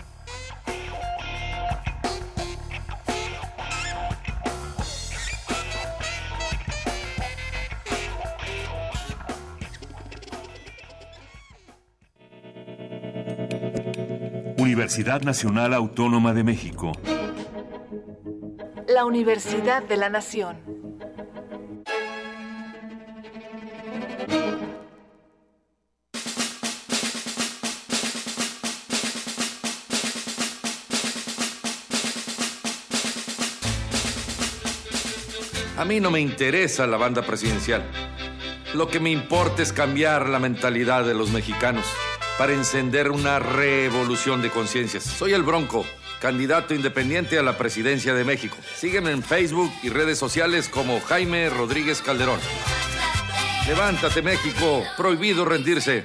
[14.75, 16.91] Universidad Nacional Autónoma de México.
[18.89, 20.57] La Universidad de la Nación.
[35.77, 37.85] A mí no me interesa la banda presidencial.
[38.75, 41.87] Lo que me importa es cambiar la mentalidad de los mexicanos
[42.39, 45.05] para encender una revolución de conciencias.
[45.05, 45.85] Soy el Bronco,
[46.21, 48.57] candidato independiente a la presidencia de México.
[48.77, 52.41] Sígueme en Facebook y redes sociales como Jaime Rodríguez Calderón.
[53.67, 56.05] Levántate México, prohibido rendirse.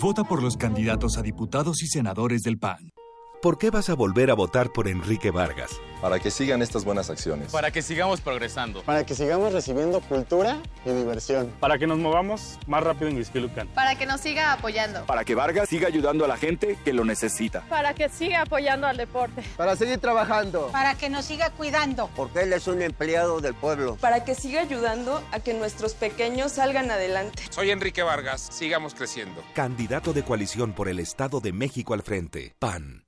[0.00, 2.92] Vota por los candidatos a diputados y senadores del PAN.
[3.40, 5.70] ¿Por qué vas a volver a votar por Enrique Vargas?
[6.00, 7.52] Para que sigan estas buenas acciones.
[7.52, 8.82] Para que sigamos progresando.
[8.82, 11.52] Para que sigamos recibiendo cultura y diversión.
[11.60, 13.68] Para que nos movamos más rápido en Huizquilucan.
[13.68, 15.06] Para que nos siga apoyando.
[15.06, 17.60] Para que Vargas siga ayudando a la gente que lo necesita.
[17.68, 19.44] Para que siga apoyando al deporte.
[19.56, 20.70] Para seguir trabajando.
[20.72, 22.10] Para que nos siga cuidando.
[22.16, 23.98] Porque él es un empleado del pueblo.
[24.00, 27.44] Para que siga ayudando a que nuestros pequeños salgan adelante.
[27.50, 28.48] Soy Enrique Vargas.
[28.50, 29.44] Sigamos creciendo.
[29.54, 32.56] Candidato de coalición por el Estado de México al frente.
[32.58, 33.07] PAN.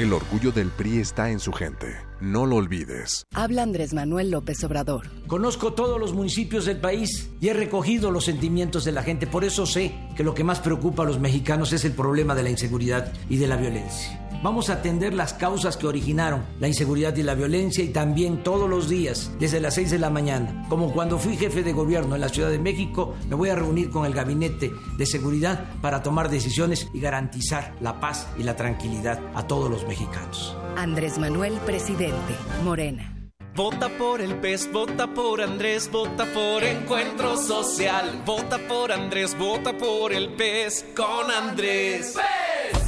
[0.00, 1.94] El orgullo del PRI está en su gente.
[2.22, 3.26] No lo olvides.
[3.34, 5.10] Habla Andrés Manuel López Obrador.
[5.26, 9.26] Conozco todos los municipios del país y he recogido los sentimientos de la gente.
[9.26, 12.42] Por eso sé que lo que más preocupa a los mexicanos es el problema de
[12.42, 14.29] la inseguridad y de la violencia.
[14.42, 18.70] Vamos a atender las causas que originaron la inseguridad y la violencia y también todos
[18.70, 20.66] los días, desde las 6 de la mañana.
[20.68, 23.90] Como cuando fui jefe de gobierno en la Ciudad de México, me voy a reunir
[23.90, 29.20] con el Gabinete de Seguridad para tomar decisiones y garantizar la paz y la tranquilidad
[29.34, 30.56] a todos los mexicanos.
[30.76, 32.34] Andrés Manuel, presidente.
[32.64, 33.16] Morena.
[33.54, 38.22] Vota por el PES, vota por Andrés, vota por Encuentro Social.
[38.24, 42.16] Vota por Andrés, vota por el PES con Andrés.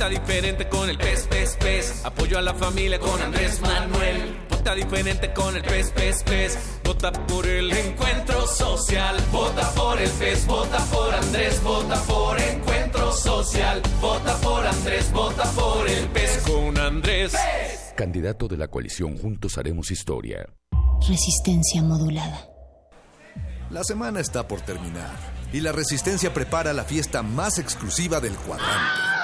[0.02, 2.04] Vota diferente con el PES, PES, PES.
[2.04, 4.36] Apoyo a la familia con Andrés Manuel.
[4.50, 6.58] Vota diferente con el PES, PES, PES.
[6.82, 9.16] Vota por el Encuentro Social.
[9.30, 13.80] Vota por el PES, vota por Andrés, vota por Encuentro Social.
[14.00, 17.32] Vota por Andrés, vota por el PES con Andrés.
[17.96, 20.52] Candidato de la coalición Juntos Haremos Historia.
[21.08, 22.48] Resistencia modulada.
[23.70, 25.14] La semana está por terminar
[25.52, 29.21] y la Resistencia prepara la fiesta más exclusiva del cuadrante.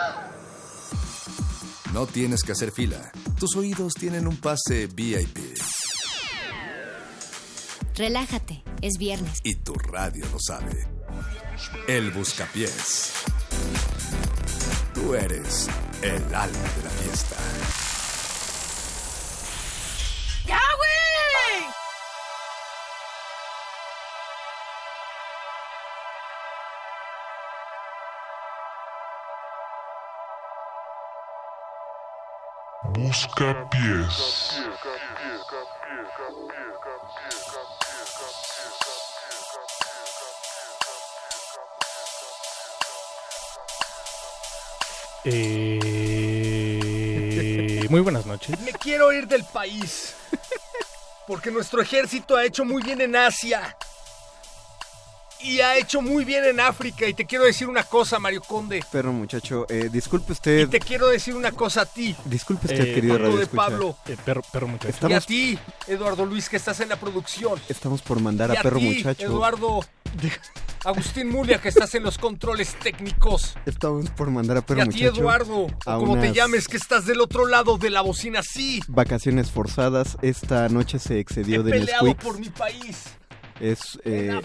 [1.92, 3.10] No tienes que hacer fila.
[3.38, 5.38] Tus oídos tienen un pase VIP.
[7.94, 9.40] Relájate, es viernes.
[9.42, 10.86] Y tu radio lo sabe.
[11.88, 13.12] El Buscapiés.
[14.94, 15.68] Tú eres
[16.02, 17.36] el alma de la fiesta.
[32.84, 34.54] Busca pies.
[45.24, 46.78] Eh,
[47.90, 48.58] muy buenas noches.
[48.60, 50.14] Me quiero ir del país.
[51.26, 53.76] Porque nuestro ejército ha hecho muy bien en Asia.
[55.40, 57.06] Y ha hecho muy bien en África.
[57.06, 58.84] Y te quiero decir una cosa, Mario Conde.
[58.90, 60.60] Perro muchacho, eh, disculpe usted.
[60.60, 62.14] Y te quiero decir una cosa a ti.
[62.24, 63.62] Disculpe usted, Eh, querido Radio de Escucha.
[63.62, 63.96] Pablo.
[64.06, 65.08] Eh, perro, perro muchacho.
[65.08, 67.60] Y a ti, Eduardo Luis, que estás en la producción.
[67.68, 69.22] estamos por mandar y a Perro ti, Muchacho.
[69.24, 69.80] Eduardo.
[70.84, 73.56] Agustín Mulia, que estás en los controles técnicos.
[73.66, 75.20] Estamos por mandar a Perro y a ti, Muchacho.
[75.20, 78.40] Eduardo, o a como te llames, que estás del otro lado de la bocina.
[78.42, 80.16] Sí, Vacaciones forzadas.
[80.22, 82.22] Esta noche se excedió he de peleado Nesquik.
[82.22, 82.96] por mi país.
[83.60, 84.40] Es, eh,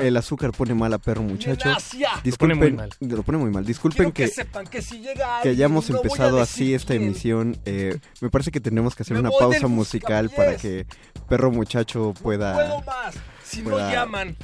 [0.00, 1.70] el azúcar pone mal a perro muchacho.
[1.70, 2.10] Asia.
[2.16, 2.90] Lo Disculpen, pone muy mal.
[3.00, 3.64] Lo pone muy mal.
[3.64, 7.02] Disculpen que, que, sepan que si llega que hayamos no empezado así esta quién.
[7.04, 7.58] emisión.
[7.64, 10.86] eh, me parece que tenemos que hacer Me una pausa musical para que
[11.28, 12.54] perro muchacho pueda...
[12.54, 13.14] puedo más.
[13.44, 14.36] Si no pueda- llaman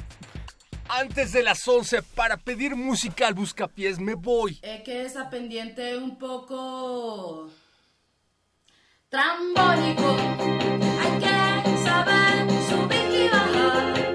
[0.87, 4.59] antes de las 11 para pedir música al buscapiés, me voy.
[4.61, 7.49] Es que esa pendiente un poco
[9.09, 10.15] trambólico.
[11.01, 14.14] Hay que saber subir y bajar.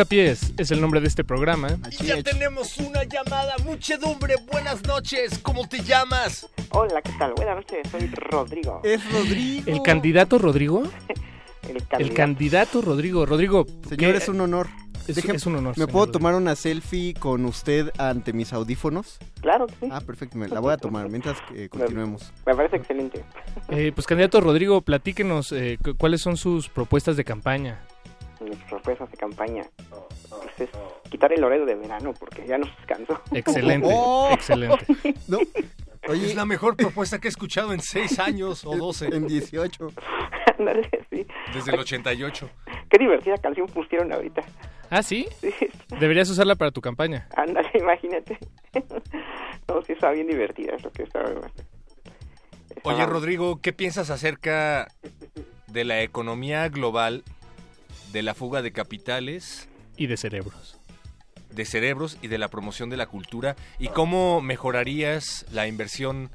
[0.00, 1.68] Buscapiés es el nombre de este programa.
[1.98, 3.54] Y ya tenemos una llamada.
[3.64, 5.38] Muchedumbre, buenas noches.
[5.38, 6.46] ¿Cómo te llamas?
[6.68, 7.32] Hola, ¿qué tal?
[7.34, 8.82] Buenas noches, soy Rodrigo.
[8.84, 9.62] Es Rodrigo.
[9.72, 10.82] ¿El candidato Rodrigo?
[11.66, 13.24] El El candidato Rodrigo.
[13.24, 13.64] Rodrigo.
[13.88, 14.68] Señor, ¿qué- es un honor.
[15.08, 15.70] Es, Déjeme- es un honor.
[15.70, 16.18] ¿Me señor puedo Rodrigo.
[16.18, 19.16] tomar una selfie con usted ante mis audífonos?
[19.40, 19.88] Claro que sí.
[19.90, 20.36] Ah, perfecto.
[20.36, 21.38] Me la voy a tomar mientras
[21.70, 22.34] continuemos.
[22.44, 23.24] Me parece excelente.
[23.70, 27.80] Eh, pues candidato Rodrigo, platíquenos eh, cu- cuáles son sus propuestas de campaña.
[28.48, 29.62] Mis propuestas de campaña
[30.28, 30.70] pues es
[31.10, 33.20] quitar el horario de verano porque ya nos cansó.
[33.32, 34.30] Excelente, Oh.
[34.32, 34.86] excelente.
[35.28, 35.38] No.
[36.08, 39.06] Oye, Es la mejor propuesta que he escuchado en 6 años o 12.
[39.08, 39.88] en 18.
[40.58, 41.26] Ándale, sí.
[41.52, 42.48] Desde el 88.
[42.88, 44.42] Qué divertida canción pusieron ahorita.
[44.88, 45.26] ¿Ah, sí?
[45.40, 45.50] Sí,
[45.98, 47.26] Deberías usarla para tu campaña.
[47.36, 48.38] ándale, imagínate.
[49.68, 51.28] no, sí, está bien divertida, es lo que estaba.
[52.84, 54.86] Oye, Rodrigo, ¿qué piensas acerca
[55.66, 57.24] de la economía global,
[58.16, 59.68] de la fuga de capitales,
[59.98, 60.80] Y de cerebros.
[61.50, 63.56] de cerebros y de la promoción de la cultura?
[63.78, 66.30] ¿Y cómo mejorarías la inversión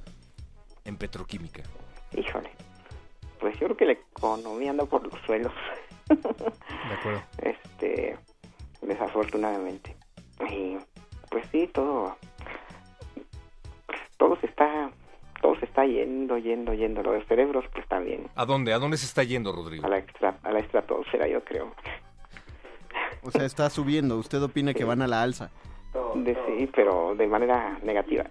[0.86, 1.64] en petroquímica?
[2.16, 2.52] Híjole.
[3.40, 5.52] Pues yo creo que la economía anda por los suelos.
[6.10, 7.24] De acuerdo.
[7.40, 8.16] Este,
[8.84, 9.95] desafortunadamente.
[10.52, 10.78] Y
[11.32, 12.16] pues sí, todo,
[14.18, 14.91] todo se está,
[15.41, 17.01] todo se está yendo, yendo, yendo.
[17.03, 18.27] Los cerebros, pues también.
[18.35, 18.73] ¿A dónde?
[18.73, 19.85] ¿A dónde se está yendo, Rodrigo?
[19.85, 21.73] A la extra, a la estratosfera, yo creo.
[23.23, 24.18] O sea, está subiendo.
[24.18, 25.49] ¿Usted opina que van a la alza?
[26.15, 28.23] De, sí, pero de manera negativa.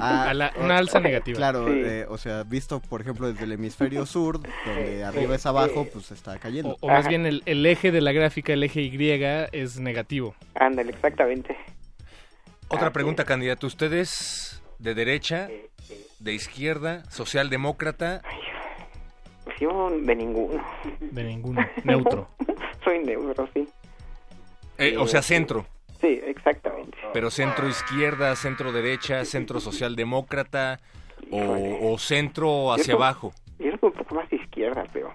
[0.00, 1.36] Ah, A la- una alza negativa.
[1.36, 1.72] Claro, Sí.
[1.84, 6.12] eh, o sea, visto por ejemplo desde el hemisferio sur, donde arriba es abajo, pues
[6.12, 6.76] está cayendo.
[6.80, 8.90] O, o más bien el, el eje de la gráfica, el eje Y,
[9.52, 10.34] es negativo.
[10.54, 11.56] Ándale, exactamente.
[12.68, 13.66] Otra pregunta, candidato.
[13.66, 15.48] ¿Usted es de derecha,
[16.20, 18.22] de izquierda, socialdemócrata?
[19.60, 20.62] Yo de ninguno.
[21.00, 21.60] De ninguno.
[21.84, 22.28] Neutro.
[22.84, 23.68] Soy neutro, sí.
[24.78, 25.66] Eh, o sea, centro.
[26.00, 26.96] Sí, exactamente.
[27.12, 30.80] Pero centro izquierda, centro derecha, centro socialdemócrata
[31.30, 33.32] o, o centro hacia Yo abajo.
[33.58, 35.12] Yo creo que un poco más izquierda, pero...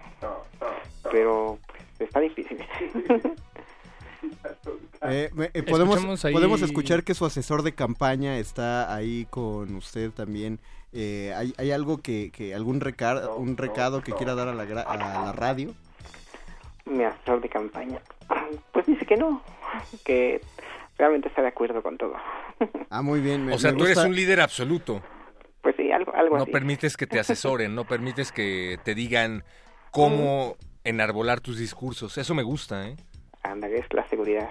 [1.12, 2.58] Pero pues, está difícil.
[5.08, 10.10] Eh, eh, podemos, ahí- podemos escuchar que su asesor de campaña está ahí con usted
[10.12, 10.60] también.
[10.98, 14.64] Eh, ¿hay, hay algo que, que algún recado, un recado que quiera dar a la,
[14.66, 14.96] gra- a
[15.26, 15.74] la radio?
[16.86, 18.00] Mi asesor de campaña.
[18.72, 19.42] Pues dice que no.
[20.06, 20.40] Que
[20.98, 22.14] realmente está de acuerdo con todo.
[22.90, 23.46] Ah, muy bien.
[23.46, 25.02] me- O sea, tú eres un líder absoluto.
[25.62, 26.52] Pues sí, algo, algo No así.
[26.52, 29.44] permites que te asesoren, no permites que te digan
[29.92, 30.56] cómo
[30.86, 32.18] enarbolar tus discursos.
[32.18, 32.96] Eso me gusta, ¿eh?
[33.52, 34.50] Ándale, es la seguridad.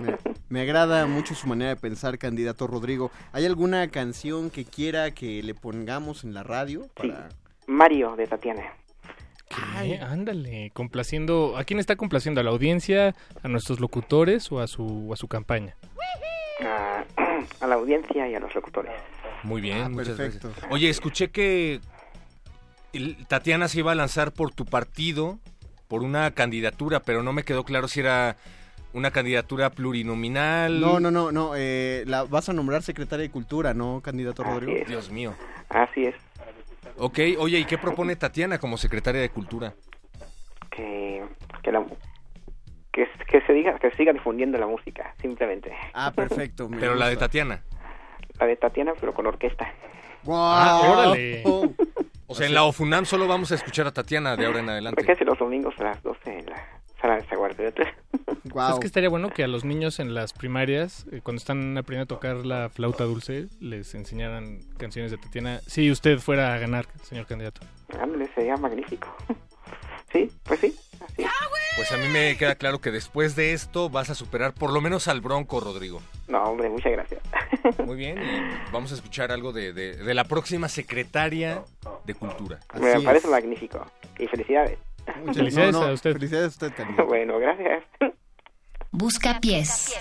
[0.00, 0.16] Me,
[0.48, 3.10] me agrada mucho su manera de pensar, candidato Rodrigo.
[3.32, 6.86] ¿Hay alguna canción que quiera que le pongamos en la radio?
[6.94, 7.28] Para...
[7.66, 8.62] Mario de Tatiana.
[9.48, 9.98] ¿Qué?
[9.98, 11.56] Ándale, complaciendo.
[11.56, 12.40] ¿A quién está complaciendo?
[12.40, 15.76] ¿A la audiencia, a nuestros locutores o a su, a su campaña?
[16.64, 17.04] A,
[17.60, 18.92] a la audiencia y a los locutores.
[19.42, 20.48] Muy bien, Ah, muchas perfecto.
[20.50, 20.72] gracias.
[20.72, 21.80] Oye, escuché que
[23.28, 25.38] Tatiana se iba a lanzar por tu partido,
[25.94, 28.34] por una candidatura, pero no me quedó claro si era
[28.94, 30.80] una candidatura plurinominal.
[30.80, 31.52] No, no, no, no.
[31.56, 34.84] eh, la, vas a nombrar secretaria de Cultura, ¿no, candidato Rodrigo?
[34.88, 35.34] Dios mío.
[35.68, 36.16] Así es.
[36.98, 39.72] Ok, oye, ¿y qué propone Tatiana como secretaria de Cultura?
[40.68, 41.22] Que,
[41.62, 41.86] que, la,
[42.92, 45.72] que, que se diga, que se siga difundiendo la música, simplemente.
[45.92, 46.68] Ah, perfecto.
[46.80, 47.16] Pero la de.
[47.16, 47.62] Tatiana.
[48.40, 49.72] La de Tatiana, pero con orquesta.
[50.26, 50.92] Ah, ¡Guau!
[50.92, 51.44] órale.
[52.26, 55.02] O sea, en la OFUNAM solo vamos a escuchar a Tatiana de ahora en adelante.
[55.02, 57.82] Me quedé los domingos a las 12 en la sala de Zaguardiota.
[58.44, 62.14] Es que estaría bueno que a los niños en las primarias, eh, cuando están aprendiendo
[62.14, 65.60] a tocar la flauta dulce, les enseñaran canciones de Tatiana.
[65.66, 67.62] Si usted fuera a ganar, señor candidato.
[67.98, 69.08] Ándale, sería magnífico.
[70.12, 70.72] Sí, pues sí.
[71.16, 71.30] Así es.
[71.76, 74.80] Pues a mí me queda claro que después de esto vas a superar por lo
[74.80, 76.00] menos al Bronco, Rodrigo.
[76.28, 77.20] No, hombre, muchas gracias.
[77.84, 81.62] Muy bien, y vamos a escuchar algo de, de- de la próxima secretaria
[82.04, 82.60] de Cultura.
[82.80, 83.84] Me parece magnífico.
[84.18, 84.78] Y felicidades.
[85.18, 86.12] Muchas- Felicidades no, no, a usted.
[86.12, 87.06] Felicidades a usted, candidato.
[87.06, 87.82] bueno, gracias.
[88.92, 89.92] Busca pies.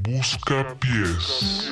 [0.00, 1.67] Busca pies.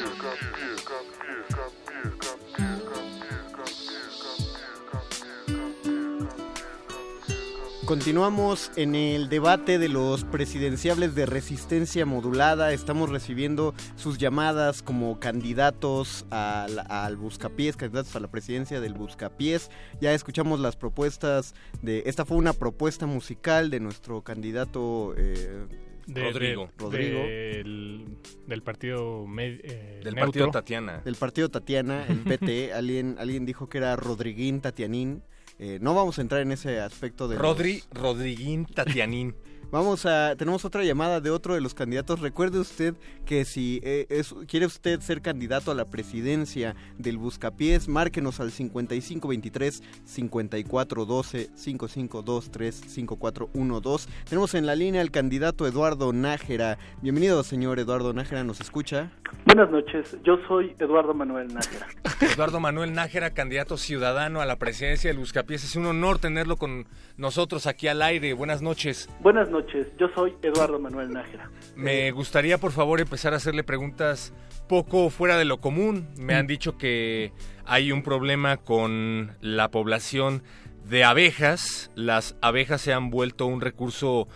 [8.01, 12.75] Continuamos en el debate de los presidenciables de resistencia modulada.
[12.75, 19.71] Estamos recibiendo sus llamadas como candidatos al, al Buscapiés, candidatos a la presidencia del Buscapiés.
[19.99, 22.03] Ya escuchamos las propuestas de...
[22.05, 25.15] Esta fue una propuesta musical de nuestro candidato...
[25.17, 25.65] eh,
[26.07, 26.67] De- Rodrigo.
[26.67, 27.19] de- Rodrigo.
[27.21, 28.05] Del,
[28.47, 30.21] del partido eh, Del neutro.
[30.27, 30.99] partido Tatiana.
[31.03, 32.73] Del partido Tatiana, el PT.
[32.75, 35.23] alguien, alguien dijo que era Rodriguín Tatianín.
[35.59, 37.35] Eh, no vamos a entrar en ese aspecto de...
[37.37, 39.35] los- Rodri, Rodriguín Tatianín.
[39.73, 42.21] Vamos a, tenemos otra llamada de otro de los candidatos.
[42.21, 42.95] Recuerde usted
[43.25, 48.53] que si eh, es- quiere usted ser candidato a la presidencia del Buscapiés, márquenos al
[48.53, 54.09] 5523 5412 5523 5412.
[54.29, 56.79] Tenemos en la línea al candidato Eduardo Nájera.
[57.03, 59.11] Bienvenido, señor Eduardo Nájera, ¿nos escucha?
[59.47, 61.89] Buenas noches, yo soy Eduardo Manuel Nájera.
[62.33, 65.65] Eduardo Manuel Nájera, candidato ciudadano a la presidencia del Buscapiés.
[65.65, 66.87] Es un honor tenerlo con
[67.17, 68.33] nosotros aquí al aire.
[68.33, 69.09] Buenas noches.
[69.21, 69.56] Buenas noches,
[69.99, 71.51] yo soy Eduardo Manuel Nájera.
[71.75, 74.33] Me gustaría, por favor, empezar a hacerle preguntas
[74.69, 76.09] poco fuera de lo común.
[76.19, 76.39] Me Mm.
[76.39, 77.33] han dicho que
[77.65, 80.43] hay un problema con la población
[80.89, 81.91] de abejas.
[81.95, 84.29] Las abejas se han vuelto un recurso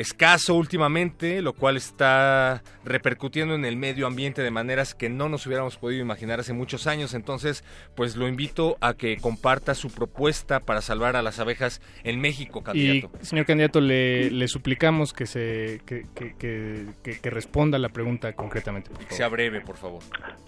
[0.00, 5.46] escaso últimamente, lo cual está repercutiendo en el medio ambiente de maneras que no nos
[5.46, 7.14] hubiéramos podido imaginar hace muchos años.
[7.14, 7.64] Entonces,
[7.94, 12.60] pues lo invito a que comparta su propuesta para salvar a las abejas en México,
[12.60, 13.10] Y, candidato.
[13.24, 18.32] señor candidato, le, le suplicamos que se que, que, que, que- que responda la pregunta
[18.32, 18.90] concretamente.
[18.90, 19.12] por favor.
[19.16, 20.02] Sea breve, por favor.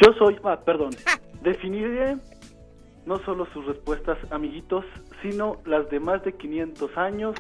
[0.05, 0.91] Yo soy, ah, perdón,
[1.43, 2.17] definiré
[3.05, 4.85] no solo sus respuestas, amiguitos,
[5.23, 7.35] sino las de más de 500 años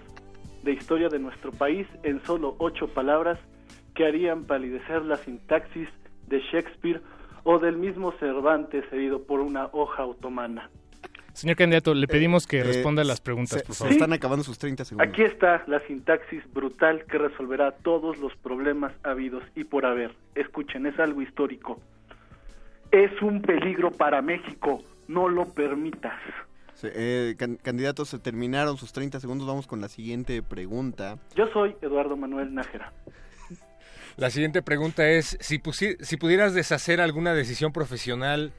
[0.62, 3.38] de historia de nuestro país en solo ocho palabras
[3.94, 5.88] que harían palidecer la sintaxis
[6.28, 7.00] de Shakespeare
[7.44, 10.70] o del mismo Cervantes herido por una hoja otomana.
[11.32, 13.92] Señor candidato, le pedimos que Eh, responda las preguntas, se- por se favor.
[13.92, 15.08] están acabando sus 30 segundos.
[15.08, 20.12] Aquí está la sintaxis brutal que resolverá todos los problemas habidos y por haber.
[20.34, 21.80] Escuchen, es algo histórico.
[22.90, 26.20] Es un peligro para México, no lo permitas.
[26.74, 29.46] Sí, eh, can- candidatos, se terminaron sus 30 segundos.
[29.46, 31.18] Vamos con la siguiente pregunta.
[31.36, 32.92] Yo soy Eduardo Manuel Nájera.
[34.16, 35.58] La siguiente pregunta es, si,
[36.00, 38.52] si pudieras deshacer alguna decisión profesional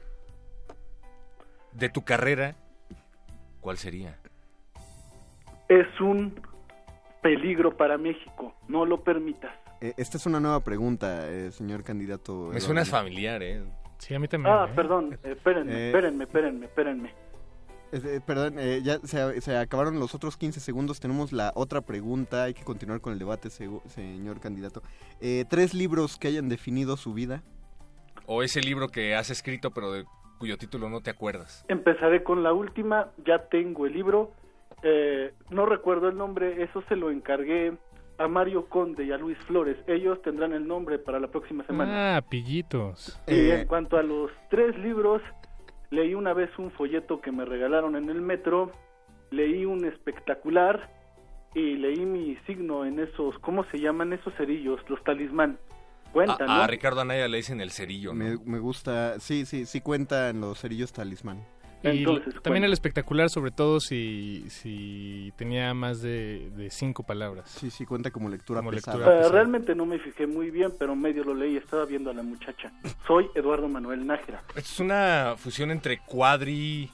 [1.72, 2.56] de tu carrera,
[3.60, 4.18] ¿cuál sería?
[5.68, 6.34] Es un
[7.22, 9.52] peligro para México, no lo permitas.
[9.80, 12.50] Eh, esta es una nueva pregunta, eh, señor candidato.
[12.52, 13.62] Me suenas familiar, ¿eh?
[13.98, 14.54] Sí, a mí también.
[14.54, 17.14] Ah, perdón, eh, espérenme, Eh, espérenme, espérenme, espérenme.
[17.94, 20.98] Eh, eh, perdón, eh, ya se, se acabaron los otros 15 segundos.
[20.98, 22.44] Tenemos la otra pregunta.
[22.44, 24.82] Hay que continuar con el debate, señor candidato.
[25.20, 27.42] Eh, ¿Tres libros que hayan definido su vida?
[28.26, 30.04] O ese libro que has escrito pero de
[30.38, 31.64] cuyo título no te acuerdas.
[31.68, 34.32] Empezaré con la última, ya tengo el libro,
[34.82, 37.76] eh, no recuerdo el nombre, eso se lo encargué
[38.18, 42.16] a Mario Conde y a Luis Flores, ellos tendrán el nombre para la próxima semana.
[42.16, 43.20] Ah, pillitos.
[43.26, 45.22] Y en cuanto a los tres libros,
[45.94, 48.72] leí una vez un folleto que me regalaron en el metro,
[49.30, 50.90] leí un espectacular
[51.54, 54.80] y leí mi signo en esos, ¿cómo se llaman esos cerillos?
[54.88, 55.58] Los talismán.
[56.12, 56.62] Cuentan, a, ¿no?
[56.62, 58.24] a Ricardo Anaya le dicen el cerillo, ¿no?
[58.24, 61.44] Me, me gusta, sí, sí, sí cuentan los cerillos talismán.
[61.84, 62.66] Y Entonces, también cuenta.
[62.66, 67.50] el espectacular, sobre todo si, si tenía más de, de cinco palabras.
[67.50, 68.96] Sí, sí, cuenta como lectura Como pesada.
[68.96, 69.32] lectura Eh, pesada.
[69.34, 72.72] realmente no me fijé muy bien, pero medio lo leí, estaba viendo a la muchacha.
[73.06, 74.42] Soy Eduardo Manuel Nájera.
[74.48, 76.90] Esto es una fusión entre Cuadri,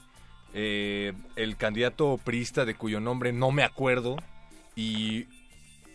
[0.53, 4.17] eh, el candidato priista de cuyo nombre no me acuerdo,
[4.75, 5.25] y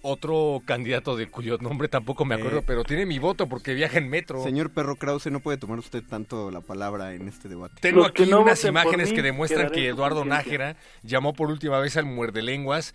[0.07, 3.99] otro candidato de cuyo nombre tampoco me acuerdo, Eh, pero tiene mi voto porque viaja
[3.99, 4.43] en metro.
[4.43, 7.75] Señor Perro Krause, no puede tomar usted tanto la palabra en este debate.
[7.81, 10.25] Tengo Los aquí no unas imágenes mí que demuestran que Eduardo.
[10.25, 12.95] Nájera llamó por última vez al muerde lenguas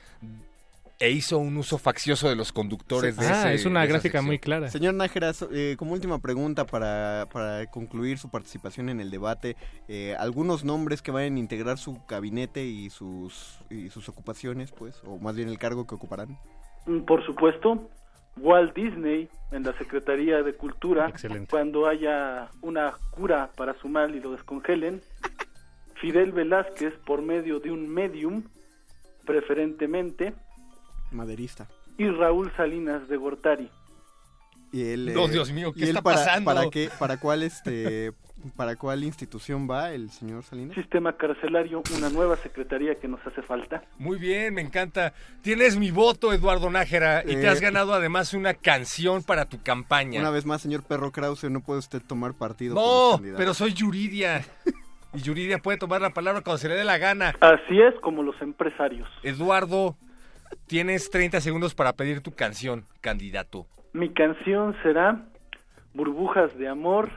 [0.99, 4.25] e hizo un uso faccioso de los conductores de Ah, ese- es una gráfica sección.
[4.25, 4.69] muy clara.
[4.69, 9.55] Señor Nájera, eh, como última pregunta para, para concluir su participación en el debate,
[9.87, 15.01] eh, algunos nombres que vayan a integrar su gabinete y sus, y sus ocupaciones, pues,
[15.03, 16.37] o más bien el cargo que ocuparán.
[17.05, 17.89] Por supuesto,
[18.37, 21.47] Walt Disney en la Secretaría de Cultura, Excelente.
[21.49, 25.01] cuando haya una cura para su mal y lo descongelen.
[25.95, 28.43] Fidel Velázquez por medio de un medium,
[29.25, 30.33] preferentemente.
[31.11, 31.67] Maderista.
[31.97, 33.69] y Raúl Salinas de Gortari.
[34.71, 36.45] Y él, No, eh, Dios mío, ¿qué ¿y él está para, pasando?
[36.45, 38.13] ¿Para qué, para cuál este,
[38.55, 40.75] para cuál institución va el señor Salinas?
[40.75, 43.83] Sistema carcelario, una nueva secretaría que nos hace falta.
[43.97, 45.13] Muy bien, me encanta.
[45.41, 47.47] Tienes mi voto, Eduardo Nájera, y te Eh.
[47.47, 50.19] has ganado además una canción para tu campaña.
[50.19, 52.75] Una vez más, señor Perro Krause, no puede usted tomar partido.
[52.75, 54.43] No, pero soy Yuridia.
[55.13, 57.35] Y Yuridia puede tomar la palabra cuando se le dé la gana.
[57.41, 59.09] Así es como los empresarios.
[59.23, 59.97] Eduardo,
[60.67, 63.67] tienes 30 segundos para pedir tu canción, candidato.
[63.91, 65.25] Mi canción será
[65.93, 67.11] Burbujas de Amor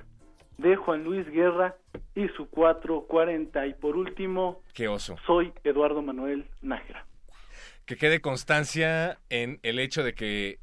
[0.58, 1.76] de Juan Luis Guerra
[2.14, 3.66] y su 440.
[3.66, 5.16] Y por último, Qué oso.
[5.26, 7.06] soy Eduardo Manuel Nájera.
[7.86, 10.58] Que quede constancia en el hecho de que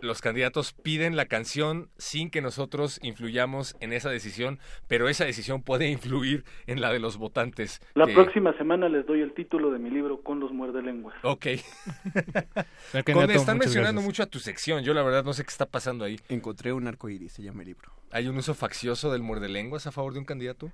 [0.00, 5.62] los candidatos piden la canción sin que nosotros influyamos en esa decisión, pero esa decisión
[5.62, 7.80] puede influir en la de los votantes.
[7.94, 11.16] La que- próxima semana les doy el título de mi libro con los muerde lenguas.
[11.22, 11.46] Ok.
[13.12, 14.04] Conde, están mencionando gracias.
[14.04, 14.84] mucho a tu sección.
[14.84, 16.18] Yo la verdad no sé qué está pasando ahí.
[16.28, 17.92] Encontré un arco iris, se llama el libro.
[18.12, 20.70] ¿Hay un uso faccioso del muerde lenguas a favor de un candidato?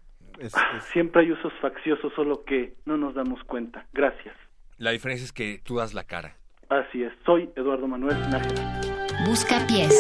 [0.92, 3.86] Siempre hay usos facciosos, solo que no nos damos cuenta.
[3.92, 4.34] Gracias.
[4.78, 6.36] La diferencia es que tú das la cara.
[6.68, 9.11] Así es, soy Eduardo Manuel Nájera.
[9.24, 9.94] Busca pies.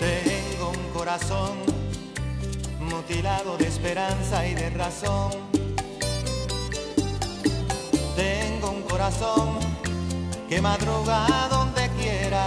[0.00, 1.56] Tengo un corazón
[2.80, 5.30] mutilado de esperanza y de razón.
[8.16, 9.58] Tengo un corazón
[10.48, 12.44] que madruga donde quiera.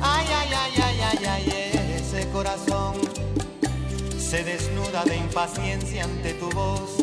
[0.00, 1.47] Ay, ay, ay, ay, ay, ay,
[2.32, 2.94] corazón
[4.18, 6.96] se desnuda de impaciencia ante tu voz.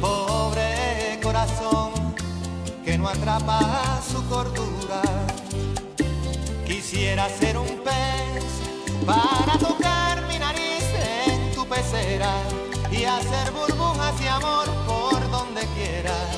[0.00, 1.92] Pobre corazón
[2.84, 5.02] que no atrapa su cordura.
[6.66, 8.44] Quisiera ser un pez
[9.06, 10.84] para tocar mi nariz
[11.26, 12.32] en tu pecera
[12.90, 16.37] y hacer burbujas de amor por donde quiera.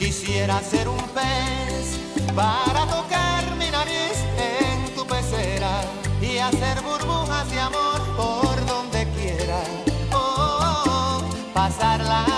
[0.00, 2.00] Quisiera ser un pez
[2.34, 5.82] para tocar mi nariz en tu pecera
[6.22, 9.60] y hacer burbujas de amor por donde quiera.
[10.10, 11.20] Oh,
[11.54, 12.29] la noche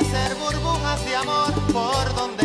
[0.00, 2.39] hacer burbujas de amor por donde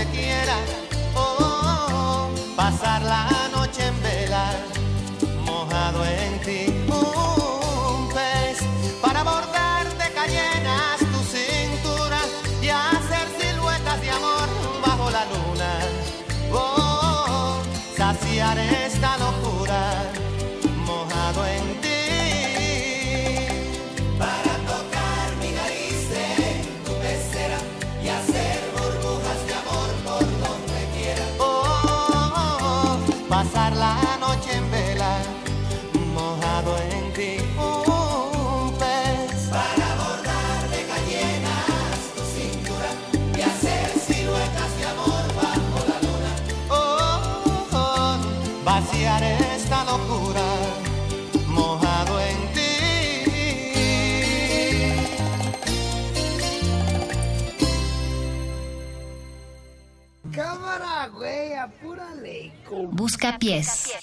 [63.05, 63.93] Busca pies.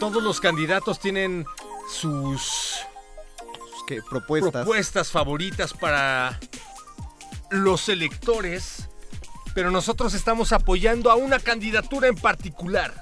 [0.00, 1.46] Todos los candidatos tienen
[1.88, 2.80] sus
[3.86, 4.02] ¿Qué?
[4.02, 4.50] Propuestas.
[4.50, 6.40] propuestas favoritas para
[7.50, 8.88] los electores,
[9.54, 12.92] pero nosotros estamos apoyando a una candidatura en particular.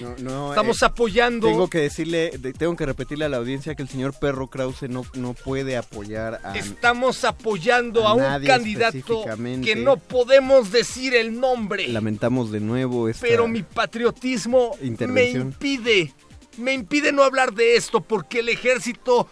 [0.00, 1.46] No, no, Estamos eh, apoyando...
[1.46, 4.88] Tengo que decirle, de- tengo que repetirle a la audiencia que el señor Perro Krause
[4.88, 6.56] no, no puede apoyar a...
[6.56, 9.24] Estamos apoyando a a, un candidato
[9.62, 16.14] que no podemos decir el nombre, Lamentamos de nuevo esta pero mi patriotismo me impide,
[16.56, 19.28] me impide no hablar de esto porque el ejército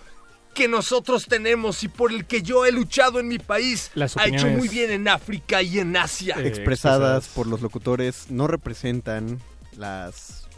[0.56, 4.26] que nosotros tenemos y por el que yo he luchado en mi país Las ha
[4.26, 6.36] hecho muy bien en África y en Asia.
[6.42, 9.38] expresadas por los locutores no representan
[9.76, 10.48] las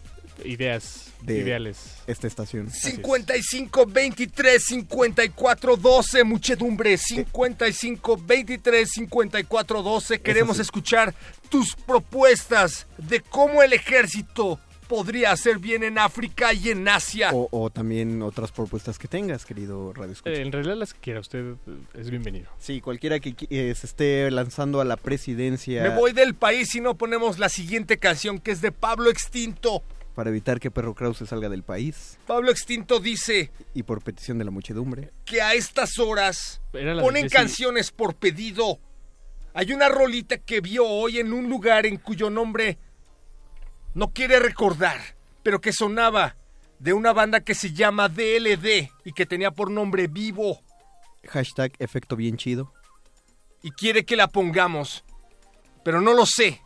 [0.45, 1.79] ideas de ideales.
[2.07, 2.71] esta estación.
[2.71, 11.13] 55 23 54 12 muchedumbre 55 23 54 12 queremos escuchar
[11.49, 17.49] tus propuestas de cómo el ejército podría hacer bien en África y en Asia O,
[17.53, 20.31] o también otras propuestas que tengas, querido Radio Escucha.
[20.31, 22.51] Eh, en realidad las que quiera usted eh, es bienvenido.
[22.59, 26.81] Sí, cualquiera que eh, se esté lanzando a la presidencia me voy del país si
[26.81, 29.83] no ponemos la siguiente canción que es de Pablo Extinto
[30.15, 34.45] para evitar que Perro Krause salga del país Pablo Extinto dice y por petición de
[34.45, 35.13] la muchedumbre.
[35.25, 38.81] que a estas horas ponen de canciones por pedido.
[39.55, 42.79] Hay una rolita que vio hoy en un lugar en cuyo nombre
[43.99, 45.01] no quiere recordar,
[45.43, 46.37] pero que sonaba
[46.79, 50.61] de una banda que se llama DLD y que tenía por nombre Vivo
[51.29, 52.73] Hashtag efecto bien chido.
[53.61, 55.03] y quiere que la pongamos,
[55.83, 56.61] pero no lo sé.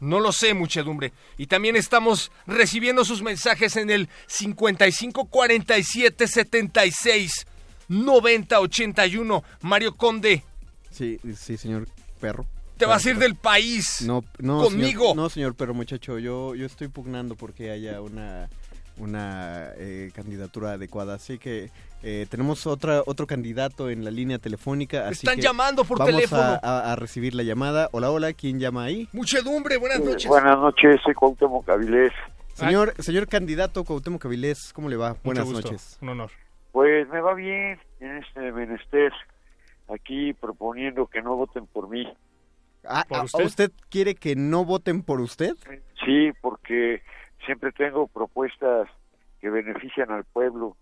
[0.00, 1.12] No lo sé, muchedumbre.
[1.36, 7.46] Y también estamos recibiendo sus mensajes en el 55 47 76
[7.88, 9.44] 90 81.
[9.60, 10.42] Mario Conde,
[10.90, 11.88] Sí, sí, señor
[12.20, 12.46] Perro.
[12.76, 14.02] Te vas a ir del país.
[14.06, 15.02] No, no, conmigo.
[15.10, 18.48] señor- no, señor Perro, muchacho, yo, yo estoy pugnando porque haya una,
[18.98, 21.14] una eh, candidatura adecuada.
[21.14, 21.70] Así que
[22.02, 25.06] eh, tenemos otra, otro candidato en la línea telefónica.
[25.08, 26.42] Así están que llamando por vamos teléfono.
[26.42, 27.88] A, a- a recibir la llamada.
[27.92, 29.08] Hola, hola, ¿quién llama ahí?
[29.12, 30.26] Muchedumbre, buenas noches.
[30.26, 32.12] Buenas noches, soy Cuauhtémoc Avilés.
[32.54, 35.16] Señor, señor candidato Cuauhtémoc Avilés, ¿cómo le va?
[35.24, 35.98] Buenas gusto, noches.
[36.02, 36.30] Un honor.
[36.72, 39.12] Pues me va bien en este menester,
[39.92, 42.06] aquí proponiendo que no voten por mí.
[42.84, 43.70] Ah, ah, usted?
[43.90, 45.54] quiere que no voten por usted?
[46.04, 47.02] Sí, porque
[47.46, 48.88] siempre tengo propuestas
[49.40, 50.76] que benefician al pueblo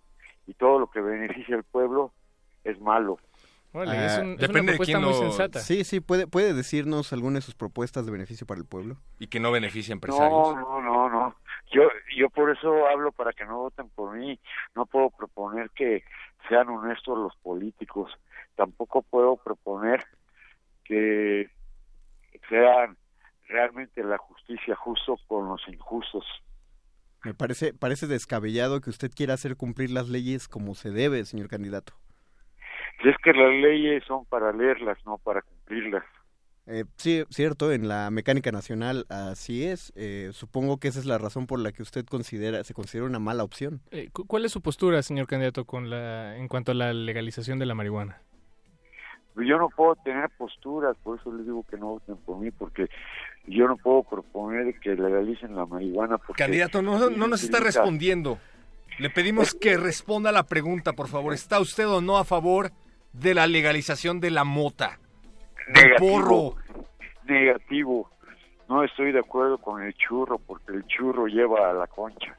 [0.46, 2.12] y todo lo que beneficia al pueblo
[2.64, 3.18] es malo.
[3.72, 5.60] Es, Ah, un- es una propuesta muy sensata.
[5.60, 8.96] Sí, sí, puede, puede decirnos alguna de sus propuestas de beneficio para el pueblo.
[9.20, 10.54] Y que no beneficia a empresarios.
[10.56, 11.36] No, no, no, no.
[11.70, 11.82] Yo,
[12.16, 14.40] yo por eso hablo para que no voten por mí.
[14.74, 16.02] No puedo proponer que
[16.48, 18.10] sean honestos los políticos.
[18.56, 20.04] Tampoco puedo proponer
[20.84, 21.48] que
[22.50, 22.98] sean
[23.48, 26.24] realmente la justicia justo con los injustos.
[27.24, 31.48] Me parece, parece descabellado que usted quiera hacer cumplir las leyes como se debe, señor
[31.48, 31.94] candidato.
[33.02, 36.04] Si es que las leyes son para leerlas, no para cumplirlas.
[36.66, 39.92] Eh, sí, cierto, en la mecánica nacional así es.
[39.96, 43.18] Eh, supongo que esa es la razón por la que usted considera, se considera una
[43.18, 43.80] mala opción.
[43.90, 47.58] Eh, cu- ¿Cuál es su postura, señor candidato, con la, en cuanto a la legalización
[47.58, 48.20] de la marihuana?
[49.36, 52.88] Yo no puedo tener posturas, por eso les digo que no voten por mí, porque
[53.46, 56.18] yo no puedo proponer que legalicen la marihuana.
[56.18, 58.38] Porque Candidato, no, no nos está respondiendo.
[58.98, 61.32] Le pedimos que responda a la pregunta, por favor.
[61.32, 62.70] ¿Está usted o no a favor
[63.12, 64.98] de la legalización de la mota?
[65.72, 66.56] Del porro.
[67.24, 68.10] Negativo.
[68.68, 72.36] No estoy de acuerdo con el churro, porque el churro lleva a la concha.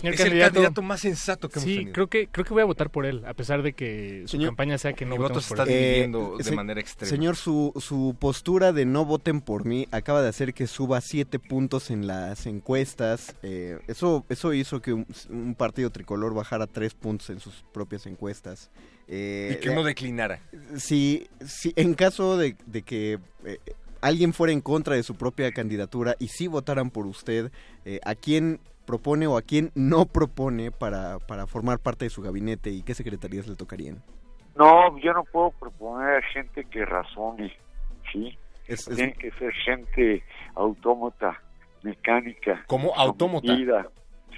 [0.00, 1.92] Señor Es el candidato, más sensato que hemos sí, tenido.
[1.92, 4.50] creo que creo que voy a votar por él, a pesar de que su Señor-
[4.50, 5.68] campaña sea que no se por está él.
[5.68, 7.10] dividiendo de se- manera extrema.
[7.10, 11.38] Señor, su, su postura de no voten por mí acaba de hacer que suba siete
[11.38, 13.34] puntos en las encuestas.
[13.42, 18.06] Eh, eso, eso hizo que un, un partido tricolor bajara tres puntos en sus propias
[18.06, 18.70] encuestas.
[19.08, 20.40] Eh, Y que uno declinara.
[20.76, 23.58] si, si en caso de, de que eh,
[24.00, 27.50] alguien fuera en contra de su propia candidatura y sí votaran por usted,
[27.84, 32.22] eh, ¿a quién propone o a quién no propone para, para formar parte de su
[32.22, 34.02] gabinete y qué secretarías le tocarían?
[34.56, 37.52] No, yo no puedo proponer a gente que razone,
[38.10, 38.36] ¿sí?
[38.66, 41.38] Es- es- Tiene que ser gente autómata,
[41.82, 42.64] mecánica.
[42.66, 43.54] ¿Cómo autómata?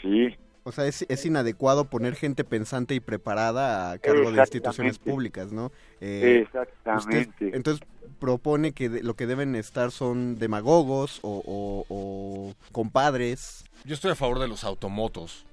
[0.02, 0.36] Sí.
[0.62, 5.52] O sea, es, es inadecuado poner gente pensante y preparada a cargo de instituciones públicas,
[5.52, 5.72] ¿no?
[6.00, 7.30] Eh, Exactamente.
[7.30, 7.86] usted, entonces
[8.18, 13.64] propone que de- lo que deben estar son demagogos o, o- o compadres.
[13.84, 15.46] Yo estoy a favor de los automotos.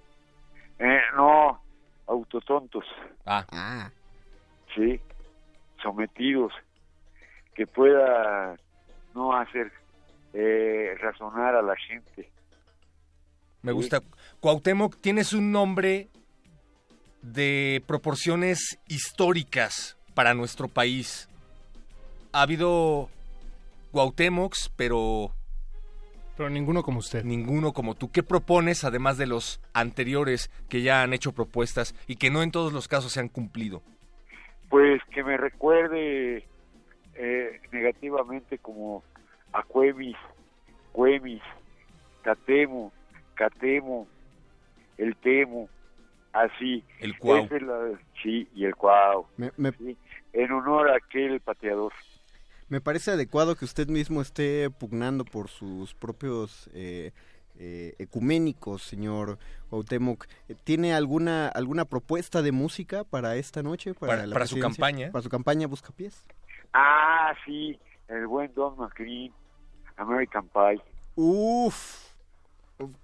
[0.80, 1.62] Eh, no,
[2.08, 2.84] autotontos.
[3.26, 3.90] Ah.
[4.76, 5.00] Sí,
[5.82, 6.52] sometidos.
[7.56, 8.56] Que pueda
[9.16, 9.72] no hacer
[10.34, 12.30] eh, razonar a la gente.
[13.64, 14.02] Me gusta.
[14.40, 16.10] Cuauhtémoc, tienes un nombre
[17.24, 21.28] de proporciones históricas para nuestro país.
[22.32, 23.10] Ha habido
[23.92, 25.32] Cuauhtémocs, pero...
[26.36, 27.24] Pero ninguno como usted.
[27.24, 28.12] Ninguno como tú.
[28.12, 32.52] ¿Qué propones, además de los anteriores que ya han hecho propuestas y que no en
[32.52, 33.82] todos los casos se han cumplido?
[34.70, 36.48] Pues que me recuerde
[37.16, 39.04] eh, negativamente como
[39.52, 40.16] a Cuemis,
[40.92, 41.42] Cuemis,
[42.22, 42.92] Catemo,
[43.34, 44.08] Catemo,
[44.98, 45.70] el Temo,
[46.34, 46.84] así.
[47.00, 47.46] El Cuau.
[47.46, 49.28] Esa es la- sí, y el Cuau.
[49.38, 49.98] Me, me- sí,
[50.34, 51.94] en honor a aquel pateador.
[52.70, 57.12] me parece adecuado que usted mismo esté pugnando por sus propios eh,
[57.60, 60.26] eh, ecuménicos, señor Cuauhtémoc.
[60.66, 63.94] ¿Tiene alguna alguna propuesta de música para esta noche?
[63.94, 65.12] Para, Para- la para su campaña.
[65.12, 66.24] Para su campaña Buscapiés.
[66.74, 69.32] Ah, sí, el buen Don McLean,
[69.96, 70.82] American Pie.
[71.16, 72.12] Uf,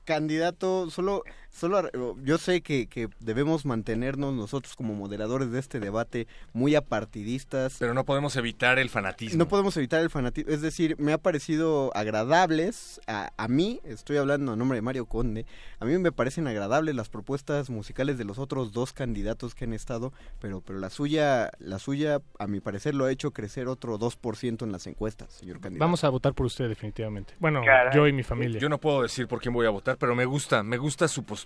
[0.05, 1.23] candidato, solo,
[1.53, 1.89] solo,
[2.23, 7.77] yo sé que, que debemos mantenernos nosotros como moderadores de este debate muy apartidistas.
[7.79, 9.37] Pero no podemos evitar el fanatismo.
[9.37, 14.17] No podemos evitar el fanatismo, es decir, me ha parecido agradables, a, a mí, estoy
[14.17, 15.45] hablando a nombre de Mario Conde,
[15.79, 19.73] a mí me parecen agradables las propuestas musicales de los otros dos candidatos que han
[19.73, 23.99] estado, pero, pero la suya, la suya, a mi parecer, lo ha hecho crecer otro
[23.99, 25.85] 2% en las encuestas, señor candidato.
[25.85, 27.35] Vamos a votar por usted definitivamente.
[27.39, 27.95] Bueno, Caray.
[27.95, 28.59] yo y mi familia.
[28.59, 31.23] Yo no puedo decir por quién voy a votar, pero me gusta, me gusta su
[31.23, 31.42] postura.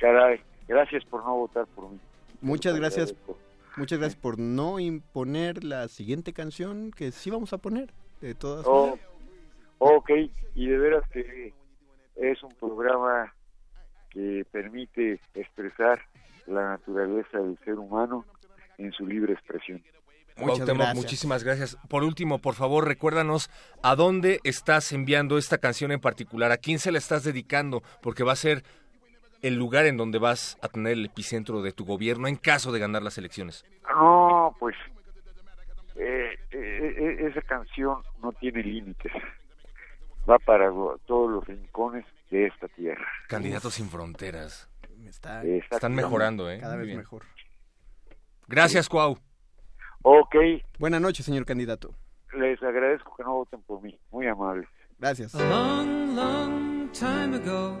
[0.00, 1.98] Caray, gracias por no votar por mí.
[2.40, 3.14] Muchas gracias.
[3.76, 7.92] Muchas gracias por no imponer la siguiente canción que sí vamos a poner.
[8.20, 9.06] De todas Oh, maneras.
[9.78, 10.10] ok,
[10.56, 11.54] y de veras que
[12.16, 13.32] es un programa
[14.10, 16.00] que permite expresar
[16.46, 18.24] la naturaleza del ser humano
[18.78, 19.82] en su libre expresión.
[20.36, 21.76] Cuauhtémoc, muchísimas gracias.
[21.88, 23.50] Por último, por favor, recuérdanos
[23.82, 28.22] a dónde estás enviando esta canción en particular, a quién se la estás dedicando, porque
[28.22, 28.62] va a ser
[29.42, 32.78] el lugar en donde vas a tener el epicentro de tu gobierno en caso de
[32.80, 33.64] ganar las elecciones.
[33.88, 34.76] No, pues
[35.96, 39.12] eh, eh, eh, esa canción no tiene límites.
[40.28, 40.70] Va para
[41.06, 43.06] todos los rincones de esta tierra.
[43.28, 44.68] Candidatos sin fronteras.
[45.06, 46.58] Está, Están mejorando, ¿eh?
[46.60, 47.22] Cada vez mejor.
[48.46, 49.18] Gracias, Cuau.
[50.02, 50.36] Ok,
[50.78, 51.94] Buenas noches, señor candidato.
[52.34, 53.98] les agradezco que no voten por mí.
[54.10, 54.68] Muy amables.
[54.98, 55.34] Gracias.
[55.34, 57.80] A long, long time ago,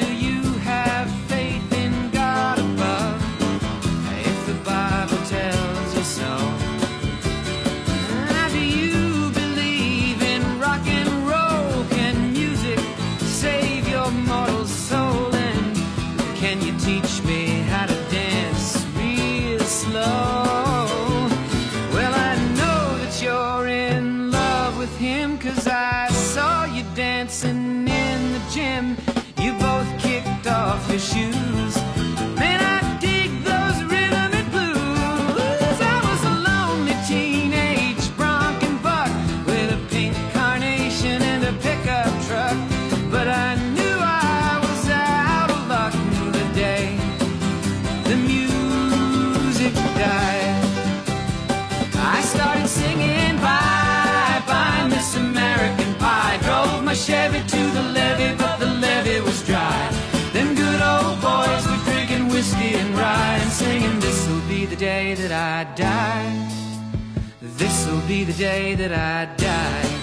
[68.25, 70.00] the day that I die.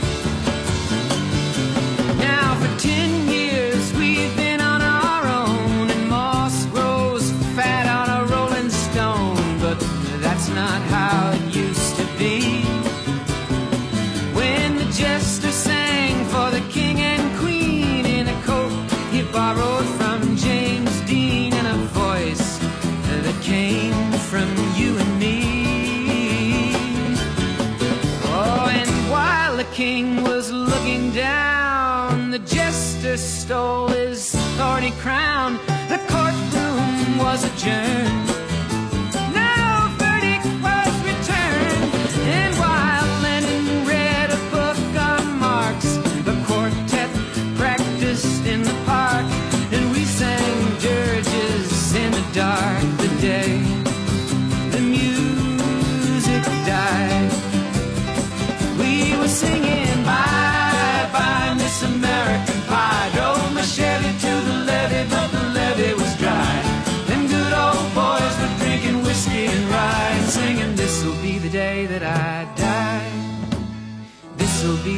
[29.79, 32.33] king was looking down.
[32.33, 35.53] The jester stole his thorny crown.
[35.89, 38.28] The courtroom was adjourned.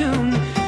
[0.00, 0.59] Tune.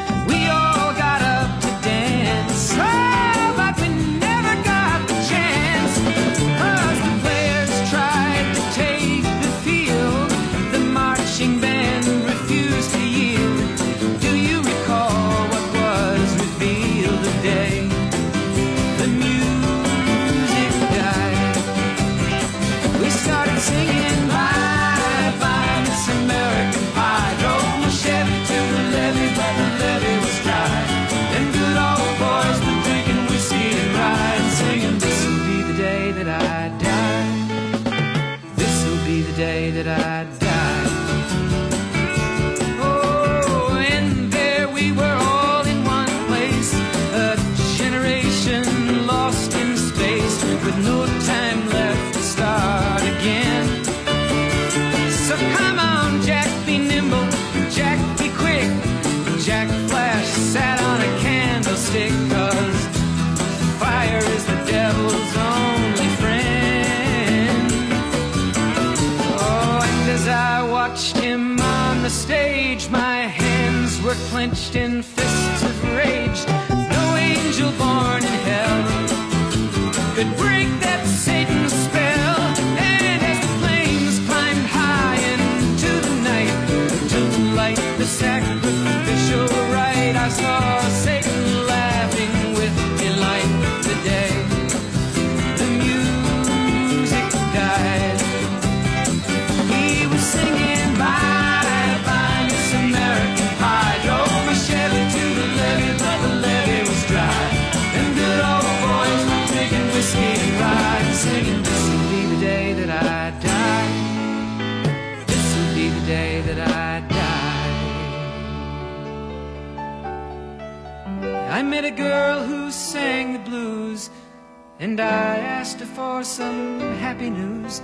[126.25, 127.83] some happy news,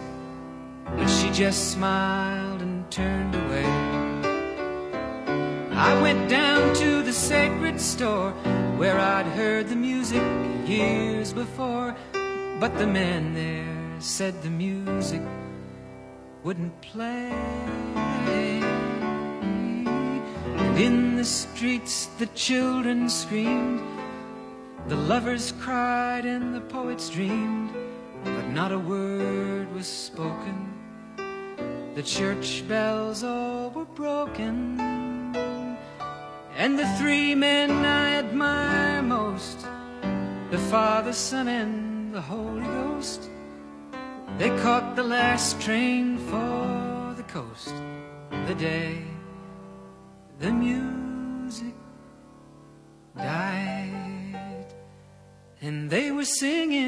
[0.96, 3.64] but she just smiled and turned away.
[5.72, 8.30] I went down to the sacred store
[8.76, 10.22] where I'd heard the music
[10.66, 11.96] years before,
[12.60, 15.22] but the man there said the music
[16.44, 17.32] wouldn't play.
[20.56, 23.80] And in the streets the children screamed,
[24.86, 27.87] the lovers cried, and the poets dreamed
[28.52, 30.72] not a word was spoken.
[31.94, 34.80] The church bells all were broken.
[36.56, 39.66] And the three men I admire most
[40.50, 43.30] the Father, Son, and the Holy Ghost
[44.38, 47.74] they caught the last train for the coast.
[48.46, 49.02] The day
[50.38, 51.74] the music
[53.16, 54.66] died,
[55.60, 56.87] and they were singing.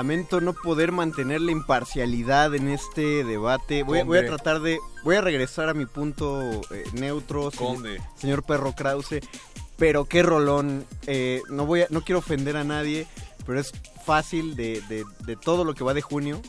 [0.00, 3.82] Lamento no poder mantener la imparcialidad en este debate.
[3.82, 4.78] Voy, voy a tratar de.
[5.04, 7.98] Voy a regresar a mi punto eh, neutro, Conde.
[8.14, 9.20] señor Perro Krause.
[9.78, 10.84] Pero qué rolón.
[11.06, 13.06] eh, no, voy a, no quiero ofender a nadie,
[13.46, 13.72] pero es
[14.04, 16.42] fácil de, de- de todo lo que va de junio.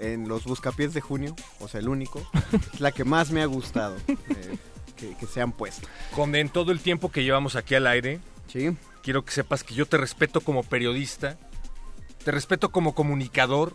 [0.00, 2.20] En los buscapiés de junio, o sea, el único.
[2.74, 4.58] es la que más me ha gustado eh,
[4.96, 5.86] que, que se han puesto.
[6.16, 8.18] Conde, en todo el tiempo que llevamos aquí al aire,
[9.04, 11.38] quiero que sepas que yo te respeto como periodista,
[12.24, 13.74] te respeto como comunicador,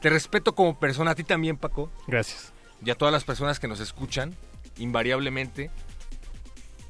[0.00, 1.90] te respeto como persona, a ti también, Paco.
[2.06, 2.52] Gracias.
[2.84, 4.34] Y a todas las personas que nos escuchan,
[4.78, 5.70] invariablemente.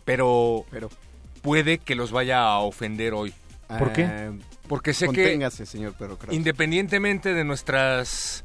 [0.04, 0.66] Pero,
[1.42, 3.34] puede que los vaya a ofender hoy.
[3.78, 4.06] ¿Por qué?
[4.08, 4.32] Eh,
[4.68, 6.34] Porque sé conténgase, señor que Krause.
[6.34, 8.44] independientemente de nuestras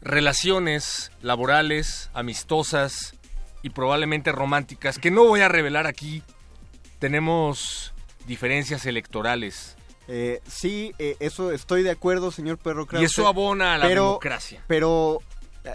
[0.00, 3.14] relaciones laborales, amistosas
[3.62, 6.22] y probablemente románticas, que no voy a revelar aquí,
[6.98, 7.92] tenemos
[8.26, 9.75] diferencias electorales.
[10.08, 13.02] Eh, sí, eh, eso estoy de acuerdo, señor Perro Krause.
[13.02, 14.62] Y eso abona a la pero, democracia.
[14.66, 15.20] Pero
[15.64, 15.70] eh,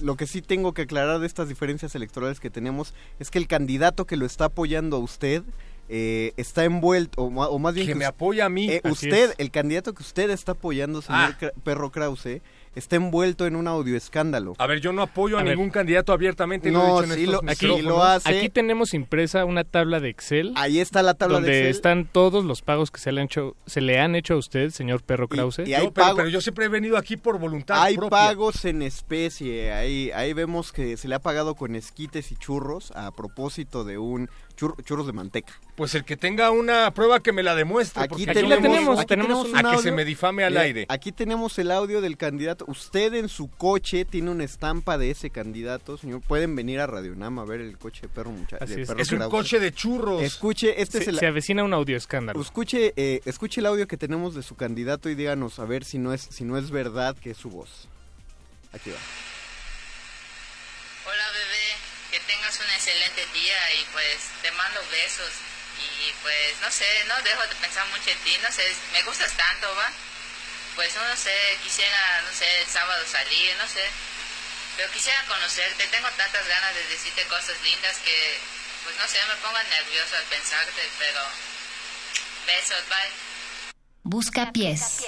[0.00, 3.46] lo que sí tengo que aclarar de estas diferencias electorales que tenemos es que el
[3.46, 5.42] candidato que lo está apoyando a usted
[5.90, 8.70] eh, está envuelto, o, más bien Que me apoya a mí.
[8.70, 9.34] eh, usted, es.
[9.36, 11.50] el candidato que usted está apoyando, señor Ah.
[11.62, 12.40] Perro Krause,
[12.74, 14.54] está envuelto en un audio escándalo.
[14.58, 15.56] A ver, yo no apoyo a, A ver.
[15.56, 16.70] ningún candidato abiertamente.
[16.70, 18.28] No, lo he dicho en sí estos lo- Aquí, lo hace.
[18.38, 20.52] aquí tenemos impresa una tabla de Excel.
[20.56, 21.70] Ahí está la tabla donde de Excel.
[21.70, 24.70] están todos los pagos que se le han hecho, se le han hecho a usted,
[24.70, 25.58] señor Perro Krause.
[25.60, 28.10] No, pero, pero yo siempre he venido aquí por voluntad Hay propia.
[28.10, 32.90] pagos en especie, ahí, ahí vemos que se le ha pagado con esquites y churros
[32.92, 35.52] a propósito de un chur- churros de manteca.
[35.76, 38.02] Pues el que tenga una prueba que me la demuestre.
[38.04, 40.86] Aquí porque tenemos, yo- aquí tenemos un a que se me difame al aire.
[40.88, 42.64] Aquí tenemos el audio del candidato.
[42.68, 46.20] Usted en su coche tiene una estampa de ese candidato, señor.
[46.20, 48.64] Pueden venir a Radio Nama a ver el coche de perro muchacho.
[48.64, 50.22] Es un coche de churros.
[50.22, 52.40] Escuche, este se, es el se avecina un audio escándalo.
[52.40, 55.98] escuche, eh, escuche el audio que tenemos de su candidato y díganos a ver si
[55.98, 57.88] no es si no es verdad que es su voz.
[58.72, 58.96] Aquí va.
[62.14, 65.32] Que tengas un excelente día y pues te mando besos
[65.82, 68.62] y pues no sé, no dejo de pensar mucho en ti, no sé,
[68.92, 69.90] me gustas tanto, va.
[70.76, 71.34] Pues no sé,
[71.64, 73.82] quisiera, no sé, el sábado salir, no sé.
[74.76, 78.38] Pero quisiera conocerte, tengo tantas ganas de decirte cosas lindas que
[78.84, 81.20] pues no sé, me pongo nervioso al pensarte, pero
[82.46, 83.10] besos, bye.
[84.04, 85.02] Busca pies.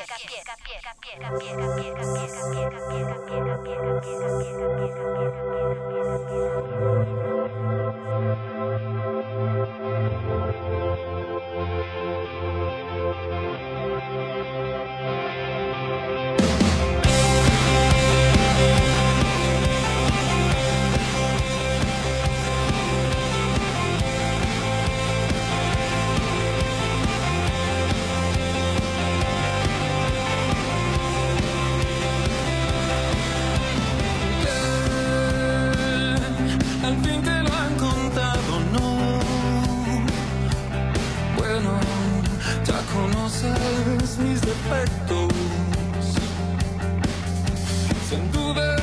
[48.09, 48.77] Sin duda,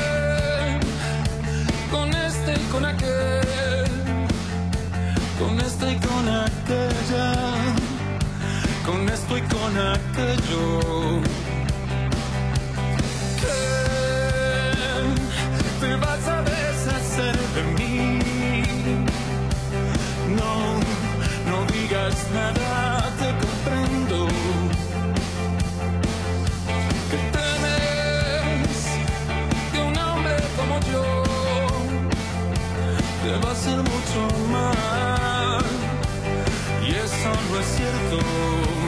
[1.91, 3.85] con este y con aquel,
[5.39, 7.33] con este y con aquella,
[8.85, 11.21] con esto y con aquello.
[13.39, 13.57] Que
[15.81, 17.83] te vas a deshacer de mí
[22.33, 22.62] nada
[33.23, 34.21] te va a hacer mucho
[34.51, 35.63] mal.
[36.85, 38.82] Y eso no es cierto.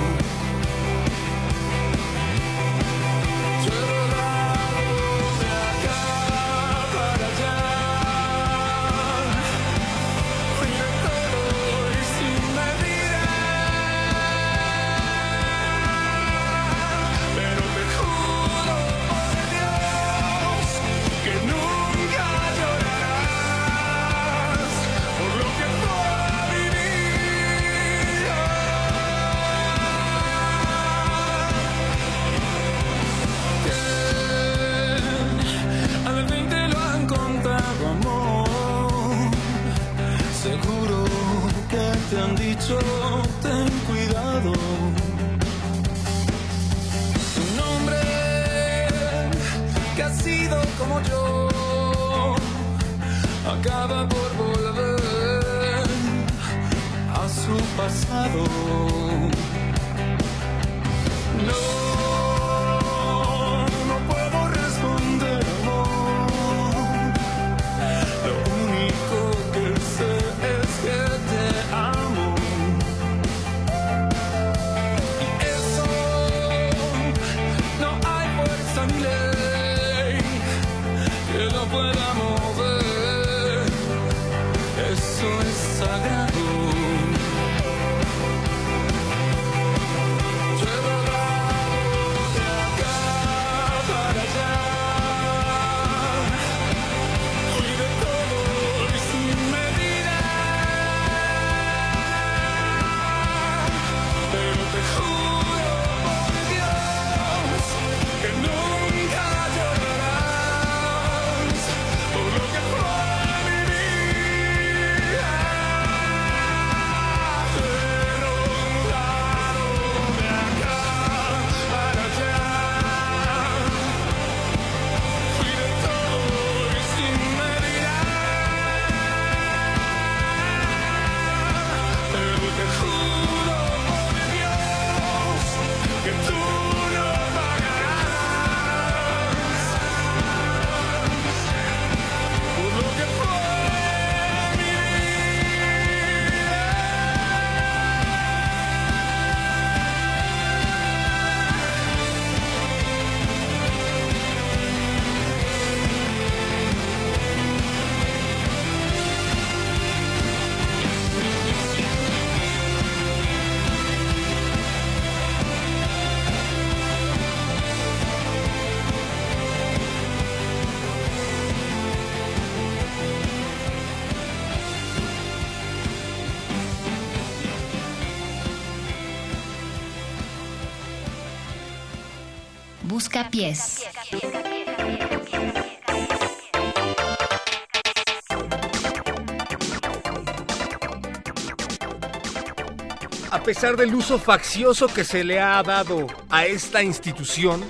[193.31, 197.63] A pesar del uso faccioso que se le ha dado a esta institución,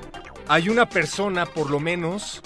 [0.48, 2.42] hay una persona, por lo menos,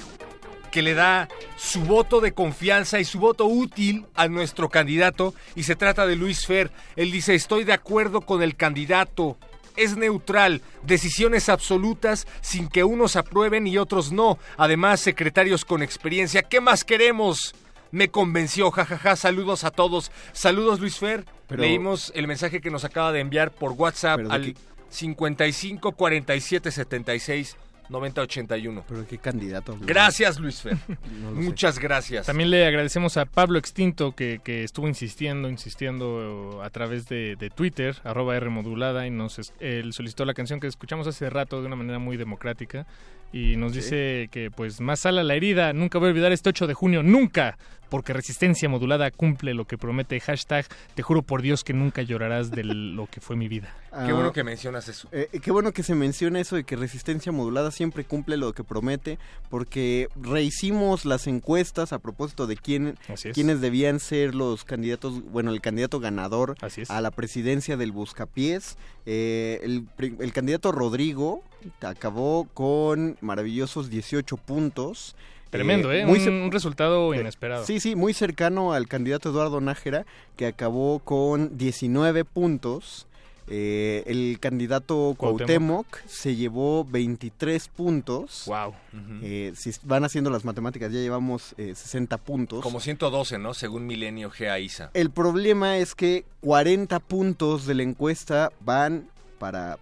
[0.72, 1.28] que le da
[1.58, 6.16] su voto de confianza y su voto útil a nuestro candidato, y se trata de
[6.16, 6.72] Luis Fer.
[6.96, 9.38] Él dice, estoy de acuerdo con el candidato,
[9.84, 14.38] es neutral, decisiones absolutas sin que unos aprueben y otros no.
[14.58, 17.54] Además, secretarios con experiencia, ¿qué más queremos?
[17.92, 20.12] Me convenció, jajaja, saludos a todos.
[20.32, 21.26] Saludos Luis Fer.
[21.48, 24.56] Pero- Leímos el mensaje que nos acaba de enviar por WhatsApp al qué-
[24.92, 27.58] 55 47 76
[27.90, 28.84] 90 81.
[28.88, 29.78] Pero qué candidato.
[29.82, 30.78] Gracias Luis Fer.
[31.22, 31.42] No lo sé.
[31.44, 32.26] Muchas gracias.
[32.28, 37.50] También le agradecemos a Pablo Extinto que, que estuvo insistiendo, insistiendo a través de, de
[37.50, 41.60] Twitter, arroba R modulada, y nos es- él solicitó la canción que escuchamos hace rato
[41.62, 42.86] de una manera muy democrática.
[43.32, 46.66] Y nos dice que pues más sala la herida, nunca voy a olvidar este 8
[46.66, 47.58] de junio, nunca,
[47.90, 50.20] porque Resistencia Modulada cumple lo que promete.
[50.20, 53.76] Hashtag, te juro por Dios que nunca llorarás de lo que fue mi vida.
[54.06, 55.10] Qué bueno que mencionas eso.
[55.12, 58.64] Eh, qué bueno que se menciona eso de que Resistencia Modulada siempre cumple lo que
[58.64, 59.18] promete,
[59.50, 62.98] porque rehicimos las encuestas a propósito de quién,
[63.34, 66.56] quiénes debían ser los candidatos, bueno, el candidato ganador
[66.88, 68.78] a la presidencia del Buscapiés.
[69.08, 71.44] Eh, el, el candidato Rodrigo
[71.82, 75.16] acabó con maravillosos 18 puntos.
[75.50, 76.06] Tremendo, ¿eh?
[76.06, 77.66] muy un, resultado eh, inesperado.
[77.66, 80.06] Sí, sí, muy cercano al candidato Eduardo Nájera,
[80.36, 83.08] que acabó con 19 puntos.
[83.52, 85.88] Eh, el candidato Cuauhtémoc.
[85.88, 88.44] Cuauhtémoc se llevó 23 puntos.
[88.46, 88.76] Wow.
[89.24, 92.62] Eh, si van haciendo las matemáticas, ya llevamos eh, 60 puntos.
[92.62, 93.56] Como 112, ¿no?
[93.56, 94.92] Según Milenio GA ISA.
[94.94, 99.80] El problema es que 40 puntos de la encuesta van para,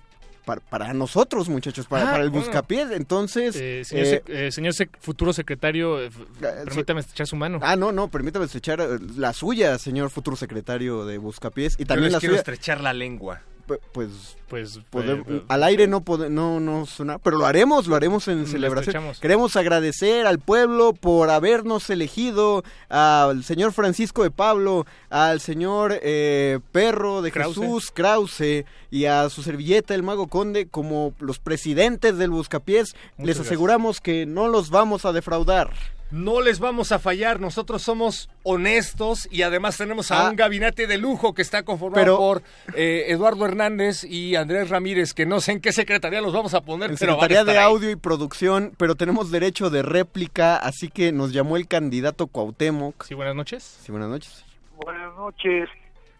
[0.47, 2.89] para, para nosotros, muchachos, para, Ah, para el buscapiés.
[2.91, 6.23] Entonces, Eh, señor, eh, sec- eh, señor sec- futuro secretario, eh, f-
[6.65, 7.59] permítame echar su mano.
[7.61, 11.75] Ah, no, no, permítame estrechar eh, la suya, señor futuro secretario de Buscapiés.
[11.77, 12.39] Y Yo también les la quiero suya.
[12.39, 13.41] estrechar la lengua.
[13.67, 14.09] Pu- Pues,
[14.47, 18.27] pues, podem- pues, al aire no pode- no no suena, pero lo haremos, lo haremos
[18.29, 19.03] en celebración.
[19.19, 26.59] Queremos agradecer al pueblo por habernos elegido, al señor Francisco de Pablo, al señor eh,
[26.71, 27.55] Perro de Krause.
[27.57, 32.93] Jesús Krause y a su servilleta el Mago Conde como los presidentes del Buscapiés.
[33.17, 33.47] Les gracias.
[33.47, 35.71] aseguramos que no los vamos a defraudar.
[36.09, 40.29] No les vamos a fallar, nosotros somos honestos y además tenemos a Ah.
[40.29, 42.41] un gabinete de lujo que está conformado Pero- por
[42.75, 46.61] eh, Eduardo Hernández y Andrés Ramírez, que no sé en qué secretaría los vamos a
[46.61, 47.65] poner, En pero Secretaría de ahí.
[47.65, 53.03] Audio y Producción, pero tenemos derecho de réplica, así que nos llamó el candidato Cuauhtémoc.
[53.03, 53.63] Sí, buenas noches.
[53.83, 54.45] Sí, buenas noches.
[54.77, 55.67] Buenas noches.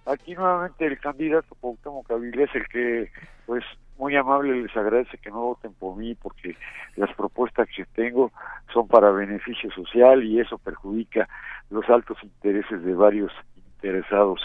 [0.06, 3.09] Aquí nuevamente el candidato Cuauhtémoc Avilés, el que,
[3.45, 3.64] pues,
[3.98, 6.56] muy amable les agradece que no voten por mí porque
[6.95, 8.32] las propuestas que tengo
[8.74, 11.27] son para beneficio social y eso perjudica
[11.69, 14.42] los altos intereses de varios interesados.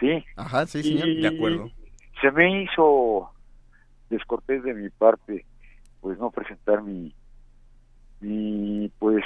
[0.00, 0.24] ¿Sí?
[0.36, 1.08] Ajá, sí, señor.
[1.08, 1.70] Y De acuerdo.
[2.20, 3.30] Se me hizo
[4.10, 5.44] descortés de mi parte,
[6.00, 7.14] pues, no presentar mi,
[8.20, 9.24] mi, pues,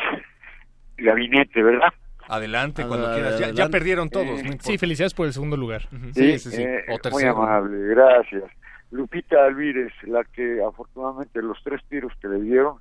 [0.96, 1.88] gabinete, ¿verdad?
[2.28, 3.38] Adelante, cuando Ah, quieras.
[3.38, 4.52] Ya, ya perdieron todos, Eh, no.
[4.60, 5.82] Sí, felicidades por el segundo lugar.
[6.14, 8.44] Sí, eh, muy amable, gracias.
[8.92, 12.76] Lupita Alvírez, la que afortunadamente los tres tiros que le dieron,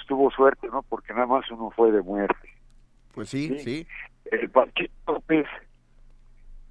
[0.00, 0.82] estuvo suerte, ¿no?
[0.82, 2.48] Porque nada más uno fue de muerte.
[3.14, 3.86] Pues sí, sí.
[4.30, 5.46] El Panchito López,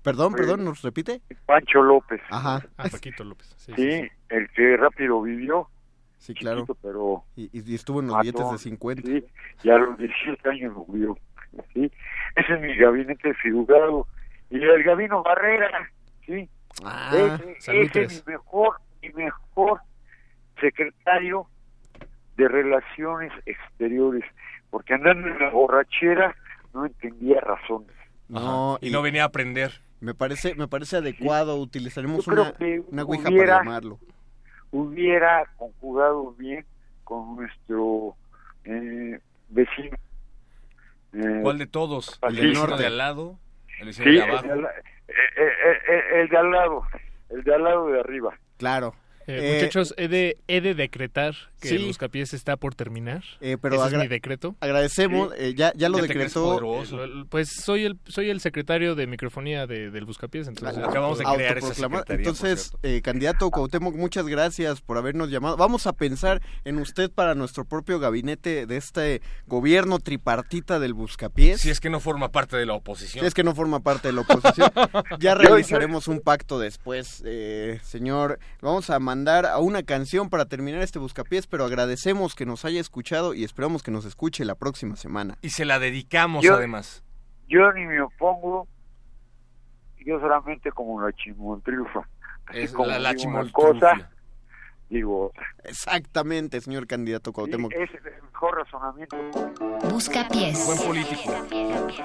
[0.04, 1.22] Perdón, Fue- perdón, ¿nos repite?
[1.46, 2.66] Pancho López, Ajá.
[2.78, 3.54] Ah, Paquito López.
[3.58, 4.10] Sí, sí, sí, sí.
[4.30, 5.68] el que rápido vivió,
[6.18, 6.62] Sí, claro.
[6.62, 9.02] chiquito, pero Y, y estuvo en los mató, billetes de 50.
[9.08, 9.26] Sí,
[9.64, 11.18] y a los 17 años murió,
[11.74, 11.92] ¿sí?
[12.38, 14.08] Ese es mi gabinete figurado.
[14.50, 15.92] Y el Gabino Barrera,
[16.26, 16.50] ¿sí?
[16.84, 19.82] Ah, ese, es mi mejor, mi mejor
[20.60, 21.48] secretario
[22.36, 24.24] de Relaciones Exteriores,
[24.70, 26.36] porque andando en la borrachera
[26.74, 27.92] no entendía razones.
[28.28, 29.82] No, y no venía a aprender.
[30.00, 34.00] Me parece, me parece adecuado, utilizaremos Yo creo una, una ouija hubiera- para llamarlo.
[34.72, 36.66] Hubiera conjugado bien
[37.04, 38.16] con nuestro
[38.66, 39.98] eh, vecino.
[41.14, 42.20] Eh, ¿Cuál de todos?
[42.22, 43.40] ¿El del norte de al lado?
[43.80, 44.48] ¿El vecino Sí, de el abajo?
[45.08, 46.84] El de al lado,
[47.30, 48.38] el de al lado de arriba.
[48.58, 48.94] Claro.
[49.28, 51.76] Eh, muchachos, he de, he de decretar que sí.
[51.76, 53.24] el buscapiés está por terminar.
[53.42, 54.56] Eh, pero Ese es mi decreto.
[54.62, 56.82] agradecemos, eh, ya, ya lo decretó.
[56.84, 62.06] Eh, Pues soy el soy el secretario de microfonía de, del buscapiés, entonces autoproclamar.
[62.08, 65.58] Entonces, eh, candidato Cuauhtémoc, muchas gracias por habernos llamado.
[65.58, 71.60] Vamos a pensar en usted para nuestro propio gabinete de este gobierno tripartita del Buscapiés.
[71.60, 73.24] Si es que no forma parte de la oposición.
[73.24, 74.72] Si es que no forma parte de la oposición.
[75.20, 78.40] Ya realizaremos un pacto después, eh, señor.
[78.62, 82.80] Vamos a mandar a una canción para terminar este Buscapiés, pero agradecemos que nos haya
[82.82, 85.38] escuchado y esperamos que nos escuche la próxima semana.
[85.42, 87.04] Y se la dedicamos Yo- además.
[87.48, 88.68] Yo ni me opongo,
[90.06, 92.08] yo solamente como la chimontrufa.
[92.54, 93.90] Es como la- la digo una chimoltrufia.
[93.92, 94.12] cosa,
[94.90, 95.32] digo.
[95.64, 97.72] Exactamente, señor candidato Cuauhtémoc.
[97.74, 99.18] Es el mejor razonamiento.
[99.92, 100.66] Busca pies.
[100.66, 101.34] Buen político.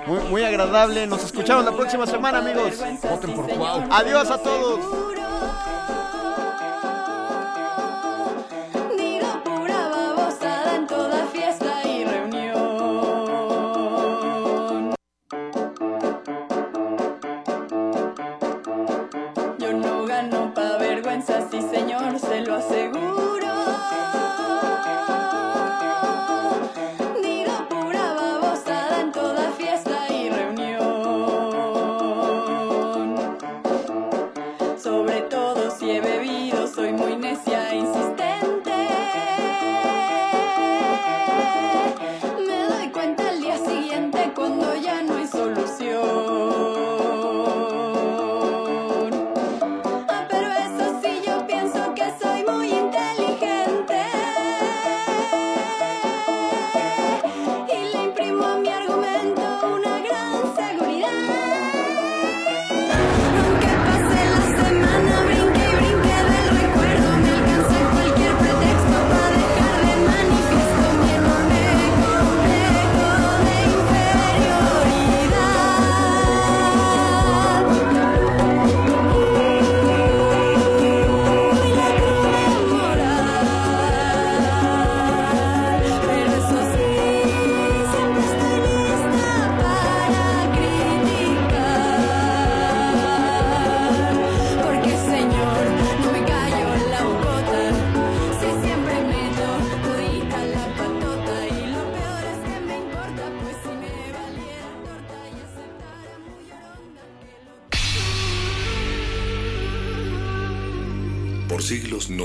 [0.07, 1.07] Muy, muy agradable.
[1.07, 2.81] Nos escuchamos la próxima semana, amigos.
[3.02, 3.82] Voten por Cuau.
[3.91, 4.81] Adiós a todos.